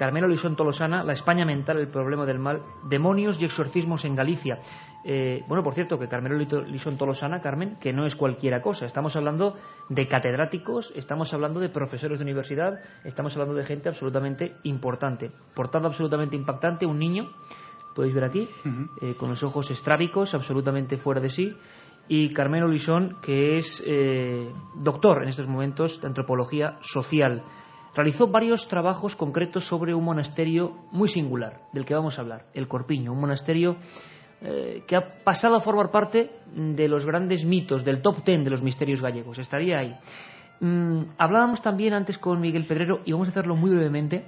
[0.00, 4.58] Carmelo Lisón Tolosana, La España mental, el problema del mal, demonios y exorcismos en Galicia.
[5.04, 8.86] Eh, bueno, por cierto, que Carmelo Lisón Tolosana, Carmen, que no es cualquiera cosa.
[8.86, 9.58] Estamos hablando
[9.90, 15.32] de catedráticos, estamos hablando de profesores de universidad, estamos hablando de gente absolutamente importante.
[15.54, 17.28] Portada absolutamente impactante, un niño,
[17.94, 18.48] podéis ver aquí,
[19.02, 21.54] eh, con los ojos estrábicos, absolutamente fuera de sí.
[22.08, 27.44] Y Carmelo Lisón, que es eh, doctor en estos momentos de antropología social
[27.94, 32.68] realizó varios trabajos concretos sobre un monasterio muy singular, del que vamos a hablar, el
[32.68, 33.76] Corpiño, un monasterio
[34.42, 38.50] eh, que ha pasado a formar parte de los grandes mitos, del top ten de
[38.50, 39.38] los misterios gallegos.
[39.38, 39.94] Estaría ahí.
[40.60, 44.24] Mm, hablábamos también antes con Miguel Pedrero, y vamos a hacerlo muy brevemente,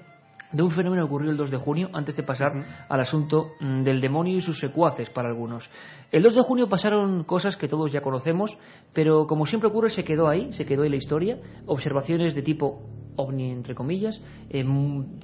[0.52, 2.52] de un fenómeno que ocurrió el 2 de junio, antes de pasar
[2.88, 5.70] al asunto mm, del demonio y sus secuaces para algunos.
[6.10, 8.56] El 2 de junio pasaron cosas que todos ya conocemos,
[8.92, 11.38] pero como siempre ocurre, se quedó ahí, se quedó ahí la historia.
[11.66, 12.82] Observaciones de tipo
[13.16, 14.22] ovni, entre comillas.
[14.50, 14.64] Eh,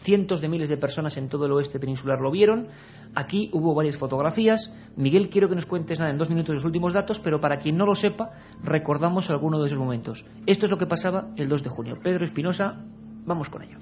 [0.02, 2.68] cientos de miles de personas en todo el oeste peninsular lo vieron.
[3.14, 4.72] Aquí hubo varias fotografías.
[4.96, 7.76] Miguel, quiero que nos cuentes nada en dos minutos los últimos datos, pero para quien
[7.76, 8.30] no lo sepa,
[8.62, 10.24] recordamos alguno de esos momentos.
[10.46, 11.98] Esto es lo que pasaba el 2 de junio.
[12.02, 12.84] Pedro Espinosa,
[13.24, 13.78] vamos con ello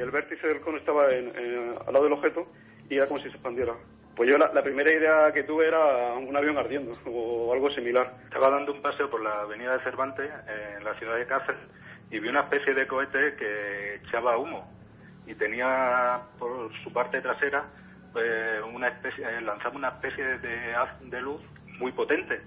[0.00, 1.32] el vértice del cono estaba en,
[1.86, 2.46] al lado del objeto
[2.88, 3.74] y era como si se expandiera.
[4.16, 8.14] Pues yo la, primera idea que tuve era un avión ardiendo o algo similar.
[8.24, 10.30] Estaba dando un paseo por la avenida de Cervantes
[10.76, 11.60] en la ciudad de Cáceres
[12.10, 14.68] y vi una especie de cohete que echaba humo
[15.26, 17.66] y tenía por su parte trasera
[18.12, 21.42] pues, una especie, eh, lanzaba una especie de haz de luz
[21.78, 22.40] muy potente.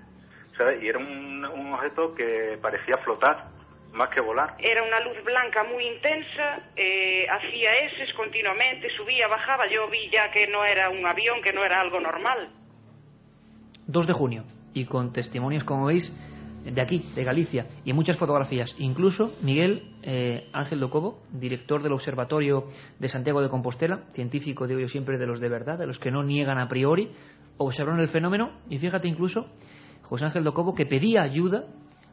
[0.82, 1.44] Y era un
[1.74, 3.48] objeto que parecía flotar
[3.94, 4.56] más que volar.
[4.60, 10.32] Era una luz blanca muy intensa, eh, hacía eses continuamente, subía, bajaba, yo vi ya
[10.32, 12.50] que no era un avión, que no era algo normal.
[13.88, 16.12] 2 de junio, y con testimonios, como veis,
[16.64, 18.76] de aquí, de Galicia, y muchas fotografías.
[18.78, 22.68] Incluso Miguel eh, Ángel Locobo, director del Observatorio
[23.00, 26.12] de Santiago de Compostela, científico, digo yo siempre, de los de verdad, de los que
[26.12, 27.12] no niegan a priori,
[27.58, 29.48] observaron el fenómeno, y fíjate incluso,
[30.04, 31.66] José Ángel Locobo, que pedía ayuda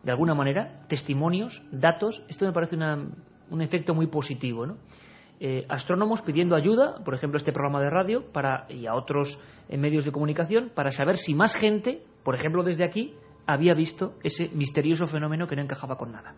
[0.02, 2.24] de alguna manera, testimonios, datos.
[2.28, 4.66] Esto me parece un efecto muy positivo.
[4.66, 4.76] ¿no?
[5.40, 9.38] Eh, astrónomos pidiendo ayuda, por ejemplo, a este programa de radio para, y a otros
[9.68, 13.14] eh, medios de comunicación, para saber si más gente, por ejemplo, desde aquí,
[13.46, 16.34] había visto ese misterioso fenómeno que no encajaba con nada.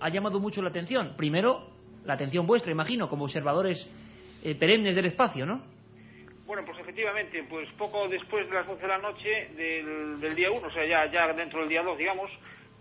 [0.00, 1.14] Ha llamado mucho la atención.
[1.16, 1.70] Primero,
[2.04, 3.90] la atención vuestra, imagino, como observadores
[4.44, 5.62] eh, perennes del espacio, ¿no?
[6.46, 10.50] Bueno, pues efectivamente, pues poco después de las 12 de la noche del, del día
[10.50, 12.30] 1, o sea, ya, ya dentro del día 2, digamos,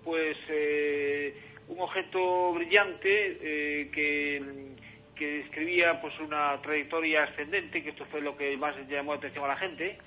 [0.07, 1.33] pues eh,
[1.67, 4.41] un objeto brillante eh, que,
[5.13, 9.43] que, describía pues una trayectoria ascendente, que esto fue lo que más llamó la atención
[9.43, 9.97] a la gente,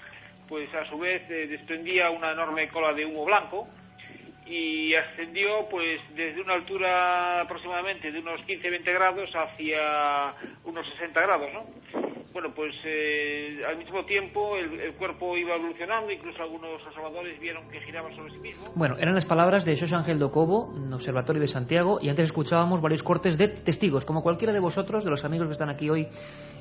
[0.48, 3.68] pues a su vez eh, desprendía una enorme cola de humo blanco
[4.46, 10.34] y ascendió pues desde una altura aproximadamente de unos 15-20 grados hacia
[10.64, 12.09] unos 60 grados, ¿no?
[12.32, 17.80] Bueno, pues eh, al mismo tiempo el, cuerpo iba evolucionando, incluso algunos observadores vieron que
[17.80, 18.64] giraba sobre sí mismo.
[18.74, 23.02] Bueno, eran las palabras de José Ángel Docobo, Observatorio de Santiago, y antes escuchábamos varios
[23.02, 26.06] cortes de testigos, como cualquiera de vosotros, de los amigos que están aquí hoy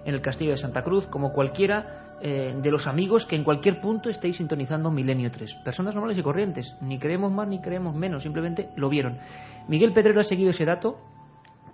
[0.05, 3.79] en el Castillo de Santa Cruz, como cualquiera eh, de los amigos que en cualquier
[3.79, 5.55] punto estéis sintonizando Milenio 3.
[5.63, 9.19] Personas normales y corrientes, ni creemos más ni creemos menos, simplemente lo vieron.
[9.67, 10.97] Miguel Pedrero ha seguido ese dato.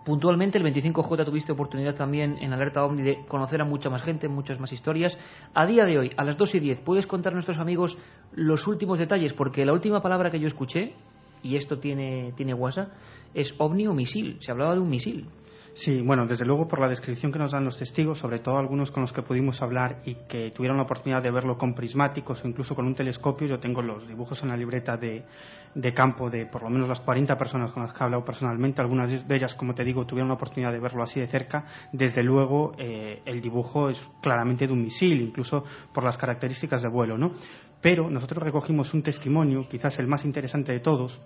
[0.05, 4.27] Puntualmente, el 25J tuviste oportunidad también en Alerta OVNI de conocer a mucha más gente,
[4.27, 5.17] muchas más historias.
[5.55, 7.97] A día de hoy, a las 2 y 10, ¿puedes contar a nuestros amigos
[8.31, 9.33] los últimos detalles?
[9.33, 10.93] Porque la última palabra que yo escuché,
[11.41, 12.89] y esto tiene, tiene WhatsApp,
[13.33, 14.37] es ovni o misil.
[14.41, 15.27] Se hablaba de un misil.
[15.75, 18.91] Sí, bueno, desde luego por la descripción que nos dan los testigos, sobre todo algunos
[18.91, 22.47] con los que pudimos hablar y que tuvieron la oportunidad de verlo con prismáticos o
[22.47, 25.25] incluso con un telescopio, yo tengo los dibujos en la libreta de,
[25.73, 28.79] de campo de por lo menos las 40 personas con las que he hablado personalmente,
[28.79, 32.23] algunas de ellas, como te digo, tuvieron la oportunidad de verlo así de cerca, desde
[32.23, 37.17] luego eh, el dibujo es claramente de un misil, incluso por las características de vuelo,
[37.17, 37.33] ¿no?
[37.81, 41.21] Pero nosotros recogimos un testimonio, quizás el más interesante de todos,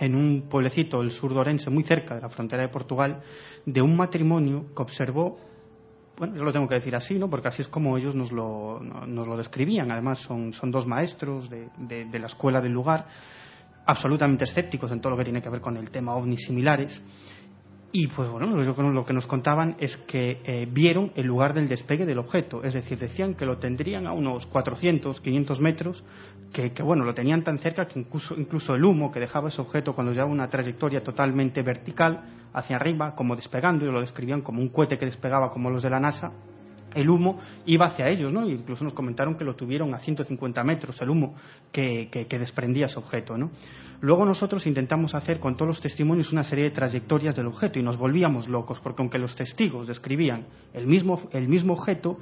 [0.00, 3.20] en un pueblecito, el sur de Orense, muy cerca de la frontera de Portugal,
[3.66, 5.38] de un matrimonio que observó,
[6.16, 7.28] bueno, yo lo tengo que decir así, ¿no?
[7.28, 9.90] porque así es como ellos nos lo, nos lo describían.
[9.90, 13.06] Además, son, dos maestros de, de, de la escuela del lugar,
[13.86, 17.02] absolutamente escépticos en todo lo que tiene que ver con el tema ovnis similares.
[17.92, 22.06] Y pues bueno, lo que nos contaban es que eh, vieron el lugar del despegue
[22.06, 26.04] del objeto, es decir, decían que lo tendrían a unos 400, 500 metros,
[26.52, 29.92] que, bueno, lo tenían tan cerca que incluso, incluso el humo que dejaba ese objeto
[29.92, 32.22] cuando llevaba una trayectoria totalmente vertical
[32.52, 35.90] hacia arriba, como despegando, y lo describían como un cohete que despegaba como los de
[35.90, 36.32] la NASA,
[36.94, 38.48] el humo iba hacia ellos, ¿no?
[38.48, 41.34] incluso nos comentaron que lo tuvieron a 150 metros, el humo
[41.72, 43.50] que, que, desprendía ese objeto, ¿no?
[44.00, 47.82] Luego nosotros intentamos hacer con todos los testimonios una serie de trayectorias del objeto y
[47.82, 52.18] nos volvíamos locos, porque aunque los testigos describían el mismo, el mismo objeto,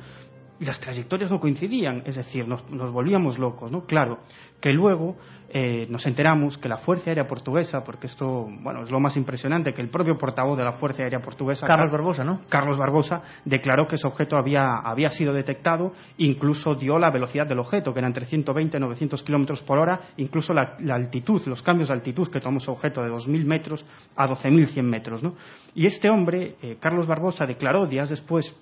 [0.60, 3.84] las trayectorias no coincidían, es decir, nos, nos volvíamos locos, ¿no?
[3.84, 4.18] Claro,
[4.60, 5.16] que luego
[5.50, 9.72] eh, nos enteramos que la Fuerza Aérea Portuguesa, porque esto, bueno, es lo más impresionante,
[9.72, 12.40] que el propio portavoz de la Fuerza Aérea Portuguesa, Carlos Barbosa, ¿no?
[12.48, 17.60] Carlos Barbosa, declaró que ese objeto había, había sido detectado, incluso dio la velocidad del
[17.60, 21.62] objeto, que era entre 120 y 900 kilómetros por hora, incluso la, la, altitud, los
[21.62, 23.86] cambios de altitud que tomó ese objeto de 2.000 metros
[24.16, 25.34] a 12.100 metros, ¿no?
[25.74, 28.54] Y este hombre, eh, Carlos Barbosa, declaró días después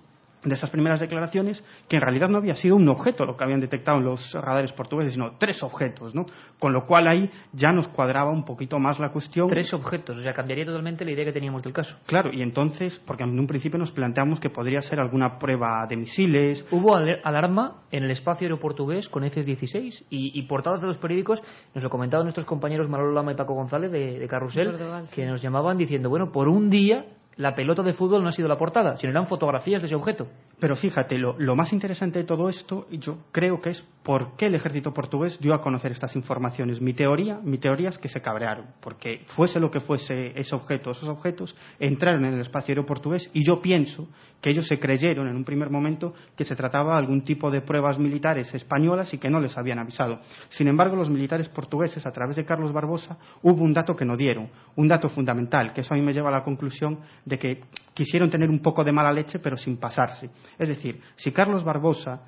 [0.48, 3.60] de esas primeras declaraciones que en realidad no había sido un objeto lo que habían
[3.60, 6.24] detectado en los radares portugueses, sino tres objetos, ¿no?
[6.58, 9.48] Con lo cual ahí ya nos cuadraba un poquito más la cuestión.
[9.48, 11.96] Tres objetos, o sea, cambiaría totalmente la idea que teníamos del caso.
[12.06, 15.96] Claro, y entonces, porque en un principio nos planteamos que podría ser alguna prueba de
[15.96, 16.66] misiles.
[16.70, 21.42] Hubo alarma en el espacio aéreo portugués con F-16 y, y, portadas de los periódicos,
[21.74, 25.16] nos lo comentaban nuestros compañeros Manolo Lama y Paco González de, de Carrusel, Portugal, sí.
[25.16, 27.06] que nos llamaban diciendo, bueno, por un día
[27.36, 30.26] la pelota de fútbol no ha sido la portada, sino eran fotografías de ese objeto.
[30.58, 34.46] Pero fíjate, lo, lo, más interesante de todo esto, yo creo que es por qué
[34.46, 36.80] el ejército portugués dio a conocer estas informaciones.
[36.80, 40.92] Mi teoría, mi teoría es que se cabrearon, porque fuese lo que fuese ese objeto,
[40.92, 44.08] esos objetos entraron en el espacio aéreo portugués y yo pienso
[44.46, 47.62] que ellos se creyeron en un primer momento que se trataba de algún tipo de
[47.62, 50.20] pruebas militares españolas y que no les habían avisado.
[50.50, 54.16] Sin embargo, los militares portugueses, a través de Carlos Barbosa, hubo un dato que no
[54.16, 57.64] dieron, un dato fundamental, que eso a mí me lleva a la conclusión de que
[57.92, 60.30] quisieron tener un poco de mala leche, pero sin pasarse.
[60.56, 62.20] Es decir, si Carlos Barbosa,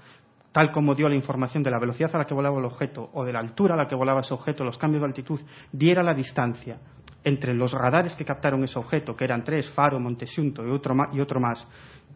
[0.51, 3.25] tal como dio la información de la velocidad a la que volaba el objeto o
[3.25, 5.41] de la altura a la que volaba ese objeto, los cambios de altitud,
[5.71, 6.81] diera la distancia
[7.25, 11.09] entre los radares que captaron ese objeto, que eran tres, Faro, Montesunto y otro, más,
[11.15, 11.67] y otro más,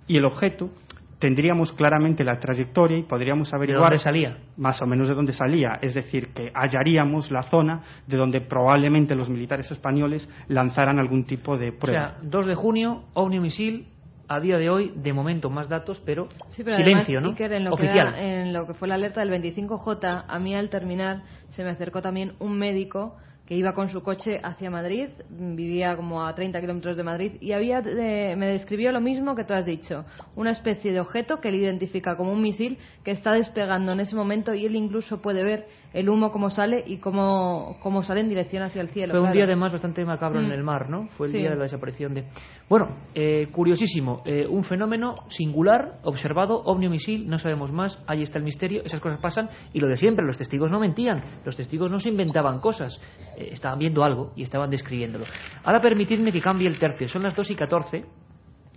[0.06, 0.70] y el objeto,
[1.18, 4.38] tendríamos claramente la trayectoria y podríamos averiguar ¿De dónde salía?
[4.56, 5.78] más o menos de dónde salía.
[5.80, 11.56] Es decir, que hallaríamos la zona de donde probablemente los militares españoles lanzaran algún tipo
[11.56, 12.16] de prueba.
[12.16, 13.86] O sea, 2 de junio, ovni misil,
[14.26, 17.30] a día de hoy, de momento, más datos, pero, sí, pero silencio, además, ¿no?
[17.30, 18.14] Iker, en lo Oficial.
[18.14, 21.62] Que era, en lo que fue la alerta del 25J, a mí al terminar se
[21.62, 23.16] me acercó también un médico
[23.52, 27.52] que iba con su coche hacia Madrid, vivía como a 30 kilómetros de Madrid, y
[27.52, 31.50] había de, me describió lo mismo que tú has dicho, una especie de objeto que
[31.50, 35.44] él identifica como un misil que está despegando en ese momento y él incluso puede
[35.44, 39.12] ver el humo cómo sale y cómo, cómo sale en dirección hacia el cielo.
[39.12, 40.44] Fue un día además bastante macabro mm.
[40.46, 41.08] en el mar, ¿no?
[41.18, 41.38] Fue el sí.
[41.38, 42.24] día de la desaparición de...
[42.68, 48.38] Bueno, eh, curiosísimo, eh, un fenómeno singular, observado, ovni misil, no sabemos más, ahí está
[48.38, 51.90] el misterio, esas cosas pasan y lo de siempre, los testigos no mentían, los testigos
[51.90, 52.98] no se inventaban cosas,
[53.36, 55.24] eh, estaban viendo algo y estaban describiéndolo.
[55.64, 58.04] Ahora permitidme que cambie el tercio, son las 2 y 14,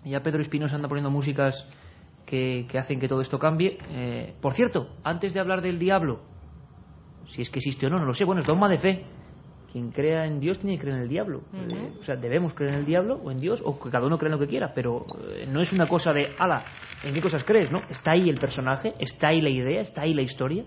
[0.06, 1.68] ya Pedro Espinosa anda poniendo músicas
[2.26, 3.78] que, que hacen que todo esto cambie.
[3.90, 6.22] Eh, por cierto, antes de hablar del diablo,
[7.28, 8.26] si es que existe o no, no lo sé.
[8.26, 9.06] Bueno, es dogma de fe.
[9.72, 11.42] quien crea en Dios tiene que creer en el diablo.
[11.54, 14.18] Eh, o sea, debemos creer en el diablo o en Dios, o que cada uno
[14.18, 16.66] cree en lo que quiera, pero eh, no es una cosa de, ala,
[17.04, 17.72] ¿en qué cosas crees?
[17.72, 17.82] ¿no?
[17.90, 20.66] Está ahí el personaje, está ahí la idea, está ahí la historia.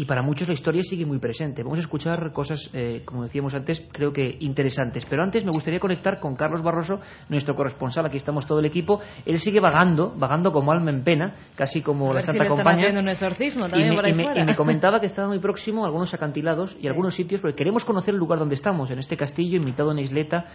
[0.00, 1.62] Y para muchos la historia sigue muy presente.
[1.62, 5.04] Vamos a escuchar cosas, eh, como decíamos antes, creo que interesantes.
[5.04, 8.06] Pero antes me gustaría conectar con Carlos Barroso, nuestro corresponsal.
[8.06, 8.98] Aquí estamos todo el equipo.
[9.26, 12.86] Él sigue vagando, vagando como alma en pena, casi como la si Santa están Compañía.
[12.86, 14.42] haciendo un exorcismo Y me, por ahí y me- fuera.
[14.42, 17.84] y me comentaba que estaba muy próximo a algunos acantilados y algunos sitios, porque queremos
[17.84, 20.46] conocer el lugar donde estamos, en este castillo, en mitad de una isleta,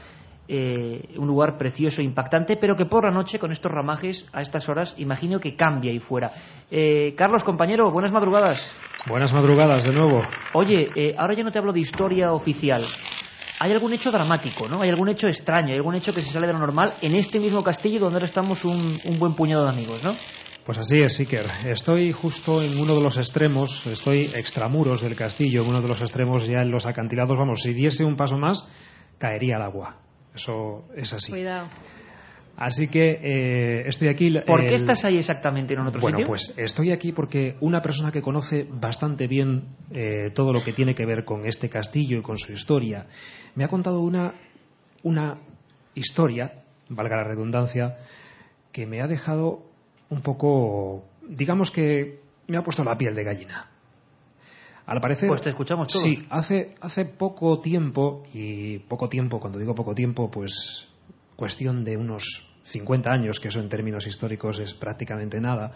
[0.48, 4.70] eh, un lugar precioso, impactante, pero que por la noche, con estos ramajes, a estas
[4.70, 6.32] horas, imagino que cambia ahí fuera.
[6.70, 8.60] Eh, Carlos, compañero, buenas madrugadas.
[9.08, 10.22] Buenas madrugadas de nuevo.
[10.54, 12.82] Oye, eh, ahora ya no te hablo de historia oficial.
[13.60, 14.82] Hay algún hecho dramático, ¿no?
[14.82, 17.40] Hay algún hecho extraño, hay algún hecho que se sale de lo normal en este
[17.40, 20.12] mismo castillo donde ahora estamos un, un buen puñado de amigos, ¿no?
[20.66, 21.46] Pues así es, Iker.
[21.68, 26.02] Estoy justo en uno de los extremos, estoy extramuros del castillo, en uno de los
[26.02, 27.38] extremos ya en los acantilados.
[27.38, 28.68] Vamos, si diese un paso más,
[29.20, 30.05] caería al agua.
[30.36, 31.32] Eso es así.
[31.32, 31.70] Cuidado.
[32.58, 34.34] Así que eh, estoy aquí.
[34.46, 36.28] ¿Por qué estás ahí exactamente en otro bueno, sitio?
[36.28, 40.96] pues estoy aquí porque una persona que conoce bastante bien eh, todo lo que tiene
[40.96, 43.08] que ver con este castillo y con su historia,
[43.56, 44.36] me ha contado una,
[45.04, 45.38] una
[45.96, 47.98] historia, valga la redundancia,
[48.72, 49.64] que me ha dejado
[50.10, 53.70] un poco, digamos que me ha puesto la piel de gallina.
[54.86, 55.30] Al parecer.
[55.30, 56.04] Pues te escuchamos todos.
[56.04, 60.88] Sí, hace, hace poco tiempo, y poco tiempo, cuando digo poco tiempo, pues
[61.36, 65.72] cuestión de unos 50 años, que eso en términos históricos es prácticamente nada,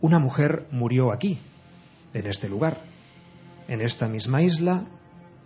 [0.00, 1.38] una mujer murió aquí,
[2.14, 2.82] en este lugar,
[3.68, 4.86] en esta misma isla,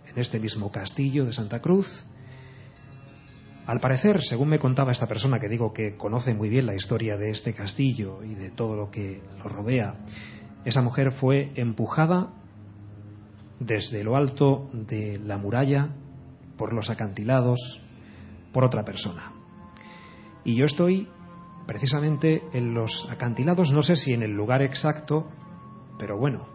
[0.07, 2.05] en este mismo castillo de Santa Cruz.
[3.65, 7.17] Al parecer, según me contaba esta persona que digo que conoce muy bien la historia
[7.17, 9.95] de este castillo y de todo lo que lo rodea,
[10.65, 12.33] esa mujer fue empujada
[13.59, 15.89] desde lo alto de la muralla,
[16.57, 17.81] por los acantilados,
[18.51, 19.31] por otra persona.
[20.43, 21.07] Y yo estoy
[21.65, 25.27] precisamente en los acantilados, no sé si en el lugar exacto,
[25.97, 26.47] pero bueno,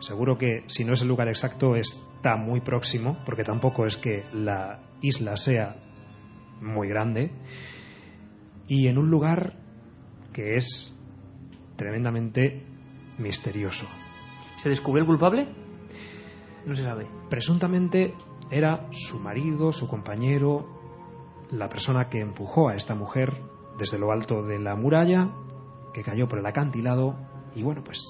[0.00, 4.24] seguro que si no es el lugar exacto está muy próximo, porque tampoco es que
[4.32, 5.76] la isla sea
[6.60, 7.30] muy grande,
[8.68, 9.54] y en un lugar
[10.32, 10.94] que es
[11.76, 12.75] tremendamente
[13.18, 13.86] misterioso.
[14.56, 15.48] ¿Se descubrió el culpable?
[16.64, 17.06] No se sabe.
[17.30, 18.14] Presuntamente
[18.50, 20.66] era su marido, su compañero,
[21.50, 23.40] la persona que empujó a esta mujer
[23.78, 25.30] desde lo alto de la muralla,
[25.92, 27.16] que cayó por el acantilado,
[27.54, 28.00] y bueno, pues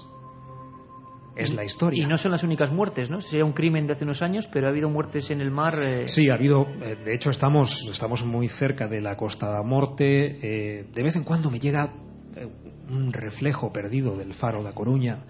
[1.37, 2.03] es la historia.
[2.03, 3.21] Y no son las únicas muertes, ¿no?
[3.21, 5.75] Sería un crimen de hace unos años, pero ha habido muertes en el mar.
[5.83, 9.63] eh, Sí, ha habido, eh, de hecho estamos, estamos muy cerca de la Costa da
[9.63, 10.07] Morte,
[10.81, 11.93] eh, de vez en cuando me llega
[12.91, 15.25] un reflejo perdido del faro da Coruña,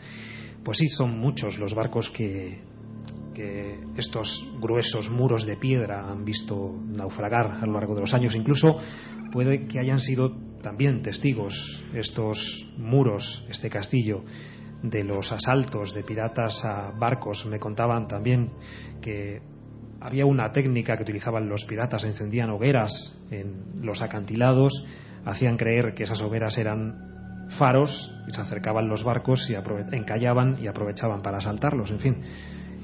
[0.64, 2.61] pues sí, son muchos los barcos que,
[3.34, 8.34] que estos gruesos muros de piedra han visto naufragar a lo largo de los años,
[8.34, 8.78] incluso
[9.30, 14.24] puede que hayan sido también testigos estos muros, este castillo,
[14.82, 17.46] de los asaltos de piratas a barcos.
[17.46, 18.50] Me contaban también
[19.00, 19.40] que
[20.00, 24.84] había una técnica que utilizaban los piratas, encendían hogueras en los acantilados,
[25.24, 27.15] hacían creer que esas hogueras eran
[27.49, 32.16] faros y se acercaban los barcos y encallaban y aprovechaban para asaltarlos, en fin.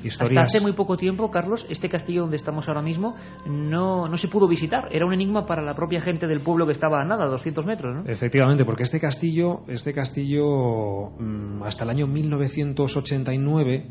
[0.04, 0.42] Historias...
[0.42, 3.14] Hasta hace muy poco tiempo, Carlos, este castillo donde estamos ahora mismo
[3.46, 4.88] no, no se pudo visitar.
[4.90, 7.64] Era un enigma para la propia gente del pueblo que estaba a nada, a 200
[7.64, 8.10] metros, ¿no?
[8.10, 13.86] Efectivamente, porque este castillo, este castillo mm, hasta el año 1989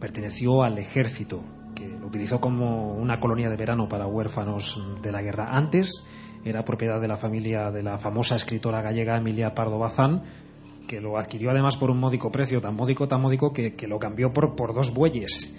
[0.00, 1.44] perteneció al ejército,
[1.74, 5.48] que lo utilizó como una colonia de verano para huérfanos de la guerra.
[5.50, 6.04] Antes
[6.44, 10.22] era propiedad de la familia de la famosa escritora gallega Emilia Pardo Bazán,
[10.88, 13.98] que lo adquirió además por un módico precio, tan módico, tan módico, que, que lo
[13.98, 15.54] cambió por, por dos bueyes.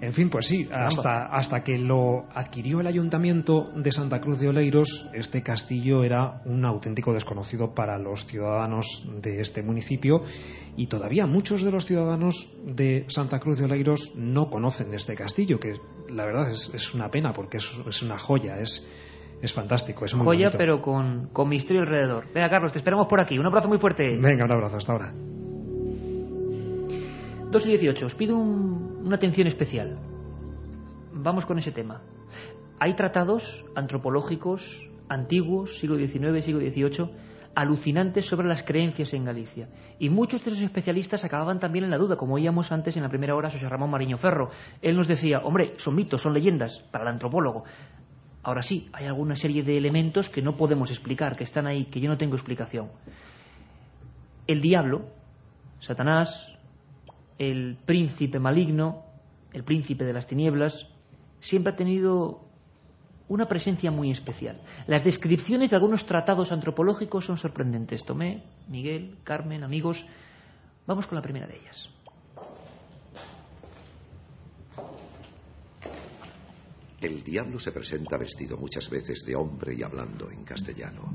[0.00, 4.48] En fin, pues sí, hasta, hasta que lo adquirió el ayuntamiento de Santa Cruz de
[4.48, 8.86] Oleiros, este castillo era un auténtico desconocido para los ciudadanos
[9.22, 10.20] de este municipio
[10.76, 15.58] y todavía muchos de los ciudadanos de Santa Cruz de Oleiros no conocen este castillo,
[15.58, 15.74] que
[16.10, 18.86] la verdad es, es una pena porque es, es una joya, es,
[19.44, 20.58] es fantástico, es muy Joya, bonito.
[20.58, 22.24] pero con, con misterio alrededor.
[22.34, 23.38] Venga, Carlos, te esperamos por aquí.
[23.38, 24.18] Un abrazo muy fuerte.
[24.18, 25.12] Venga, un abrazo, hasta ahora.
[27.50, 28.06] 2 y 18.
[28.06, 29.98] Os pido un- una atención especial.
[31.12, 32.02] Vamos con ese tema.
[32.80, 37.10] Hay tratados antropológicos antiguos, siglo XIX, siglo XVIII,
[37.54, 39.68] alucinantes sobre las creencias en Galicia.
[40.00, 43.08] Y muchos de esos especialistas acababan también en la duda, como oíamos antes en la
[43.08, 44.48] primera hora José Ramón Mariño Ferro.
[44.82, 47.62] Él nos decía, hombre, son mitos, son leyendas para el antropólogo.
[48.44, 51.98] Ahora sí, hay alguna serie de elementos que no podemos explicar, que están ahí, que
[51.98, 52.90] yo no tengo explicación.
[54.46, 55.06] El diablo,
[55.80, 56.52] Satanás,
[57.38, 59.02] el príncipe maligno,
[59.52, 60.86] el príncipe de las tinieblas,
[61.40, 62.44] siempre ha tenido
[63.28, 64.60] una presencia muy especial.
[64.86, 68.04] Las descripciones de algunos tratados antropológicos son sorprendentes.
[68.04, 70.04] Tomé, Miguel, Carmen, amigos,
[70.86, 71.93] vamos con la primera de ellas.
[77.04, 81.12] El diablo se presenta vestido muchas veces de hombre y hablando en castellano.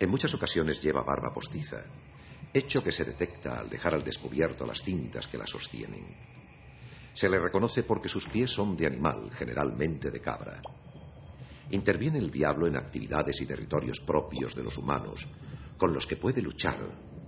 [0.00, 1.84] En muchas ocasiones lleva barba postiza,
[2.50, 6.06] hecho que se detecta al dejar al descubierto las cintas que la sostienen.
[7.12, 10.62] Se le reconoce porque sus pies son de animal, generalmente de cabra.
[11.70, 15.28] Interviene el diablo en actividades y territorios propios de los humanos,
[15.76, 16.78] con los que puede luchar,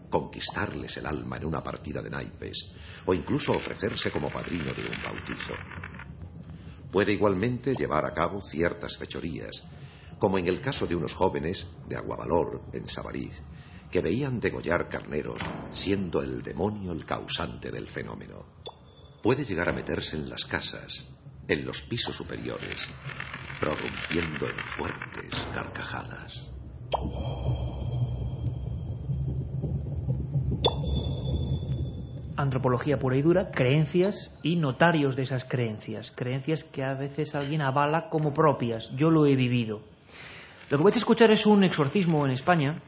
[0.09, 2.57] conquistarles el alma en una partida de naipes,
[3.05, 5.53] o incluso ofrecerse como padrino de un bautizo.
[6.97, 9.51] Puede igualmente llevar a cabo ciertas fechorías,
[10.19, 13.39] como en el caso de unos jóvenes de Aguavalor, en Sabariz,
[13.91, 15.43] que veían degollar carneros,
[15.75, 18.47] siendo el demonio el causante del fenómeno.
[19.23, 21.05] Puede llegar a meterse en las casas,
[21.47, 22.81] en los pisos superiores,
[23.61, 26.33] prorrumpiendo en fuertes carcajadas.
[32.37, 37.63] Antropología pura y dura, creencias y notarios de esas creencias, creencias que a veces alguien
[37.63, 38.91] avala como propias.
[38.97, 39.81] Yo lo he vivido.
[40.71, 42.83] Lo que vais a escuchar es un exorcismo en España.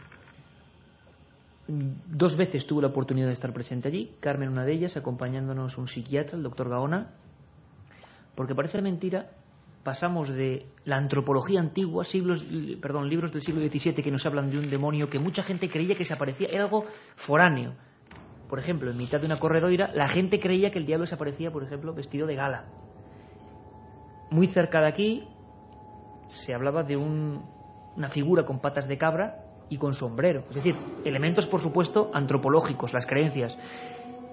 [1.67, 5.87] Dos veces tuve la oportunidad de estar presente allí, Carmen una de ellas, acompañándonos un
[5.87, 7.15] psiquiatra, el doctor Gaona,
[8.35, 9.31] porque parece mentira,
[9.85, 12.45] pasamos de la antropología antigua, siglos,
[12.81, 15.95] perdón, libros del siglo XVII que nos hablan de un demonio que mucha gente creía
[15.95, 16.87] que se aparecía, era algo
[17.17, 17.75] foráneo
[18.49, 21.51] por ejemplo, en mitad de una corredoira, la gente creía que el diablo se aparecía,
[21.51, 22.65] por ejemplo, vestido de gala.
[24.31, 25.29] Muy cerca de aquí
[26.29, 30.45] se hablaba de una figura con patas de cabra y con sombrero.
[30.49, 33.57] Es decir, elementos, por supuesto, antropológicos, las creencias.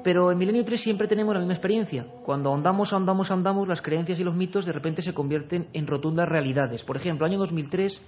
[0.04, 2.06] Pero en Milenio 3 siempre tenemos la misma experiencia.
[2.24, 6.30] Cuando ahondamos, ahondamos, ahondamos, las creencias y los mitos de repente se convierten en rotundas
[6.30, 6.84] realidades.
[6.84, 8.02] Por ejemplo, año 2003,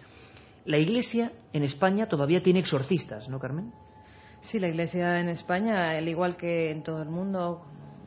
[0.65, 3.73] la Iglesia en España todavía tiene exorcistas, ¿no, Carmen?
[4.41, 7.65] Sí, la Iglesia en España, al igual que en todo el mundo,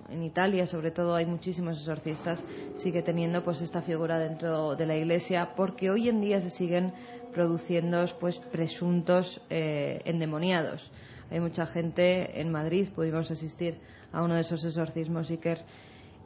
[0.09, 2.43] en Italia sobre todo hay muchísimos exorcistas,
[2.77, 6.93] sigue teniendo pues esta figura dentro de la Iglesia porque hoy en día se siguen
[7.33, 10.91] produciendo pues presuntos eh, endemoniados.
[11.31, 13.79] Hay mucha gente en Madrid, pudimos asistir
[14.13, 15.65] a uno de esos exorcismos Iker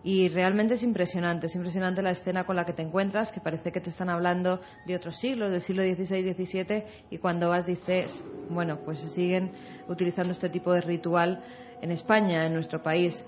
[0.05, 3.73] y realmente es impresionante, es impresionante la escena con la que te encuentras, que parece
[3.73, 8.23] que te están hablando de otros siglos, del siglo XVI, XVII, y cuando vas dices,
[8.51, 9.53] bueno, pues se siguen
[9.89, 11.43] utilizando este tipo de ritual
[11.81, 13.25] en España, en nuestro país.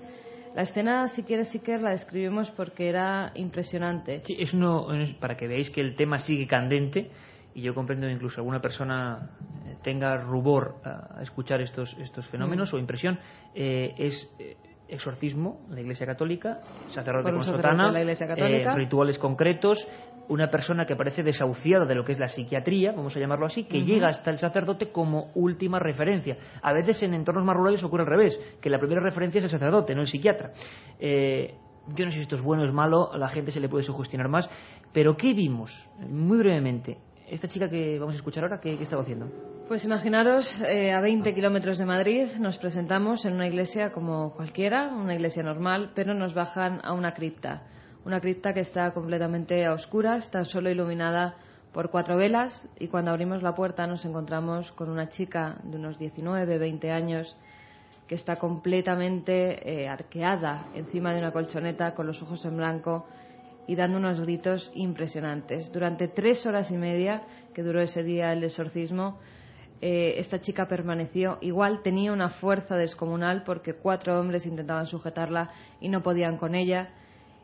[0.53, 4.21] La escena, si quieres, sí que la describimos porque era impresionante.
[4.23, 4.87] Sí, es uno,
[5.19, 7.09] para que veáis que el tema sigue candente,
[7.55, 9.31] y yo comprendo que incluso alguna persona
[9.65, 12.75] eh, tenga rubor a escuchar estos, estos fenómenos mm.
[12.75, 13.19] o impresión,
[13.55, 14.57] eh, es eh,
[14.87, 16.59] exorcismo en la Iglesia Católica,
[16.89, 19.87] sacerdote con sotana, eh, rituales concretos,
[20.29, 23.63] una persona que parece desahuciada de lo que es la psiquiatría, vamos a llamarlo así,
[23.63, 26.37] que llega hasta el sacerdote como última referencia.
[26.61, 29.49] A veces en entornos más rurales ocurre al revés, que la primera referencia es el
[29.49, 30.51] sacerdote, no el psiquiatra.
[30.99, 31.55] Eh,
[31.95, 33.69] yo no sé si esto es bueno o es malo, a la gente se le
[33.69, 34.49] puede sugestionar más,
[34.91, 35.89] pero ¿qué vimos?
[36.09, 36.97] Muy brevemente,
[37.29, 39.27] esta chica que vamos a escuchar ahora, ¿qué, estaba haciendo?
[39.67, 44.87] Pues imaginaros, eh, a 20 kilómetros de Madrid nos presentamos en una iglesia como cualquiera,
[44.87, 47.63] una iglesia normal, pero nos bajan a una cripta.
[48.05, 51.35] Una cripta que está completamente a oscuras, está solo iluminada
[51.73, 55.99] por cuatro velas y cuando abrimos la puerta nos encontramos con una chica de unos
[55.99, 57.35] 19, 20 años
[58.07, 63.05] que está completamente eh, arqueada encima de una colchoneta con los ojos en blanco
[63.67, 65.71] y dando unos gritos impresionantes.
[65.71, 69.19] Durante tres horas y media que duró ese día el exorcismo,
[69.79, 75.89] eh, esta chica permaneció igual, tenía una fuerza descomunal porque cuatro hombres intentaban sujetarla y
[75.89, 76.89] no podían con ella.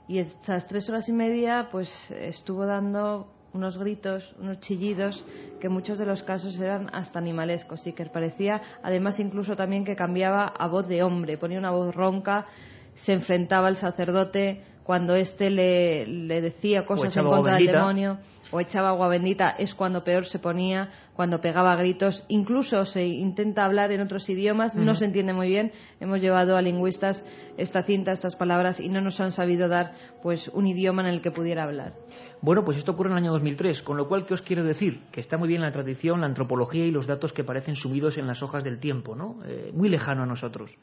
[0.08, 5.24] Y estas tres horas y media, pues estuvo dando unos gritos, unos chillidos
[5.62, 9.86] que en muchos de los casos eran hasta animalescos y que parecía, además, incluso también
[9.86, 12.48] que cambiaba a voz de hombre, ponía una voz ronca,
[12.96, 18.20] se enfrentaba al sacerdote, cuando éste le, le decía cosas en contra del demonio
[18.54, 23.66] o echaba agua bendita es cuando peor se ponía, cuando pegaba gritos, incluso se intenta
[23.66, 25.72] hablar en otros idiomas, no se entiende muy bien.
[26.00, 27.26] Hemos llevado a lingüistas
[27.57, 31.22] esta cinta, estas palabras y no nos han sabido dar pues un idioma en el
[31.24, 31.94] que pudiera hablar.
[32.41, 35.02] Bueno, pues esto ocurre en el año 2003, con lo cual, ¿qué os quiero decir?
[35.12, 38.28] Que está muy bien la tradición, la antropología y los datos que parecen subidos en
[38.28, 39.40] las hojas del tiempo, ¿no?
[39.48, 40.78] Eh, muy lejano a nosotros.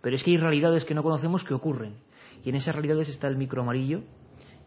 [0.00, 1.96] Pero es que hay realidades que no conocemos que ocurren.
[2.44, 4.02] Y en esas realidades está el micro amarillo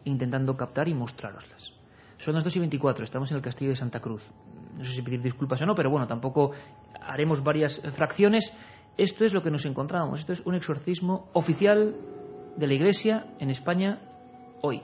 [0.04, 1.72] intentando captar y mostraroslas.
[2.18, 4.22] Son las 2 y 24, estamos en el castillo de Santa Cruz.
[4.76, 6.52] No sé si pedir disculpas o no, pero bueno, tampoco
[7.00, 8.52] haremos varias fracciones.
[8.98, 10.20] Esto es lo que nos encontramos.
[10.20, 11.96] Esto es un exorcismo oficial
[12.56, 14.00] de la Iglesia en España
[14.60, 14.82] hoy.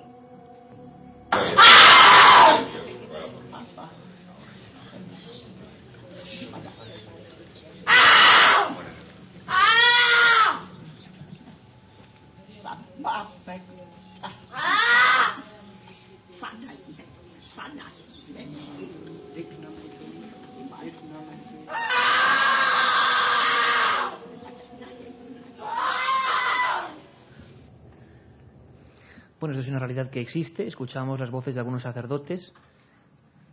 [29.38, 29.78] Bueno, esto es una
[30.10, 30.66] que existe.
[30.66, 32.52] Escuchamos las voces de algunos sacerdotes.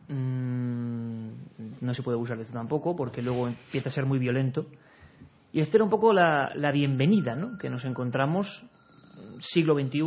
[0.07, 1.29] Mm,
[1.81, 4.65] no se puede usar esto tampoco porque luego empieza a ser muy violento.
[5.51, 7.57] Y esta era un poco la, bienvenida ¿no?
[7.59, 8.65] que nos encontramos
[9.39, 10.01] siglo XXI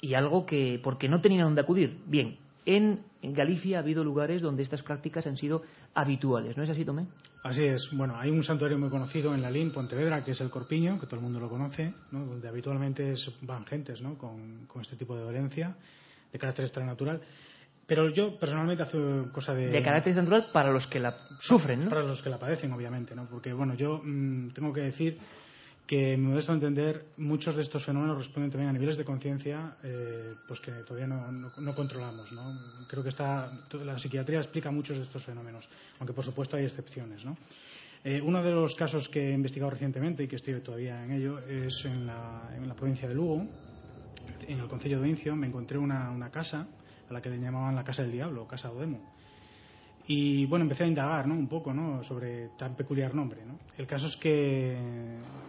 [0.00, 2.00] y algo que, porque no tenían dónde acudir.
[2.06, 5.62] Bien, en, en Galicia ha habido lugares donde estas prácticas han sido
[5.94, 7.06] habituales, ¿no es así, Tomé?
[7.46, 7.90] Así es.
[7.92, 11.16] Bueno, hay un santuario muy conocido en Lalín, Pontevedra, que es el Corpiño, que todo
[11.16, 12.26] el mundo lo conoce, ¿no?
[12.26, 14.18] donde habitualmente van gentes ¿no?
[14.18, 15.76] con, con este tipo de dolencia
[16.32, 17.20] de carácter extranatural.
[17.86, 18.98] Pero yo personalmente hace
[19.32, 19.68] cosa de...
[19.68, 21.88] De carácter natural para los que la sufren, ¿no?
[21.88, 23.28] Para los que la padecen, obviamente, ¿no?
[23.28, 25.16] Porque, bueno, yo mm, tengo que decir
[25.86, 30.34] que, mi modesto entender, muchos de estos fenómenos responden también a niveles de conciencia eh,
[30.46, 32.58] pues que todavía no, no- no controlamos, ¿no?
[32.88, 33.52] Creo que está,
[33.84, 35.68] la psiquiatría explica muchos de estos fenómenos,
[36.00, 37.22] aunque por supuesto hay excepciones.
[38.04, 41.38] Eh, uno de los casos que he investigado recientemente y que estoy todavía en ello
[41.40, 43.46] es en la, en la provincia de Lugo,
[44.46, 46.66] en el concello de Incio, me encontré una, una casa
[47.08, 49.00] a la que le llamaban la Casa del Diablo, Casa Odemo.
[50.08, 51.34] Y bueno, empecé a indagar ¿no?
[51.34, 52.02] un poco ¿no?
[52.04, 53.44] sobre tan peculiar nombre.
[53.44, 53.58] ¿no?
[53.76, 54.76] El caso es que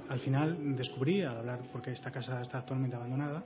[0.09, 3.43] al final descubrí, al hablar, porque esta casa está actualmente abandonada,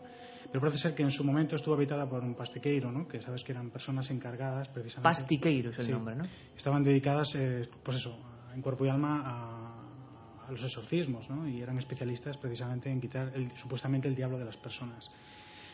[0.52, 3.08] pero parece ser que en su momento estuvo habitada por un pastiqueiro, ¿no?
[3.08, 5.20] que sabes que eran personas encargadas precisamente.
[5.20, 5.92] Pastiqueiro es el Sí.
[5.92, 6.24] nombre, ¿no?
[6.56, 8.18] Estaban dedicadas, eh, pues eso,
[8.54, 11.48] en cuerpo y alma a, a los exorcismos, ¿no?
[11.48, 15.10] y eran especialistas precisamente en quitar el- supuestamente el diablo de las personas.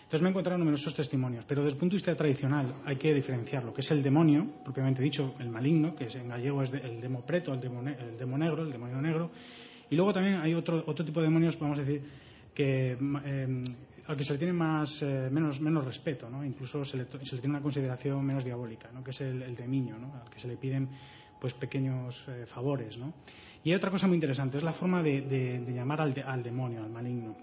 [0.08, 3.14] Entonces me he encontrado numerosos testimonios, pero desde el punto de vista tradicional hay que
[3.14, 7.02] diferenciar lo que es el demonio, propiamente dicho, el maligno, que en gallego es el
[7.02, 9.32] demo preto, el demo, el demo negro, el demonio negro,
[9.90, 12.02] y luego también hay otro, otro tipo de demonios, vamos a decir,
[12.56, 13.64] que eh,
[14.08, 16.46] al que se le tiene más, eh, menos, menos respeto, ¿no?
[16.46, 19.04] incluso se le, tiene una consideración menos diabólica, ¿no?
[19.04, 20.14] que es el, el de niño, ¿no?
[20.24, 20.88] al que se le piden
[21.42, 22.98] pues pequeños eh, favores.
[22.98, 23.14] ¿no?
[23.66, 26.24] Y hay otra cosa muy interesante, es la forma de, de- de llamar al, de-
[26.24, 27.36] al demonio, al maligno.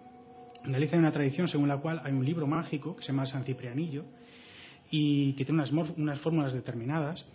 [0.64, 3.26] En Galicia hay una tradición según la cual hay un libro mágico que se llama
[3.26, 4.04] San Ciprianillo
[4.90, 7.26] y que tiene unas, unas fórmulas determinadas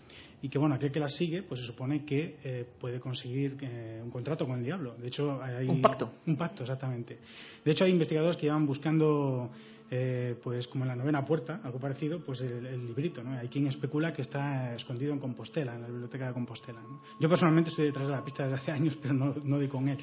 [0.42, 4.02] y que, bueno, aquel que las sigue, pues se supone que eh, puede conseguir eh,
[4.04, 4.96] un contrato con el diablo.
[4.96, 5.68] De hecho, hay...
[5.68, 6.14] Un pacto.
[6.26, 7.20] Un pacto, exactamente.
[7.64, 9.52] De hecho, hay investigadores que llevan buscando,
[9.92, 13.38] eh, pues como en la novena puerta, algo parecido, pues el, el librito, ¿no?
[13.38, 16.82] Hay quien especula que está escondido en Compostela, en la biblioteca de Compostela.
[16.82, 17.02] ¿no?
[17.20, 19.90] Yo personalmente estoy detrás de la pista desde hace años, pero no, no doy con
[19.90, 19.98] él.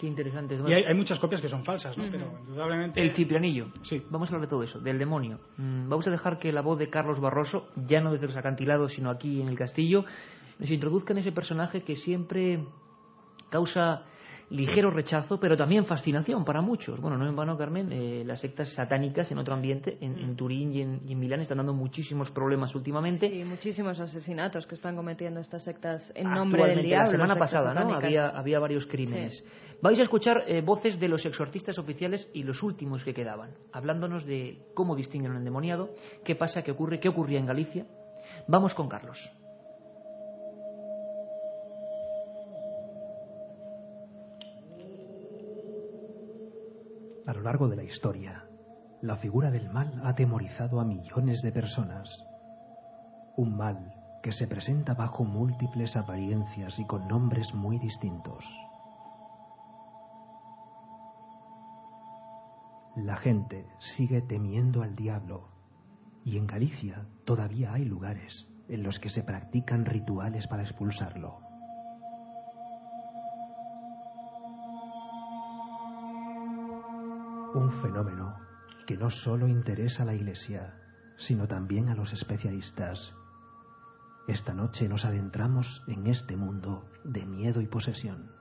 [0.00, 0.58] Qué interesante.
[0.66, 2.04] Y hay, hay muchas copias que son falsas, ¿no?
[2.10, 3.02] Pero indudablemente...
[3.02, 3.66] El ciprianillo.
[3.82, 4.02] Sí.
[4.08, 5.40] Vamos a hablar de todo eso, del demonio.
[5.58, 8.94] Mm, Vamos a dejar que la voz de Carlos Barroso, ya no desde los acantilados,
[8.94, 10.06] sino aquí en el castillo,
[10.58, 12.64] nos introduzca en ese personaje que siempre
[13.50, 14.06] causa
[14.50, 17.00] ligero rechazo, pero también fascinación para muchos.
[17.00, 20.72] Bueno, no en vano, Carmen, eh, las sectas satánicas en otro ambiente, en, en Turín
[20.72, 23.26] y en, y en Milán, están dando muchísimos problemas últimamente.
[23.26, 27.04] Y muchísimos asesinatos que están cometiendo estas sectas en nombre del diablo.
[27.04, 27.94] La semana pasada, ¿no?
[27.94, 29.44] Había, había varios crímenes.
[29.82, 34.26] Vais a escuchar eh, voces de los exorcistas oficiales y los últimos que quedaban, hablándonos
[34.26, 35.90] de cómo distinguen un endemoniado,
[36.24, 37.86] qué pasa, qué ocurre, qué ocurría en Galicia.
[38.46, 39.30] Vamos con Carlos.
[47.30, 48.44] A lo largo de la historia,
[49.02, 52.24] la figura del mal ha atemorizado a millones de personas.
[53.36, 58.44] Un mal que se presenta bajo múltiples apariencias y con nombres muy distintos.
[62.96, 65.50] La gente sigue temiendo al diablo
[66.24, 71.49] y en Galicia todavía hay lugares en los que se practican rituales para expulsarlo.
[77.80, 78.38] Fenómeno
[78.86, 80.74] que no solo interesa a la Iglesia,
[81.16, 83.14] sino también a los especialistas.
[84.26, 88.39] Esta noche nos adentramos en este mundo de miedo y posesión.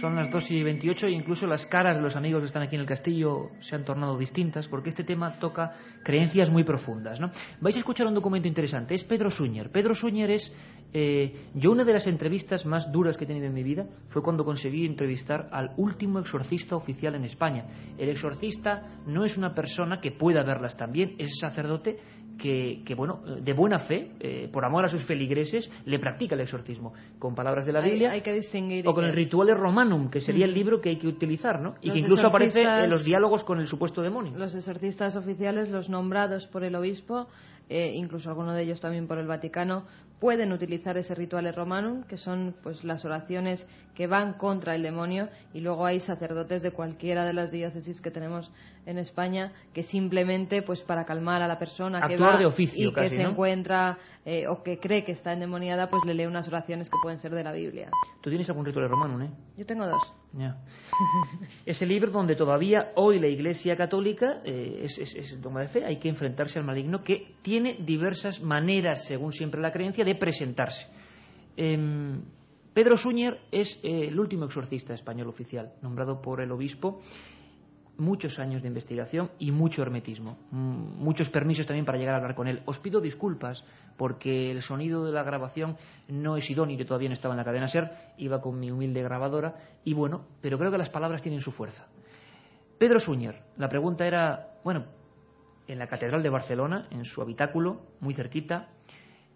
[0.00, 2.76] Son las 2 y 28 e incluso las caras de los amigos que están aquí
[2.76, 5.72] en el castillo se han tornado distintas porque este tema toca
[6.04, 7.18] creencias muy profundas.
[7.18, 7.32] ¿no?
[7.60, 8.94] Vais a escuchar un documento interesante.
[8.94, 9.70] Es Pedro Suñer.
[9.70, 10.54] Pedro Suñer es.
[10.92, 14.22] eh, yo, una de las entrevistas más duras que he tenido en mi vida fue
[14.22, 17.64] cuando conseguí entrevistar al último exorcista oficial en España.
[17.98, 21.98] El exorcista no es una persona que pueda verlas también, es sacerdote
[22.38, 26.40] que, que, bueno, de buena fe, eh, por amor a sus feligreses, le practica el
[26.42, 26.92] exorcismo.
[27.18, 30.44] Con palabras de la Biblia hay que distinguir o con el Rituale Romanum, que sería
[30.44, 30.58] el Ujú.
[30.58, 31.74] libro que hay que utilizar, ¿no?
[31.82, 34.38] Y que incluso aparece en los diálogos con el supuesto demonio.
[34.38, 37.26] Los exorcistas oficiales, los nombrados por el obispo,
[37.68, 39.84] eh, incluso algunos de ellos también por el Vaticano,
[40.20, 45.28] pueden utilizar ese ritual romanum, que son pues las oraciones que van contra el demonio,
[45.54, 48.50] y luego hay sacerdotes de cualquiera de las diócesis que tenemos
[48.88, 52.94] en España que simplemente pues para calmar a la persona que va de oficio y
[52.94, 53.30] que se ¿no?
[53.30, 57.18] encuentra eh, o que cree que está endemoniada, pues le lee unas oraciones que pueden
[57.18, 57.90] ser de la Biblia.
[58.22, 59.30] Tú tienes algún Rituale Romanum, ¿eh?
[59.58, 60.02] Yo tengo dos.
[60.32, 60.56] Ya.
[61.66, 65.84] Ese libro donde todavía hoy la Iglesia Católica eh, es, es, es dogma de fe,
[65.84, 70.86] hay que enfrentarse al maligno que tiene diversas maneras, según siempre la creencia, de presentarse.
[71.56, 72.22] Em,
[72.72, 77.00] Pedro Suñer es eh, el último exorcista español oficial, nombrado por el obispo.
[77.98, 80.38] Muchos años de investigación y mucho hermetismo.
[80.50, 82.62] Mm, Muchos permisos también para llegar a hablar con él.
[82.64, 83.64] Os pido disculpas
[83.96, 85.76] porque el sonido de la grabación
[86.08, 86.78] no es idóneo.
[86.78, 89.56] Yo todavía no estaba en la cadena SER, iba con mi humilde grabadora.
[89.84, 91.86] Y bueno, pero creo que las palabras tienen su fuerza.
[92.78, 94.84] Pedro Suñer, la pregunta era, bueno,
[95.66, 98.68] en la Catedral de Barcelona, en su habitáculo, muy cerquita,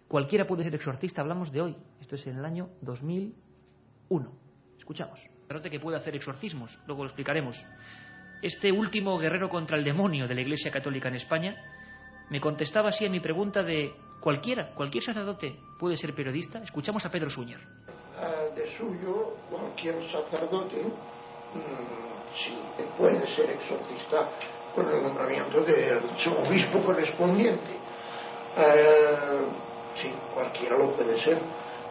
[0.07, 1.75] cualquiera puede ser exorcista, hablamos de hoy.
[1.99, 4.31] Esto es en el año 2001.
[4.77, 5.19] Escuchamos.
[5.41, 7.63] Sacerdote que puede hacer exorcismos, luego lo explicaremos.
[8.43, 11.55] Este último guerrero contra el demonio de la Iglesia Católica en España
[12.29, 16.59] me contestaba así a mi pregunta de cualquiera, cualquier sacerdote puede ser periodista.
[16.59, 17.61] Escuchamos a Pedro Suñer.
[17.61, 22.53] Eh, de suyo cualquier sacerdote mm, sí
[22.97, 24.31] puede ser exorcista
[24.75, 25.99] con el nombramiento del
[26.45, 27.77] obispo correspondiente.
[28.57, 29.39] Eh,
[29.95, 31.39] sí, cualquiera lo puede ser.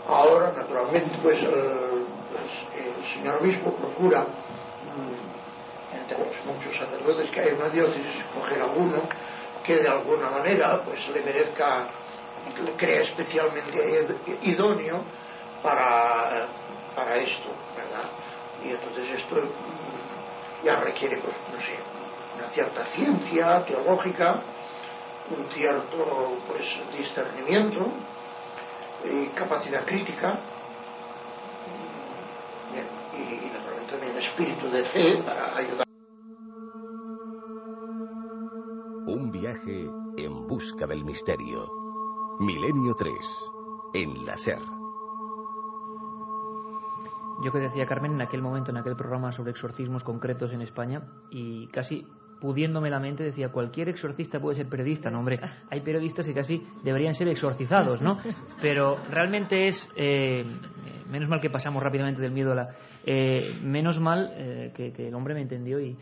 [0.07, 2.45] Ahora, naturalmente, pues, eh, pues,
[2.77, 5.32] el señor obispo procura, mm,
[6.03, 9.03] entre los muchos sacerdotes que hay en una diócesis, escoger alguno
[9.65, 11.89] que de alguna manera pues le merezca,
[12.65, 13.71] le crea especialmente
[14.27, 15.03] id- idóneo
[15.63, 16.49] para,
[16.97, 18.11] para esto, ¿verdad?
[18.65, 21.77] Y entonces esto mm, ya requiere, pues, no sé,
[22.39, 24.43] una cierta ciencia teológica,
[25.31, 27.87] un cierto, pues, discernimiento
[29.05, 30.39] y capacidad crítica,
[33.15, 35.92] y, y naturalmente también espíritu de fe para ayudar.
[39.07, 41.69] Un viaje en busca del misterio.
[42.39, 43.15] Milenio 3.
[43.95, 44.61] En la SER.
[47.45, 51.03] Yo que decía Carmen en aquel momento, en aquel programa sobre exorcismos concretos en España,
[51.31, 52.07] y casi
[52.41, 55.11] pudiéndome la mente decía, cualquier exorcista puede ser periodista.
[55.11, 58.19] No, hombre, hay periodistas que casi deberían ser exorcizados, ¿no?
[58.61, 60.45] Pero realmente es, eh,
[61.11, 62.69] menos mal que pasamos rápidamente del miedo a la...
[63.05, 65.97] eh, menos mal eh, que, que el hombre me entendió y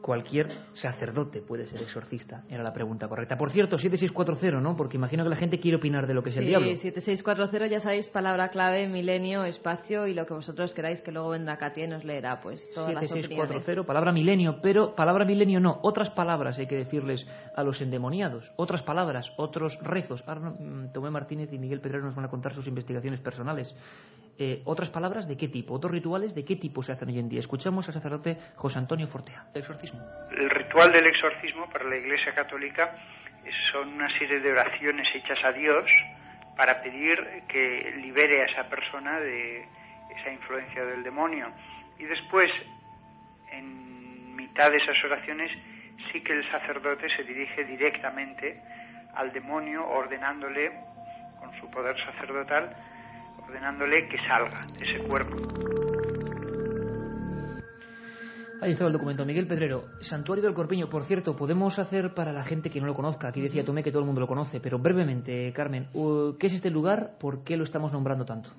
[0.00, 3.36] cualquier sacerdote puede ser exorcista, era la pregunta correcta.
[3.36, 4.76] Por cierto, 7640, ¿no?
[4.76, 6.68] Porque imagino que la gente quiere opinar de lo que es el Sí, diablo.
[6.68, 11.56] 7640, ya sabéis, palabra clave, milenio, espacio y lo que vosotros queráis, que luego vendrá
[11.56, 13.28] Katia y nos leerá pues todas las opiniones.
[13.28, 18.52] 7640, palabra milenio, pero palabra milenio no, otras palabras hay que decirles a los endemoniados,
[18.56, 20.22] otras palabras, otros rezos.
[20.26, 23.74] Ahora mm, Tomé Martínez y Miguel Pedrero nos van a contar sus investigaciones personales.
[24.42, 27.28] Eh, otras palabras de qué tipo, otros rituales de qué tipo se hacen hoy en
[27.28, 27.40] día.
[27.40, 29.44] Escuchamos al sacerdote José Antonio Fortea.
[29.52, 30.00] El exorcismo.
[30.30, 32.96] El ritual del exorcismo para la Iglesia Católica
[33.70, 35.84] son una serie de oraciones hechas a Dios
[36.56, 37.18] para pedir
[37.48, 39.68] que libere a esa persona de
[40.18, 41.52] esa influencia del demonio.
[41.98, 42.50] Y después,
[43.52, 45.50] en mitad de esas oraciones,
[46.10, 48.58] sí que el sacerdote se dirige directamente
[49.14, 50.72] al demonio ordenándole,
[51.38, 52.74] con su poder sacerdotal,
[53.50, 55.36] ordenándole que salga ese cuerpo.
[58.62, 59.24] Ahí estaba el documento.
[59.24, 60.88] Miguel Pedrero, Santuario del Corpiño.
[60.90, 63.28] Por cierto, podemos hacer para la gente que no lo conozca.
[63.28, 65.88] Aquí decía Tomé que todo el mundo lo conoce, pero brevemente, Carmen,
[66.38, 67.16] ¿qué es este lugar?
[67.18, 68.50] ¿Por qué lo estamos nombrando tanto?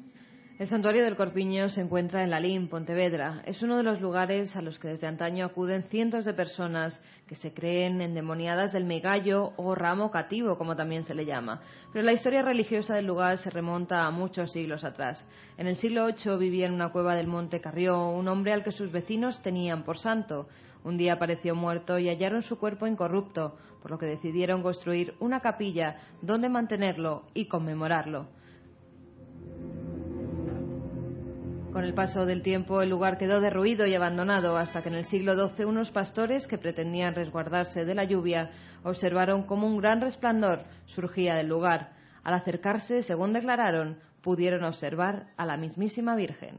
[0.61, 3.41] El santuario del Corpiño se encuentra en Lalín, Pontevedra.
[3.47, 7.33] Es uno de los lugares a los que desde antaño acuden cientos de personas que
[7.33, 11.61] se creen endemoniadas del megallo o ramo cativo, como también se le llama.
[11.91, 15.27] Pero la historia religiosa del lugar se remonta a muchos siglos atrás.
[15.57, 18.71] En el siglo VIII vivía en una cueva del monte Carrió un hombre al que
[18.71, 20.47] sus vecinos tenían por santo.
[20.83, 25.39] Un día apareció muerto y hallaron su cuerpo incorrupto, por lo que decidieron construir una
[25.39, 28.27] capilla donde mantenerlo y conmemorarlo.
[31.71, 35.05] Con el paso del tiempo el lugar quedó derruido y abandonado hasta que en el
[35.05, 38.51] siglo XII unos pastores que pretendían resguardarse de la lluvia
[38.83, 41.93] observaron como un gran resplandor surgía del lugar.
[42.23, 46.57] Al acercarse, según declararon, pudieron observar a la mismísima Virgen.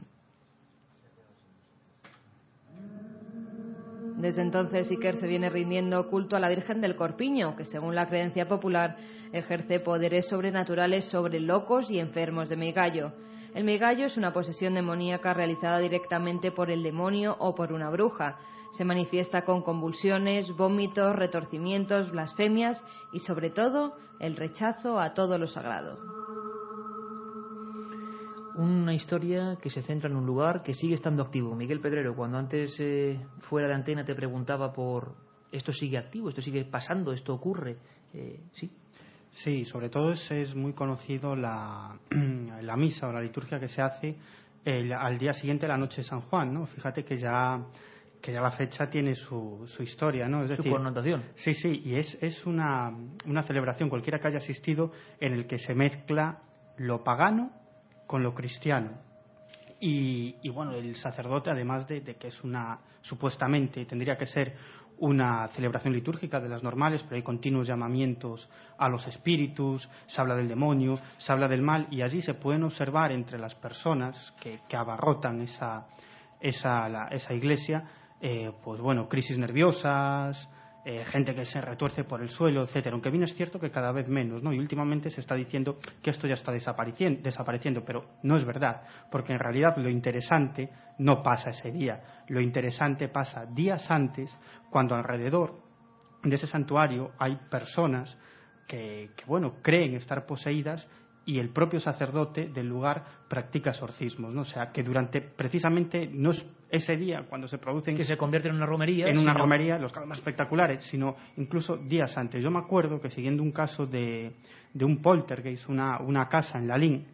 [4.16, 8.08] Desde entonces Iker se viene rindiendo culto a la Virgen del Corpiño, que según la
[8.08, 8.96] creencia popular
[9.32, 13.12] ejerce poderes sobrenaturales sobre locos y enfermos de Migallo.
[13.54, 18.38] El migallo es una posesión demoníaca realizada directamente por el demonio o por una bruja.
[18.72, 25.46] Se manifiesta con convulsiones, vómitos, retorcimientos, blasfemias y sobre todo el rechazo a todo lo
[25.46, 25.98] sagrado.
[28.56, 31.54] Una historia que se centra en un lugar que sigue estando activo.
[31.54, 35.14] Miguel Pedrero, cuando antes eh, fuera de antena te preguntaba por
[35.50, 37.76] esto sigue activo, esto sigue pasando, esto ocurre.
[38.14, 38.70] Eh, sí.
[39.32, 41.98] Sí, sobre todo es, es muy conocido la,
[42.60, 44.16] la, misa o la liturgia que se hace
[44.64, 46.66] el, al día siguiente la noche de San Juan, ¿no?
[46.66, 47.66] Fíjate que ya
[48.20, 50.44] que ya la fecha tiene su, su historia, ¿no?
[50.44, 51.24] Es su connotación.
[51.34, 52.96] Sí, sí, y es, es una,
[53.26, 56.40] una celebración, cualquiera que haya asistido, en el que se mezcla
[56.76, 57.50] lo pagano
[58.06, 58.92] con lo cristiano.
[59.80, 64.54] Y, y bueno, el sacerdote, además de, de, que es una, supuestamente, tendría que ser
[65.02, 68.48] una celebración litúrgica de las normales, pero hay continuos llamamientos
[68.78, 72.62] a los espíritus, se habla del demonio, se habla del mal, y allí se pueden
[72.62, 75.88] observar entre las personas que, que abarrotan esa,
[76.40, 77.82] esa, la, esa iglesia,
[78.20, 80.48] eh, pues bueno, crisis nerviosas,
[80.84, 82.94] eh, gente que se retuerce por el suelo, etcétera.
[82.94, 84.52] Aunque bien es cierto que cada vez menos, ¿no?
[84.52, 88.82] Y últimamente se está diciendo que esto ya está desapareciendo, desapareciendo, pero no es verdad,
[89.10, 92.24] porque en realidad lo interesante no pasa ese día.
[92.28, 94.36] Lo interesante pasa días antes,
[94.70, 95.62] cuando alrededor
[96.24, 98.18] de ese santuario hay personas
[98.66, 100.88] que, que bueno, creen estar poseídas
[101.24, 104.42] y el propio sacerdote del lugar practica exorcismos, ¿no?
[104.42, 108.48] O sea, que durante precisamente no es ese día cuando se producen que se convierte
[108.48, 109.44] en una romería, en una sino...
[109.44, 112.42] romería, los casos más espectaculares, sino incluso días antes.
[112.42, 114.34] Yo me acuerdo que siguiendo un caso de,
[114.72, 117.06] de un poltergeist, una, una casa en Lalín,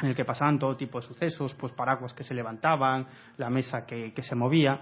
[0.00, 3.06] en el que pasaban todo tipo de sucesos, pues paraguas que se levantaban,
[3.36, 4.80] la mesa que, que se movía,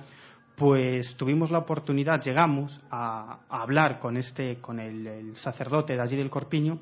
[0.57, 6.01] pues tuvimos la oportunidad, llegamos a, a hablar con este, con el, el, sacerdote de
[6.01, 6.81] allí del Corpiño,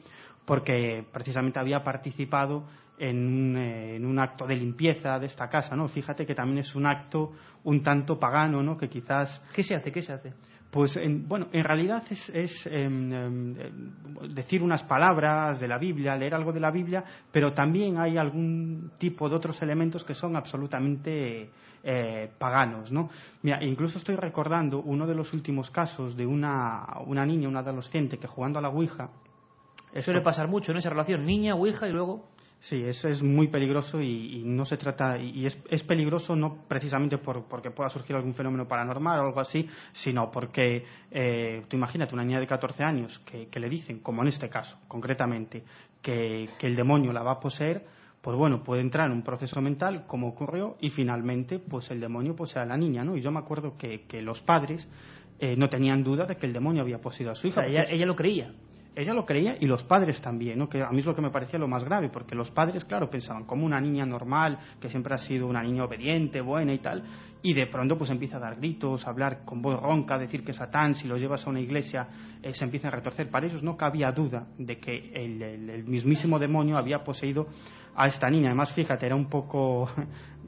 [0.51, 2.65] porque precisamente había participado
[2.99, 5.87] en, eh, en, un acto de limpieza de esta casa, ¿no?
[5.87, 7.31] Fíjate que también es un acto
[7.63, 8.77] un tanto pagano, ¿no?
[8.77, 9.41] Que quizás...
[9.55, 9.93] ¿Qué se hace?
[9.93, 10.33] ¿Qué se hace?
[10.69, 13.73] Pues, en, bueno, en realidad es, es eh, eh,
[14.35, 18.91] decir unas palabras de la Biblia, leer algo de la Biblia, pero también hay algún
[18.99, 21.49] tipo de otros elementos que son absolutamente
[21.85, 23.09] eh, paganos, ¿no?
[23.43, 28.19] Mira, incluso estoy recordando uno de los últimos casos de una, una niña, una adolescente
[28.19, 29.11] que jugando a la Ouija...
[29.99, 32.29] Suele pasar mucho en esa relación, niña, Ouija y luego...
[32.61, 36.59] Sí, eso es muy peligroso y, y no se trata y es, es peligroso no
[36.69, 41.79] precisamente por, porque pueda surgir algún fenómeno paranormal o algo así, sino porque eh, tú
[41.79, 45.65] imagínate una niña de 14 años que, que, le dicen, como en este caso concretamente,
[46.03, 47.83] que, que el demonio la va a poseer,
[48.21, 52.37] pues bueno, puede entrar en un proceso mental como ocurrió y finalmente pues el demonio
[52.37, 53.17] posee a la niña, ¿no?
[53.17, 54.87] Y yo me acuerdo que, que los padres
[55.39, 57.63] eh, no tenían duda de que el demonio había poseído a su hija.
[57.63, 58.53] O sea, ella, ella lo creía
[58.95, 60.69] ella lo creía y los padres también, ¿no?
[60.69, 63.09] que a mí es lo que me parecía lo más grave, porque los padres, claro,
[63.09, 67.05] pensaban como una niña normal, que siempre ha sido una niña obediente, buena y tal,
[67.43, 70.45] y de pronto pues empieza a dar gritos, a hablar con voz ronca, a decir
[70.45, 72.09] que Satán, si lo llevas a una iglesia,
[72.43, 73.31] eh, se empieza a retorcer.
[73.31, 77.47] Para ellos no cabía duda de que el, el, el mismísimo demonio había poseído
[77.95, 78.49] a esta niña.
[78.49, 79.89] Además, fíjate, era un poco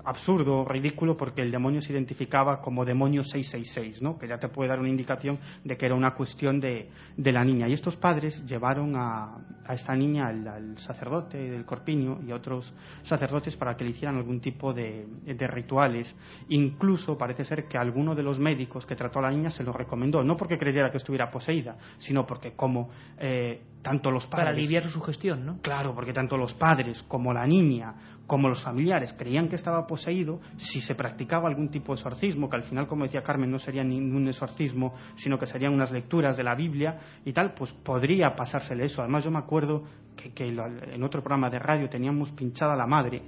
[0.05, 4.19] absurdo, ridículo, porque el demonio se identificaba como demonio 666, ¿no?
[4.19, 7.45] que ya te puede dar una indicación de que era una cuestión de, de la
[7.45, 7.69] niña.
[7.69, 12.37] Y estos padres llevaron a, a esta niña al, al, sacerdote del Corpiño y a
[12.37, 12.73] otros
[13.03, 16.15] sacerdotes para que le hicieran algún tipo de, de, rituales.
[16.49, 19.73] Incluso parece ser que alguno de los médicos que trató a la niña se lo
[19.73, 24.47] recomendó, no porque creyera que estuviera poseída, sino porque como eh, tanto los padres...
[24.47, 25.59] Para aliviar su gestión, ¿no?
[25.61, 27.95] Claro, porque tanto los padres como la niña
[28.27, 32.57] como los familiares creían que estaba poseído, si se practicaba algún tipo de exorcismo, que
[32.57, 36.45] al final, como decía Carmen, no sería ningún exorcismo, sino que serían unas lecturas de
[36.45, 39.03] la Biblia y tal, pues podría pasársele eso.
[39.03, 39.85] Además, yo me acuerdo
[40.17, 43.23] que, que en otro programa de radio teníamos pinchada a la madre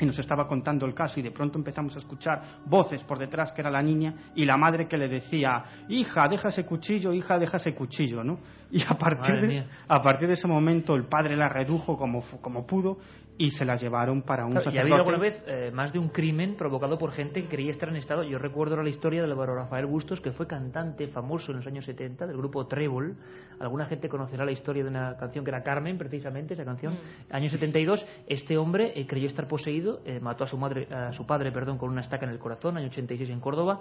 [0.00, 3.52] y nos estaba contando el caso y de pronto empezamos a escuchar voces por detrás
[3.52, 7.38] que era la niña y la madre que le decía hija deja ese cuchillo hija
[7.38, 8.38] deja ese cuchillo no
[8.70, 12.66] y a partir de, a partir de ese momento el padre la redujo como como
[12.66, 12.98] pudo
[13.40, 14.76] y se la llevaron para un claro, sacerdote.
[14.76, 17.70] ¿Y ha habido alguna vez eh, más de un crimen provocado por gente que creía
[17.70, 18.22] estar en estado?
[18.22, 21.86] Yo recuerdo la historia del Álvaro Rafael Bustos, que fue cantante famoso en los años
[21.86, 23.16] 70 del grupo Trébol.
[23.58, 26.92] Alguna gente conocerá la historia de una canción que era Carmen, precisamente, esa canción.
[26.92, 27.34] Mm.
[27.34, 31.24] Año 72, este hombre eh, creyó estar poseído, eh, mató a su, madre, a su
[31.24, 33.80] padre perdón, con una estaca en el corazón, año 86 en Córdoba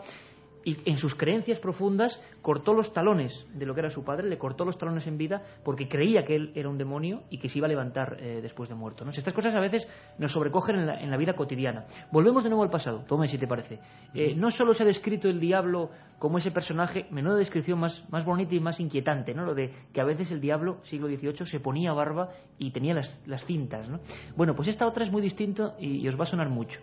[0.63, 4.37] y en sus creencias profundas cortó los talones de lo que era su padre, le
[4.37, 7.57] cortó los talones en vida porque creía que él era un demonio y que se
[7.57, 9.05] iba a levantar eh, después de muerto.
[9.05, 9.11] ¿no?
[9.11, 9.87] Estas cosas a veces
[10.17, 11.85] nos sobrecogen en la, en la, vida cotidiana.
[12.11, 13.79] Volvemos de nuevo al pasado, tome si te parece.
[14.13, 18.25] Eh, no solo se ha descrito el diablo como ese personaje, menuda descripción más, más
[18.25, 19.45] bonita y más inquietante, ¿no?
[19.45, 23.19] lo de que a veces el diablo, siglo XVIII, se ponía barba y tenía las,
[23.25, 23.87] las cintas.
[23.87, 23.99] ¿no?
[24.35, 26.81] Bueno, pues esta otra es muy distinta y, y os va a sonar mucho.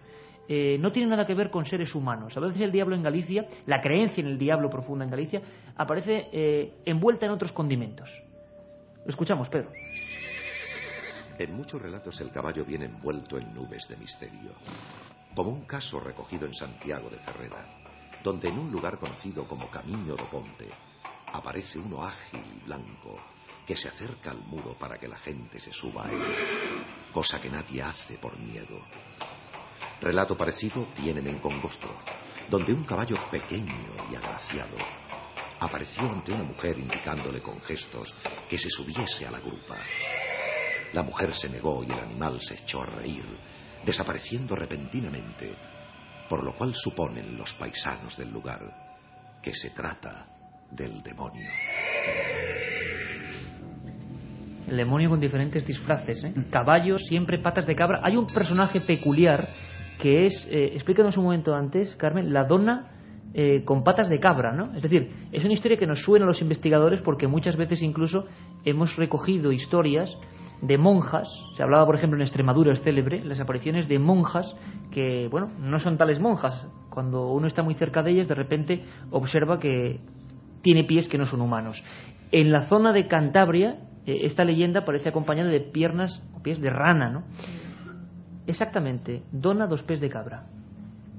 [0.49, 2.37] Eh, no tiene nada que ver con seres humanos.
[2.37, 5.43] A veces el diablo en Galicia, la creencia en el diablo profunda en Galicia,
[5.77, 8.11] aparece eh, envuelta en otros condimentos.
[9.07, 9.71] Escuchamos, Pedro.
[11.39, 14.53] En muchos relatos el caballo viene envuelto en nubes de misterio,
[15.35, 17.67] como un caso recogido en Santiago de Cerrera,
[18.25, 20.69] donde en un lugar conocido como Camino do Ponte
[21.33, 23.19] aparece uno ágil y blanco
[23.67, 26.23] que se acerca al muro para que la gente se suba a él,
[27.13, 28.81] cosa que nadie hace por miedo.
[30.01, 31.91] Relato parecido tienen en Congostro,
[32.51, 34.77] donde un caballo pequeño y agraciado
[35.59, 38.15] apareció ante una mujer indicándole con gestos
[38.49, 39.77] que se subiese a la grupa.
[40.93, 43.25] La mujer se negó y el animal se echó a reír,
[43.85, 45.55] desapareciendo repentinamente,
[46.29, 50.27] por lo cual suponen los paisanos del lugar que se trata
[50.71, 51.49] del demonio.
[54.69, 56.35] El demonio con diferentes disfraces, ¿eh?
[56.51, 58.01] caballos, siempre patas de cabra.
[58.03, 59.47] Hay un personaje peculiar
[60.07, 62.93] que es, eh, explícanos un momento antes, Carmen, la dona
[63.35, 64.73] eh, con patas de cabra, ¿no?
[64.77, 68.25] Es decir, es una historia que nos suena a los investigadores porque muchas veces incluso
[68.65, 70.17] hemos recogido historias
[70.63, 74.55] de monjas, se hablaba por ejemplo en Extremadura, es célebre, las apariciones de monjas
[74.93, 76.69] que, bueno, no son tales monjas.
[76.89, 79.99] Cuando uno está muy cerca de ellas, de repente observa que
[80.63, 81.83] tiene pies que no son humanos.
[82.31, 86.71] En la zona de Cantabria, eh, esta leyenda parece acompañada de piernas o pies de
[86.71, 87.25] rana, ¿no?
[88.47, 90.47] Exactamente, dona dos pies de cabra.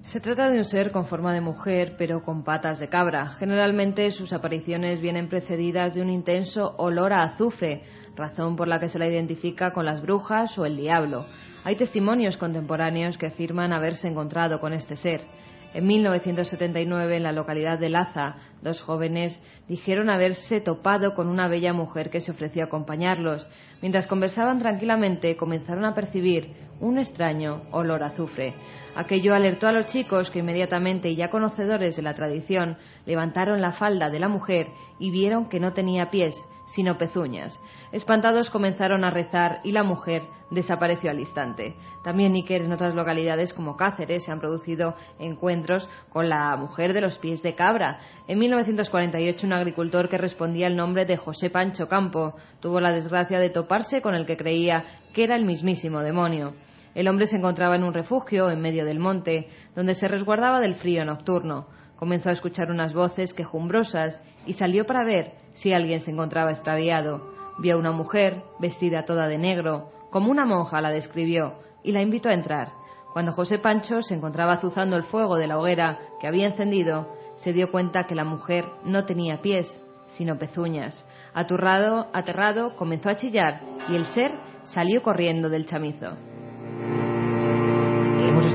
[0.01, 3.31] Se trata de un ser con forma de mujer, pero con patas de cabra.
[3.31, 7.83] Generalmente sus apariciones vienen precedidas de un intenso olor a azufre,
[8.15, 11.25] razón por la que se la identifica con las brujas o el diablo.
[11.65, 15.25] Hay testimonios contemporáneos que afirman haberse encontrado con este ser.
[15.73, 21.73] En 1979, en la localidad de Laza, dos jóvenes dijeron haberse topado con una bella
[21.73, 23.47] mujer que se ofreció a acompañarlos.
[23.81, 28.53] Mientras conversaban tranquilamente, comenzaron a percibir un extraño olor azufre.
[28.95, 34.09] Aquello alertó a los chicos que inmediatamente, ya conocedores de la tradición, levantaron la falda
[34.09, 34.67] de la mujer
[34.99, 36.35] y vieron que no tenía pies,
[36.68, 37.60] sino pezuñas.
[37.91, 41.76] Espantados comenzaron a rezar y la mujer desapareció al instante.
[42.03, 47.02] También Iker en otras localidades como Cáceres se han producido encuentros con la mujer de
[47.02, 47.99] los pies de cabra.
[48.27, 53.39] En 1948 un agricultor que respondía al nombre de José Pancho Campo tuvo la desgracia
[53.39, 56.53] de toparse con el que creía que era el mismísimo demonio.
[56.95, 60.76] El hombre se encontraba en un refugio en medio del monte, donde se resguardaba del
[60.76, 61.68] frío nocturno.
[61.95, 67.34] Comenzó a escuchar unas voces quejumbrosas y salió para ver si alguien se encontraba extraviado.
[67.60, 72.02] Vio a una mujer, vestida toda de negro, como una monja la describió, y la
[72.02, 72.72] invitó a entrar.
[73.14, 77.53] Cuando José Pancho se encontraba azuzando el fuego de la hoguera que había encendido, se
[77.53, 81.06] dio cuenta que la mujer no tenía pies, sino pezuñas.
[81.34, 84.32] Aturrado, aterrado, comenzó a chillar y el ser
[84.64, 86.15] salió corriendo del chamizo.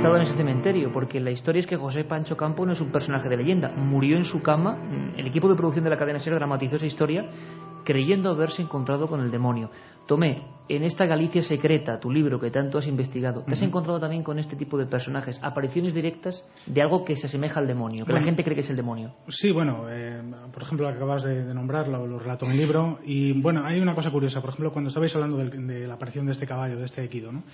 [0.02, 2.90] Estado en ese cementerio porque la historia es que José Pancho Campo no es un
[2.90, 3.68] personaje de leyenda.
[3.68, 4.76] Murió en su cama.
[5.16, 7.24] El equipo de producción de la cadena SER dramatizó esa historia
[7.84, 9.70] creyendo haberse encontrado con el demonio.
[10.06, 14.24] Tomé, en esta Galicia secreta, tu libro que tanto has investigado, ¿te has encontrado también
[14.24, 15.38] con este tipo de personajes?
[15.42, 18.20] Apariciones directas de algo que se asemeja al demonio, que Bueno.
[18.20, 19.14] la gente cree que es el demonio.
[19.28, 20.20] Sí, bueno, eh,
[20.52, 22.98] por ejemplo, acabas de, de nombrar, lo, lo relato en el libro.
[23.04, 24.40] Y bueno, hay una cosa curiosa.
[24.40, 27.30] Por ejemplo, cuando estabais hablando del- de la aparición de este caballo, de este equido,
[27.30, 27.44] ¿no?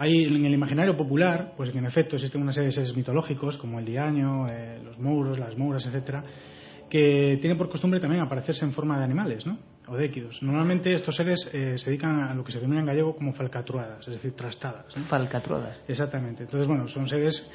[0.00, 3.58] Hay en el imaginario popular, pues que en efecto existen una serie de seres mitológicos,
[3.58, 6.22] como el diaño, eh, los mouros, las mouras, etcétera,
[6.88, 9.58] que tienen por costumbre también aparecerse en forma de animales, ¿no?
[9.88, 10.40] O de équidos.
[10.40, 14.06] Normalmente estos seres eh, se dedican a lo que se denomina en gallego como falcatruadas,
[14.06, 14.96] es decir, trastadas.
[14.96, 15.02] ¿no?
[15.06, 15.80] Falcatruadas.
[15.88, 16.44] Exactamente.
[16.44, 17.50] Entonces, bueno, son seres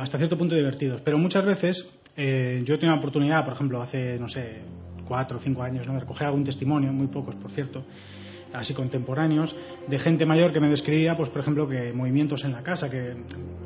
[0.00, 1.00] hasta cierto punto divertidos.
[1.00, 1.84] Pero muchas veces
[2.16, 4.62] eh, yo he tenido la oportunidad, por ejemplo, hace, no sé,
[5.04, 5.94] cuatro o cinco años, ¿no?
[5.94, 7.84] de recoger algún testimonio, muy pocos, por cierto,
[8.52, 9.54] así contemporáneos,
[9.86, 13.14] de gente mayor que me describía, pues, por ejemplo, que movimientos en la casa que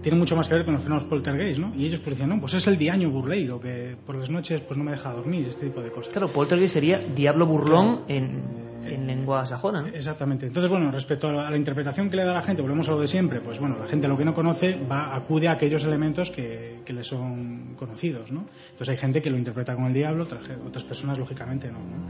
[0.02, 1.74] tienen mucho más que ver con los fenómenos poltergeist, ¿no?
[1.74, 4.76] Y ellos pues decían, no, pues es el diaño burleiro que por las noches pues
[4.76, 6.12] no me deja dormir, este tipo de cosas.
[6.12, 8.42] Claro, poltergeist sería diablo burlón en,
[8.84, 9.82] en lengua sajona.
[9.82, 9.88] ¿no?
[9.88, 10.46] Exactamente.
[10.46, 12.92] Entonces, bueno, respecto a la, a la interpretación que le da la gente, volvemos a
[12.92, 15.84] lo de siempre, pues bueno, la gente lo que no conoce va acude a aquellos
[15.84, 18.46] elementos que, que le son conocidos, ¿no?
[18.70, 21.78] Entonces hay gente que lo interpreta con el diablo, otras, otras personas lógicamente no.
[21.78, 22.08] ¿no?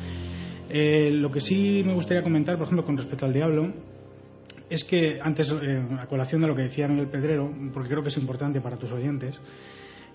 [0.75, 3.75] Eh, lo que sí me gustaría comentar, por ejemplo, con respecto al diablo,
[4.71, 8.09] es que antes, eh, a colación de lo que decía Miguel Pedrero, porque creo que
[8.09, 9.39] es importante para tus oyentes,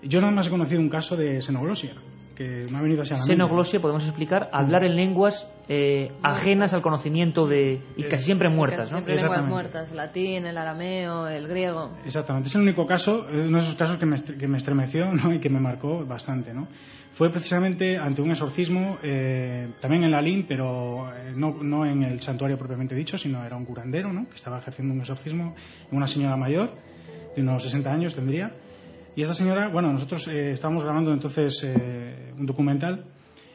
[0.02, 1.94] Yo nada más he conocido un caso de xenoglosia,
[2.36, 3.34] que me ha venido así a la mente.
[3.34, 7.82] Xenoglosia, podemos explicar, hablar en lenguas eh, ajenas al conocimiento de...
[7.96, 8.98] y casi siempre muertas, ¿no?
[8.98, 11.96] Siempre lenguas muertas, latín, el arameo, el griego.
[12.04, 15.34] Exactamente, es el único caso, uno de esos casos que me, que me estremeció ¿no?
[15.34, 16.54] y que me marcó bastante.
[16.54, 16.68] ¿no?
[17.14, 22.04] Fue precisamente ante un exorcismo, eh, también en la LIN, pero eh, no, no en
[22.04, 24.28] el santuario propiamente dicho, sino era un curandero ¿no?
[24.28, 25.54] que estaba ejerciendo un exorcismo
[25.90, 26.74] en una señora mayor,
[27.34, 28.52] de unos 60 años tendría.
[29.18, 33.04] Y esta señora, bueno, nosotros eh, estábamos grabando entonces eh, un documental,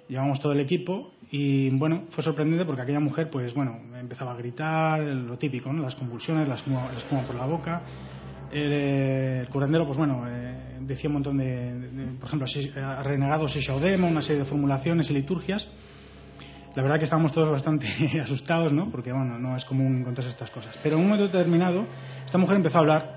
[0.09, 4.35] llevamos todo el equipo y bueno, fue sorprendente porque aquella mujer, pues bueno, empezaba a
[4.35, 5.81] gritar, lo típico, ¿no?
[5.81, 7.81] Las convulsiones, la espuma, la espuma por la boca.
[8.53, 12.47] El, eh, el curandero, pues bueno, eh, decía un montón de, por ejemplo,
[12.85, 15.67] ha renegado Sishaudemo, una serie de formulaciones y liturgias.
[16.75, 17.87] La verdad que estábamos todos bastante
[18.21, 18.91] asustados, ¿no?
[18.91, 20.79] Porque, bueno, no es común encontrarse estas cosas.
[20.83, 21.87] Pero en un momento determinado,
[22.25, 23.15] esta mujer empezó a hablar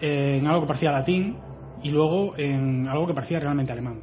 [0.00, 1.36] eh, en algo que parecía latín
[1.84, 4.02] y luego en algo que parecía realmente alemán.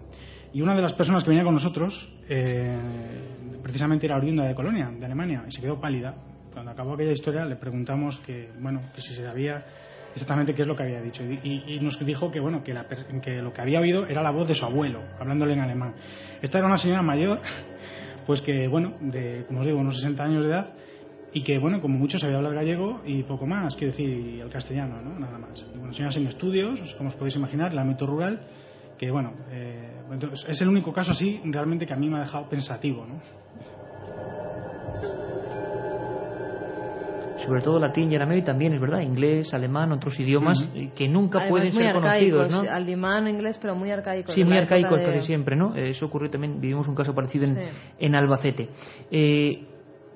[0.54, 4.90] Y una de las personas que venía con nosotros, eh, precisamente era oriunda de Colonia,
[4.98, 6.16] de Alemania, y se quedó pálida.
[6.54, 9.64] Cuando acabó aquella historia le preguntamos que, bueno, que si se sabía
[10.14, 11.24] exactamente qué es lo que había dicho.
[11.24, 12.86] Y, nos dijo que, bueno, que, la
[13.22, 15.96] que lo que había oído era la voz de su abuelo, hablándole en alemán.
[16.42, 17.40] Esta era una señora mayor,
[18.26, 20.74] pues que, bueno, de, como os digo, unos 60 años de edad,
[21.34, 25.02] y que, bueno, como mucho sabía hablar gallego y poco más, quiero decir, el castellano,
[25.02, 25.18] ¿no?
[25.18, 25.66] Nada más.
[25.74, 28.42] Y, bueno, señora sin estudios, como os podéis imaginar, el ámbito rural,
[28.98, 29.92] que, bueno, eh,
[30.48, 33.22] es el único caso así realmente que a mí me ha dejado pensativo, ¿no?
[37.46, 41.08] Sobre todo latín y arameo y también, es verdad, inglés, alemán, otros idiomas eh, que
[41.08, 42.60] nunca Además, pueden ser conocidos, ¿no?
[42.70, 44.34] Alemán, inglés, pero muy arcaicos.
[44.34, 45.76] Sí, muy arcaicos de- casi siempre, ¿no?
[45.76, 47.62] Eh, Eso ocurrió también, vivimos un caso parecido en, Sí.
[48.00, 48.70] en Albacete.
[49.10, 49.66] Eh,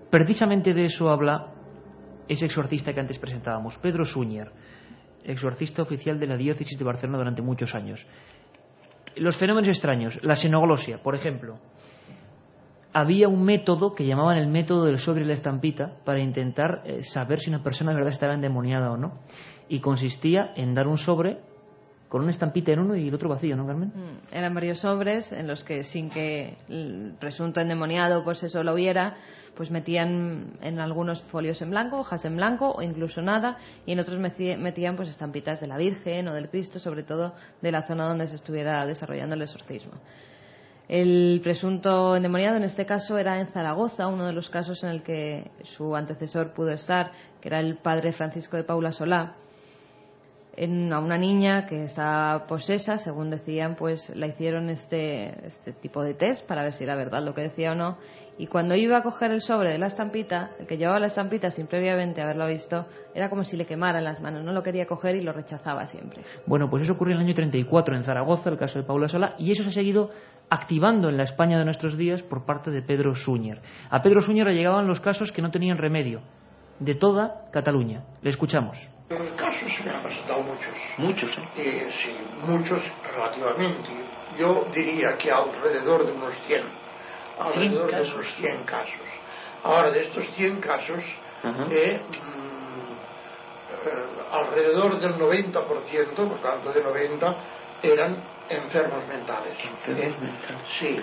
[0.09, 1.47] precisamente de eso habla
[2.27, 4.51] ese exorcista que antes presentábamos, Pedro Suñer,
[5.23, 8.05] exorcista oficial de la diócesis de Barcelona durante muchos años.
[9.15, 11.57] Los fenómenos extraños, la xenoglosia, por ejemplo.
[12.97, 17.03] Había un método que llamaban el método del sobre y la estampita para intentar eh,
[17.03, 19.19] saber si una persona de verdad estaba endemoniada o no.
[19.67, 21.39] Y consistía en dar un sobre
[22.07, 23.89] con una estampita en uno y el otro vacío, ¿no, Carmen?
[23.89, 28.75] Mm, Eran varios sobres en los que, sin que el presunto endemoniado pues eso lo
[28.75, 29.17] viera,
[29.57, 33.99] pues metían en algunos folios en blanco, hojas en blanco o incluso nada, y en
[33.99, 38.07] otros metían pues estampitas de la Virgen o del Cristo, sobre todo de la zona
[38.07, 39.91] donde se estuviera desarrollando el exorcismo.
[40.87, 45.03] El presunto endemoniado en este caso era en Zaragoza, uno de los casos en el
[45.03, 49.35] que su antecesor pudo estar, que era el padre Francisco de Paula Solá.
[50.57, 56.03] En, a una niña que estaba posesa, según decían, pues la hicieron este, este tipo
[56.03, 57.97] de test para ver si era verdad lo que decía o no.
[58.37, 61.51] Y cuando iba a coger el sobre de la estampita, el que llevaba la estampita
[61.51, 65.15] sin previamente haberlo visto, era como si le quemaran las manos, no lo quería coger
[65.15, 66.21] y lo rechazaba siempre.
[66.45, 69.35] Bueno, pues eso ocurrió en el año 34 en Zaragoza, el caso de Paula Sola,
[69.37, 70.09] y eso se ha seguido
[70.49, 73.61] activando en la España de nuestros días por parte de Pedro Súñer.
[73.89, 76.21] A Pedro Súñer le llegaban los casos que no tenían remedio,
[76.79, 78.03] de toda Cataluña.
[78.21, 78.94] Le escuchamos.
[79.07, 80.73] En casos se me han presentado muchos.
[80.97, 81.47] Muchos, ¿eh?
[81.57, 82.81] Eh, sí, muchos
[83.13, 83.89] relativamente.
[84.35, 86.63] Yo diría que alrededor de unos 100.
[87.39, 89.07] Alrededor de unos 100 casos.
[89.63, 91.03] Ahora, de estos 100 casos,
[91.43, 91.67] Ajá.
[91.69, 97.35] eh, mm, eh, alrededor del 90%, por tanto de 90,
[97.83, 98.17] eran
[98.49, 99.57] enfermos mentales.
[99.63, 100.21] Enfermos ¿Eh?
[100.21, 100.67] mentales.
[100.79, 100.99] Sí,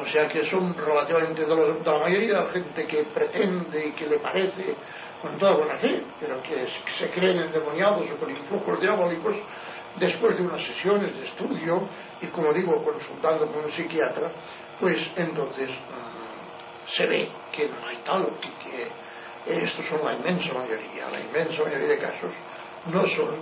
[0.00, 3.86] o sea que son relativamente de, los, de la mayoría de la gente que pretende
[3.86, 4.74] y que le parece
[5.20, 6.66] con toda buena fe, pero que
[6.98, 9.36] se creen endemoniados o con influjos diabólicos,
[9.98, 11.88] después de unas sesiones de estudio
[12.20, 14.30] y, como digo, consultando con un psiquiatra,
[14.78, 20.14] pues entonces mmm, se ve que no hay tal y que eh, estos son la
[20.14, 22.32] inmensa mayoría, la inmensa mayoría de casos
[22.86, 23.36] no son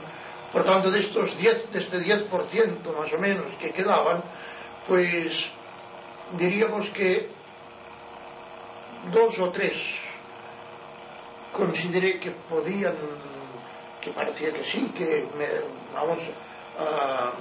[0.55, 4.22] Por tanto, de estos 10, de este 10% más o menos que quedaban,
[4.86, 5.44] pues
[6.39, 7.28] diríamos que
[9.10, 9.82] dos o tres
[11.52, 12.94] consideré que podían,
[14.01, 15.48] que parecía que sí, que me,
[15.93, 17.32] vamos, uh,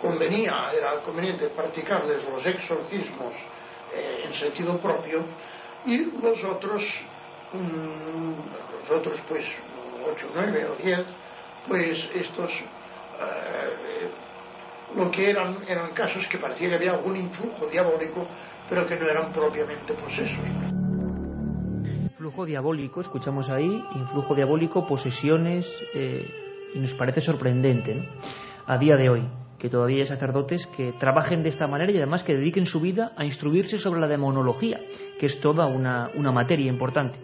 [0.00, 3.34] convenía, era conveniente practicarles los exorcismos
[3.92, 5.26] eh, en sentido propio,
[5.84, 6.82] y los otros,
[7.52, 8.34] um,
[8.80, 9.44] los otros pues
[10.10, 11.04] ocho, nueve o diez,
[11.68, 14.08] pues estos eh,
[14.96, 18.26] lo que eran eran casos que parecía que había algún influjo diabólico,
[18.68, 20.38] pero que no eran propiamente posesos.
[21.84, 26.28] Influjo diabólico, escuchamos ahí, influjo diabólico, posesiones, eh,
[26.74, 28.04] y nos parece sorprendente, ¿no?
[28.66, 29.28] A día de hoy,
[29.58, 33.12] que todavía hay sacerdotes que trabajen de esta manera y además que dediquen su vida
[33.16, 34.80] a instruirse sobre la demonología,
[35.18, 37.18] que es toda una, una materia importante.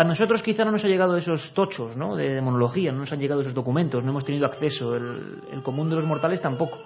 [0.00, 2.16] A nosotros quizá no nos ha llegado esos tochos ¿no?
[2.16, 5.96] de demonología, no nos han llegado esos documentos, no hemos tenido acceso, el, común de
[5.96, 6.78] los mortales tampoco,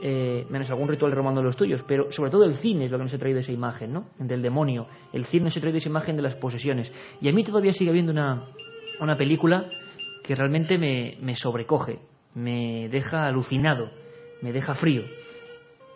[0.00, 2.98] eh, menos algún ritual romano de los tuyos, pero sobre todo el cine es lo
[2.98, 4.06] que nos ha traído esa imagen ¿no?
[4.20, 6.92] del demonio, el cine nos ha traído esa imagen de las posesiones.
[7.20, 8.44] Y a mí todavía sigue habiendo una,
[9.00, 9.68] una película
[10.22, 11.98] que realmente me, me sobrecoge,
[12.34, 13.90] me deja alucinado,
[14.42, 15.02] me deja frío.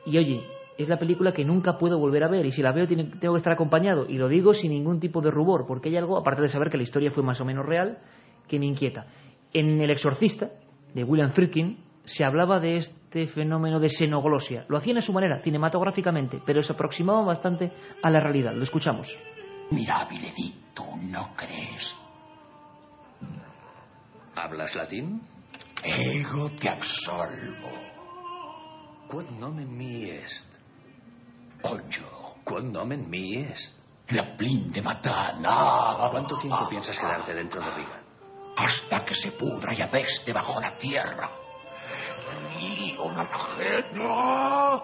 [0.07, 0.43] Y oye,
[0.79, 3.35] es la película que nunca puedo volver a ver y si la veo tiene- tengo
[3.35, 6.41] que estar acompañado y lo digo sin ningún tipo de rubor porque hay algo, aparte
[6.43, 7.99] de saber que la historia fue más o menos real,
[8.47, 9.07] que me inquieta.
[9.53, 10.51] En El Exorcista,
[10.95, 14.65] de William Friedkin, se hablaba de este fenómeno de xenoglosia.
[14.69, 17.71] Lo hacían a su manera, cinematográficamente, pero se aproximaban bastante
[18.03, 18.55] a la realidad.
[18.55, 19.15] Lo escuchamos.
[19.71, 21.95] Mira, Benedicto, ¿no crees?
[24.37, 25.21] ¿Hablas latín?
[25.85, 27.69] Ego te absolvo.
[29.09, 30.58] Quod nomen mi est?
[31.63, 33.73] Quod nomen mi est?
[34.11, 36.09] La plin de matana.
[36.11, 38.01] ¿Cuánto tiempo piensas quedarte dentro de Riga?
[38.57, 41.31] Hasta que se pudra y apeste bajo la tierra.
[42.59, 44.83] Y una ajena.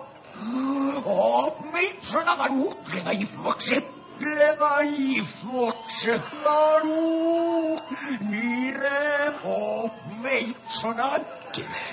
[1.07, 3.85] Oh, me suena Baruch, le da y floxet.
[4.21, 7.83] Le da y floxet Baruch.
[8.21, 9.91] Ni remo
[10.21, 11.23] me suena.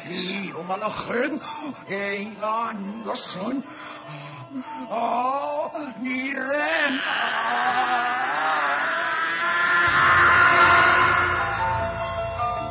[0.10, 1.40] Y una ajena.
[1.88, 2.36] E
[3.16, 3.64] son.
[4.90, 5.72] Oh,
[6.02, 6.32] ni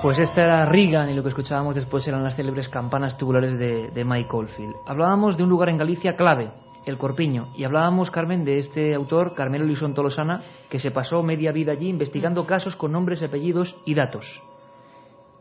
[0.03, 4.05] Pues esta era Reagan y lo que escuchábamos después eran las célebres campanas tubulares de,
[4.05, 4.77] Mike Oldfield.
[4.87, 6.51] Hablábamos de un lugar en Galicia clave,
[6.87, 11.53] el Corpiño, y hablábamos, Carmen, de este autor, Carmelo Lisón Tolosana, que se pasó media
[11.53, 14.43] vida allí investigando casos con nombres, apellidos y datos.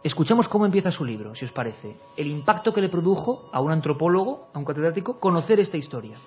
[0.01, 1.97] Escuchamos cómo empieza su libro, si os parece.
[2.15, 6.17] El impacto que le produjo a un antropólogo, a un catedrático, conocer esta historia.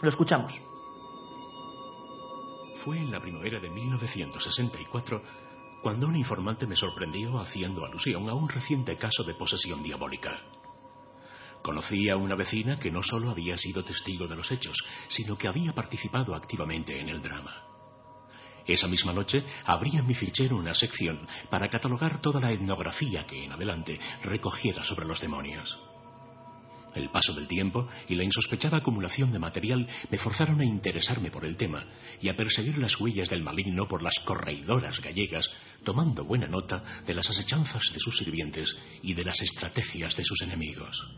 [0.00, 0.54] Lo escuchamos.
[2.82, 5.22] Fue en la primavera de 1964
[5.82, 10.38] cuando un informante me sorprendió haciendo alusión a un reciente caso de posesión diabólica.
[11.62, 14.76] Conocí a una vecina que no solo había sido testigo de los hechos,
[15.08, 17.71] sino que había participado activamente en el drama.
[18.66, 23.44] Esa misma noche abrí en mi fichero una sección para catalogar toda la etnografía que
[23.44, 25.78] en adelante recogiera sobre los demonios.
[26.94, 31.44] El paso del tiempo y la insospechada acumulación de material me forzaron a interesarme por
[31.44, 31.84] el tema
[32.20, 35.50] y a perseguir las huellas del maligno por las correidoras gallegas,
[35.84, 40.42] tomando buena nota de las asechanzas de sus sirvientes y de las estrategias de sus
[40.42, 41.08] enemigos.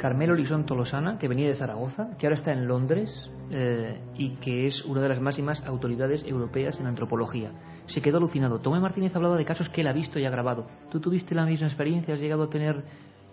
[0.00, 4.66] Carmelo Lisón Tolosana, que venía de Zaragoza, que ahora está en Londres eh, y que
[4.66, 7.52] es una de las máximas autoridades europeas en antropología.
[7.84, 8.60] Se quedó alucinado.
[8.60, 10.66] Tomé Martínez hablaba de casos que él ha visto y ha grabado.
[10.90, 12.14] ¿Tú tuviste la misma experiencia?
[12.14, 12.82] ¿Has llegado a tener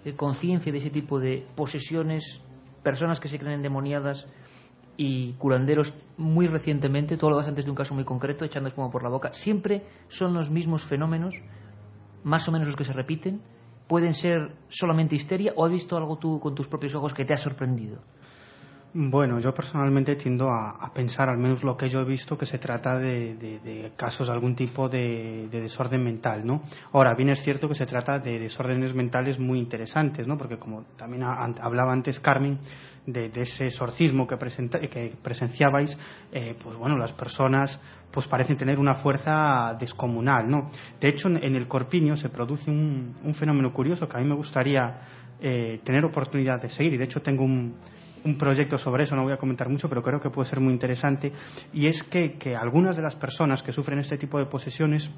[0.03, 2.41] eh, conciencia de ese tipo de posesiones,
[2.83, 4.27] personas que se creen endemoniadas
[4.97, 7.15] y curanderos muy recientemente?
[7.15, 9.31] Tú hablabas antes de un caso muy concreto, echando espuma por la boca.
[9.31, 11.33] ¿Siempre son los mismos fenómenos,
[12.25, 13.41] más o menos los que se repiten?
[13.87, 17.33] Pueden ser solamente histeria o has visto algo tú con tus propios ojos que te
[17.33, 17.99] ha sorprendido?
[18.93, 22.45] Bueno, yo personalmente tiendo a, a pensar, al menos lo que yo he visto, que
[22.47, 26.61] se trata de, casos de algún tipo de, de desorden mental, ¿no?
[26.93, 30.37] Ahora, bien es cierto que se trata de desórdenes mentales muy interesantes, ¿no?
[30.37, 32.57] Porque como también ha- an- hablaba antes Carmen
[33.07, 35.97] de, ese exorcismo que, presenta- que presenciabais,
[36.31, 37.79] eh, pues bueno, las personas
[38.11, 40.69] pues parecen tener una fuerza descomunal, ¿no?
[40.99, 44.35] De hecho, en, el Corpiño se produce un, un fenómeno curioso que a mí me
[44.35, 45.01] gustaría
[45.39, 47.75] eh, tener oportunidad de seguir y de hecho tengo un,
[48.25, 50.73] un proyecto sobre eso, no voy a comentar mucho, pero creo que puede ser muy
[50.73, 51.31] interesante,
[51.73, 55.09] y es que, que algunas de las personas que sufren este tipo de posesiones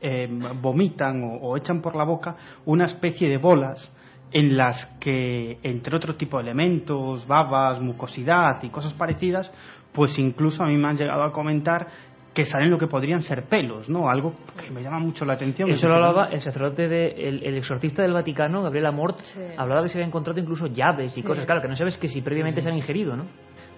[0.00, 0.28] eh,
[0.60, 2.34] vomitan o echan por la boca
[2.64, 3.92] una especie de bolas
[4.32, 9.52] en las que, entre otro tipo de elementos, babas, mucosidad y cosas parecidas,
[9.92, 11.86] pues incluso a mí me han llegado a comentar
[12.32, 14.08] que salen lo que podrían ser pelos, ¿no?
[14.08, 15.68] Algo que me llama mucho la atención.
[15.70, 19.18] Eso lo hablaba el sacerdote, de, el, el exorcista del Vaticano, Gabriel Amort,
[19.58, 21.26] hablaba que se había encontrado incluso llaves y Sí.
[21.26, 23.26] cosas, claro, que no sabes que si previamente se han ingerido, ¿no?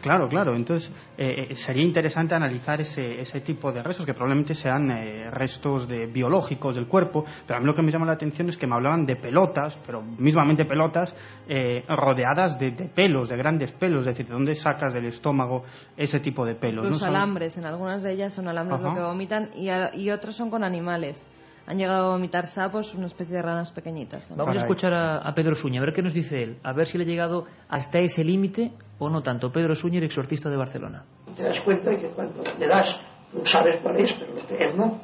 [0.04, 0.54] Claro, claro.
[0.54, 5.30] Entonces, eh, eh, sería interesante analizar ese, ese tipo de restos, que probablemente sean eh,
[5.30, 8.58] restos de, biológicos del cuerpo, pero a mí lo que me llama la atención es
[8.58, 11.14] que me hablaban de pelotas, pero mismamente pelotas,
[11.48, 15.64] eh, rodeadas de, de pelos, de grandes pelos, es decir, ¿de dónde sacas del estómago
[15.96, 16.84] ese tipo de pelos?
[16.84, 18.88] Los alambres, en algunas de ellas son alambres Ajá.
[18.90, 21.24] lo que vomitan y, a- y otros son con animales.
[21.66, 24.28] Han llegado a vomitar sapos, una especie de ranas pequeñitas.
[24.28, 24.38] también.
[24.38, 26.86] Vamos a escuchar a, a Pedro Suña, a ver qué nos dice él, a ver
[26.86, 29.50] si le ha llegado hasta ese límite o no tanto.
[29.50, 31.04] Pedro Suña, el exorcista de Barcelona.
[31.36, 32.98] te das cuenta de que cuando le das,
[33.32, 35.00] tú sabes cuál es, pero él no.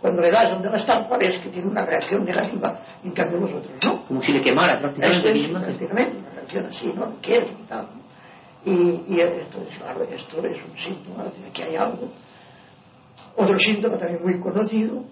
[0.00, 3.08] Cuando le das donde va a estar, cuál es, que tiene una reacción negativa, y
[3.08, 4.04] en cambio los otros no.
[4.04, 7.06] Como si le quemara prácticamente Esto es prácticamente una reacción así, ¿no?
[7.06, 8.04] Lo quiero y.
[8.66, 12.08] Y, y entonces, claro, esto es un síntoma de que hay algo.
[13.36, 15.04] Otro síntoma también muy conocido,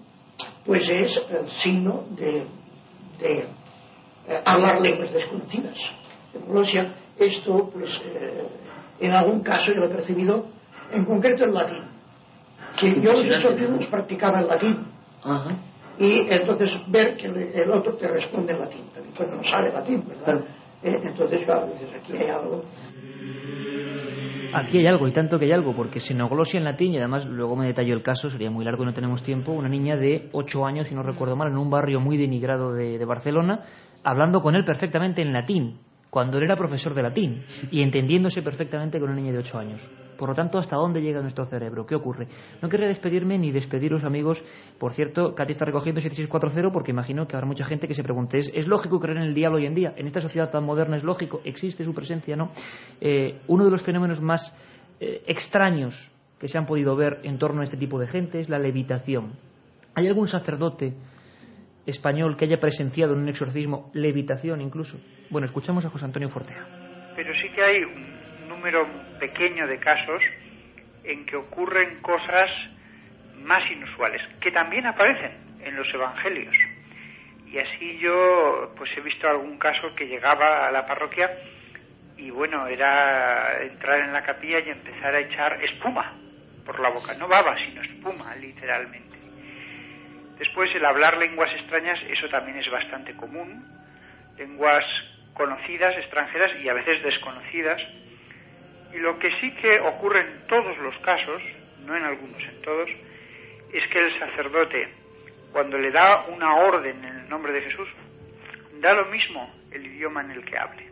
[0.65, 2.45] pues es el signo de,
[3.19, 3.39] de
[4.27, 5.77] eh, hablar lenguas desconocidas.
[6.33, 8.47] En Rusia, esto, pues, eh,
[8.99, 10.45] en algún caso yo lo he percibido,
[10.91, 11.83] en concreto en latín,
[12.79, 14.85] que yo los exorcismos practicaba en latín.
[15.99, 19.71] Y entonces ver que el, el otro te responde en latín, también cuando no sabe
[19.71, 20.43] latín, ¿verdad?
[20.81, 22.63] Eh, entonces, claro, dices, aquí hay algo.
[24.53, 27.55] Aquí hay algo, y tanto que hay algo, porque xenoglosia en latín, y además luego
[27.55, 30.65] me detallo el caso, sería muy largo y no tenemos tiempo, una niña de 8
[30.65, 33.61] años, si no recuerdo mal, en un barrio muy denigrado de, de Barcelona,
[34.03, 35.79] hablando con él perfectamente en latín,
[36.13, 39.81] cuando él era profesor de latín, y entendiéndose perfectamente con una niña de 8 años.
[40.15, 41.87] Por lo tanto, ¿hasta dónde llega nuestro cerebro?
[41.87, 42.27] ¿Qué ocurre?
[42.61, 44.43] No querría despedirme ni despediros, amigos.
[44.77, 48.37] Por cierto, Katy está recogiendo 7640 porque imagino que habrá mucha gente que se pregunte,
[48.37, 49.95] ¿es, ¿es lógico creer en el diablo hoy en día?
[49.97, 52.51] En esta sociedad tan moderna es lógico, existe su presencia, ¿no?
[53.01, 54.55] Eh, uno de los fenómenos más
[54.99, 58.49] eh, extraños que se han podido ver en torno a este tipo de gente es
[58.49, 59.31] la levitación.
[59.95, 60.93] ¿Hay algún sacerdote
[61.85, 64.99] español que haya presenciado en un exorcismo levitación incluso?
[65.29, 66.65] Bueno, escuchamos a José Antonio Fortea.
[67.15, 68.87] Pero sí que hay un número
[69.19, 70.21] pequeño de casos
[71.03, 72.49] en que ocurren cosas
[73.43, 75.31] más inusuales, que también aparecen
[75.61, 76.55] en los evangelios.
[77.47, 81.29] Y así yo pues he visto algún caso que llegaba a la parroquia
[82.17, 86.13] y bueno, era entrar en la capilla y empezar a echar espuma
[86.65, 89.12] por la boca, no baba, sino espuma, literalmente.
[90.43, 93.65] Después el hablar lenguas extrañas, eso también es bastante común,
[94.37, 94.83] lenguas
[95.33, 97.81] conocidas, extranjeras y a veces desconocidas.
[98.93, 101.41] Y lo que sí que ocurre en todos los casos,
[101.85, 102.89] no en algunos, en todos,
[103.71, 104.89] es que el sacerdote,
[105.53, 107.87] cuando le da una orden en el nombre de Jesús,
[108.81, 110.89] da lo mismo el idioma en el que hable.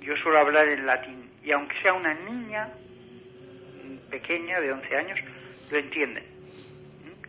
[0.00, 2.68] Yo suelo hablar en latín y aunque sea una niña
[4.10, 5.20] pequeña de 11 años,
[5.70, 6.24] lo entienden.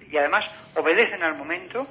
[0.09, 0.45] Y además
[0.77, 1.87] obedecen al momento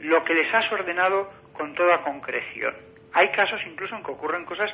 [0.00, 2.74] lo que les has ordenado con toda concreción.
[3.12, 4.70] Hay casos incluso en que ocurren cosas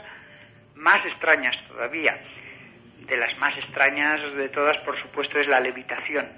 [0.75, 2.19] más extrañas todavía.
[3.07, 6.29] De las más extrañas de todas, por supuesto, es la levitación.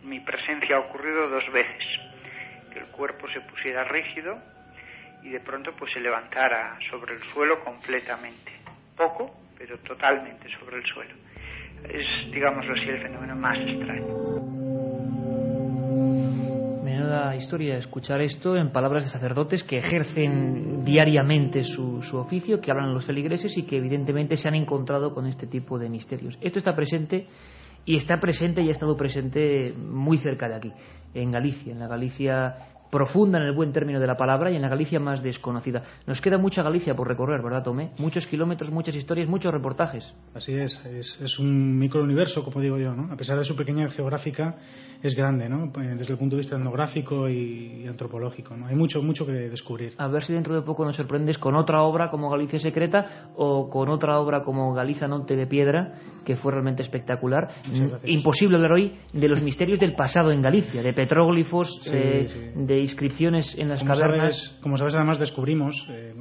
[0.00, 1.84] En mi presencia ha ocurrido dos veces.
[2.72, 4.38] Que el cuerpo se pusiera rígido
[5.22, 8.52] y de pronto pues se levantara sobre el suelo completamente.
[8.96, 11.14] Poco, pero totalmente sobre el suelo.
[11.88, 14.79] Es, digámoslo así, el fenómeno más extraño.
[17.00, 22.70] Menuda historia escuchar esto en palabras de sacerdotes que ejercen diariamente su, su oficio, que
[22.70, 26.36] hablan a los feligreses y que evidentemente se han encontrado con este tipo de misterios.
[26.42, 27.26] Esto está presente
[27.86, 30.72] y está presente y ha estado presente muy cerca de aquí,
[31.14, 32.56] en Galicia, en la Galicia
[32.90, 35.82] profunda en el buen término de la palabra y en la Galicia más desconocida.
[36.06, 37.92] Nos queda mucha Galicia por recorrer, ¿verdad, Tomé?
[37.98, 40.14] Muchos kilómetros, muchas historias, muchos reportajes.
[40.34, 43.12] Así es, es, es un microuniverso, como digo yo, ¿no?
[43.12, 44.56] A pesar de su pequeña geográfica,
[45.02, 45.72] es grande, ¿no?
[45.96, 48.66] Desde el punto de vista etnográfico y, antropológico, ¿no?
[48.66, 49.94] Hay mucho, mucho que descubrir.
[49.96, 53.70] A ver si dentro de poco nos sorprendes con otra obra como Galicia Secreta o
[53.70, 55.94] con otra obra como Galiza Norte de Piedra,
[56.24, 57.48] que fue realmente espectacular.
[58.04, 62.38] Imposible hablar hoy de los misterios del pasado en Galicia, de petróglifos, Sí, eh, sí.
[62.56, 64.36] de inscripciones en las como cavernas.
[64.36, 66.14] Sabes, como sabes, además descubrimos, eh,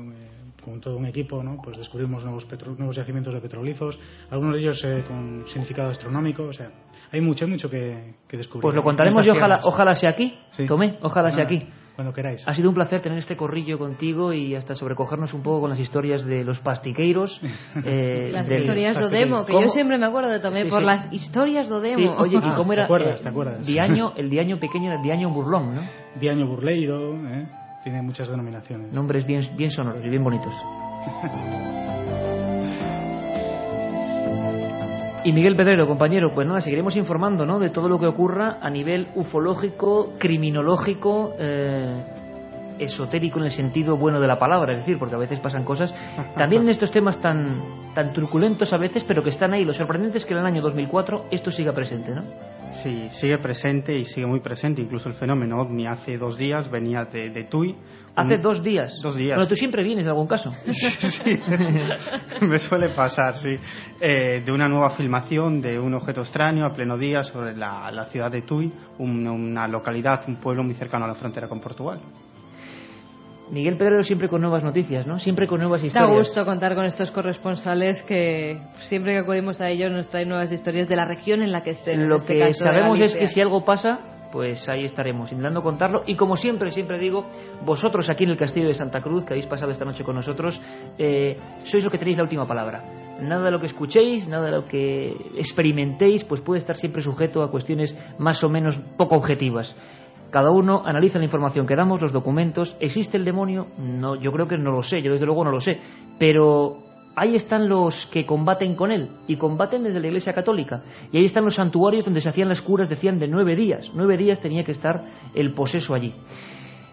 [0.63, 1.57] con todo un equipo, ¿no?
[1.63, 3.97] pues descubrimos nuevos, petro- nuevos yacimientos de petroglifos,
[4.29, 6.69] algunos de ellos eh, con significado astronómico, o sea,
[7.11, 8.61] hay mucho, hay mucho que, que descubrir.
[8.63, 10.37] Pues lo contaremos y ojalá, ojalá sea aquí.
[10.51, 10.65] Sí.
[10.65, 11.67] Tomé, ojalá sea aquí.
[11.99, 12.47] Cuando queráis.
[12.47, 15.79] Ha sido un placer tener este corrillo contigo y hasta sobrecogernos un poco con las
[15.81, 17.41] historias de los pastiqueiros.
[17.83, 19.65] eh, Las del- historias do Demo, que ¿Cómo?
[19.65, 20.85] yo siempre me acuerdo de Tomé Sí, por sí.
[20.85, 22.15] las historias do Sí, Demo.
[22.17, 22.83] oye, ¿y cómo era?
[22.85, 23.67] Ah, ¿te acuerdas, eh, te acuerdas?
[23.67, 25.81] Diaño, el diaño pequeño era diaño burlón, ¿no?
[26.21, 27.45] Diaño Burleiro, ¿eh?
[27.83, 28.93] tiene muchas denominaciones.
[28.93, 30.53] Nombres bien, bien sonoros y bien bonitos.
[35.23, 37.59] Y Miguel Pedrero, compañero, pues nada, seguiremos informando ¿no?
[37.59, 42.03] de todo lo que ocurra a nivel ufológico, criminológico, eh,
[42.79, 45.93] esotérico en el sentido bueno de la palabra, es decir, porque a veces pasan cosas,
[46.35, 47.61] también en estos temas tan,
[47.93, 49.63] tan truculentos a veces, pero que están ahí.
[49.65, 52.21] Lo sorprendente es que en el año 2004 esto siga presente, ¿no?
[52.83, 54.79] Sí, sigue presente y sigue muy presente.
[54.81, 57.75] Incluso el fenómeno ovni hace dos días venía de, de Tui.
[58.15, 58.99] Hace Un- dos días.
[59.01, 59.35] Dos días.
[59.37, 60.51] Bueno, tú siempre vienes de algún caso.
[60.71, 61.39] Sí,
[62.45, 63.55] me suele pasar, sí.
[63.99, 68.05] Eh, de una nueva filmación de un objeto extraño a pleno día sobre la, la
[68.05, 71.99] ciudad de Tui, un- una localidad, un pueblo muy cercano a la frontera con Portugal.
[73.51, 75.17] Miguel Pedrero siempre con nuevas noticias, ¿no?
[75.17, 76.17] Siempre con nuevas Da historias.
[76.17, 80.87] gusto contar con estos corresponsales que siempre que acudimos a ellos nos traen nuevas historias
[80.87, 82.07] de la región en la que estén.
[82.07, 83.99] Lo este que caso sabemos es que si algo pasa,
[84.31, 86.03] pues ahí estaremos intentando contarlo.
[86.05, 87.25] Y como siempre, siempre digo,
[87.65, 90.61] vosotros aquí en el Castillo de Santa Cruz, que habéis pasado esta noche con nosotros,
[90.97, 92.81] eh, sois los que tenéis la última palabra.
[93.21, 97.43] nada de lo que escuchéis, nada de lo que experimentéis, pues puede estar siempre sujeto
[97.43, 99.75] a cuestiones más o menos poco objetivas.
[100.31, 102.75] Cada uno analiza la información que damos, los documentos.
[102.79, 103.67] ¿Existe el demonio?
[103.77, 105.79] No, yo creo que no lo sé, yo desde luego no lo sé.
[106.19, 106.77] Pero
[107.15, 110.83] ahí están los que combaten con él y combaten desde la Iglesia Católica.
[111.11, 113.91] Y ahí están los santuarios donde se hacían las curas, decían de nueve días.
[113.93, 116.13] Nueve días tenía que estar el poseso allí.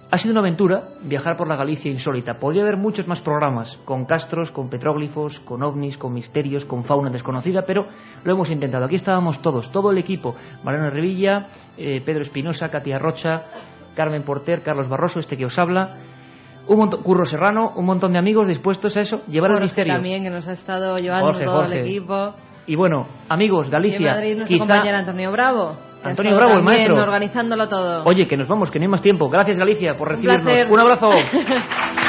[0.08, 2.34] Ha sido una aventura viajar por la Galicia insólita.
[2.34, 7.10] Podría haber muchos más programas, con castros, con petróglifos, con ovnis, con misterios, con fauna
[7.10, 7.88] desconocida, pero
[8.22, 8.84] lo hemos intentado.
[8.84, 10.36] Aquí estábamos todos, todo el equipo.
[10.62, 13.42] Mariano Revilla, eh, Pedro Espinosa, Katia Rocha,
[13.96, 15.96] Carmen Porter, Carlos Barroso, este que os habla,
[16.68, 19.94] un montón, Curro Serrano, un montón de amigos dispuestos a eso, llevar el Jorge misterio.
[19.94, 21.80] también, que nos ha estado llevando Jorge, todo Jorge.
[21.80, 22.34] el equipo.
[22.66, 24.74] Y bueno, amigos, Y en Galicia, Madrid quizá...
[24.74, 25.85] Antonio Bravo.
[26.10, 27.02] Antonio Bravo, el maestro.
[27.02, 28.04] organizándolo todo.
[28.04, 29.28] Oye, que nos vamos, que no hay más tiempo.
[29.28, 30.42] Gracias, Galicia, por recibirnos.
[30.44, 30.70] placer.
[30.70, 31.10] Un abrazo.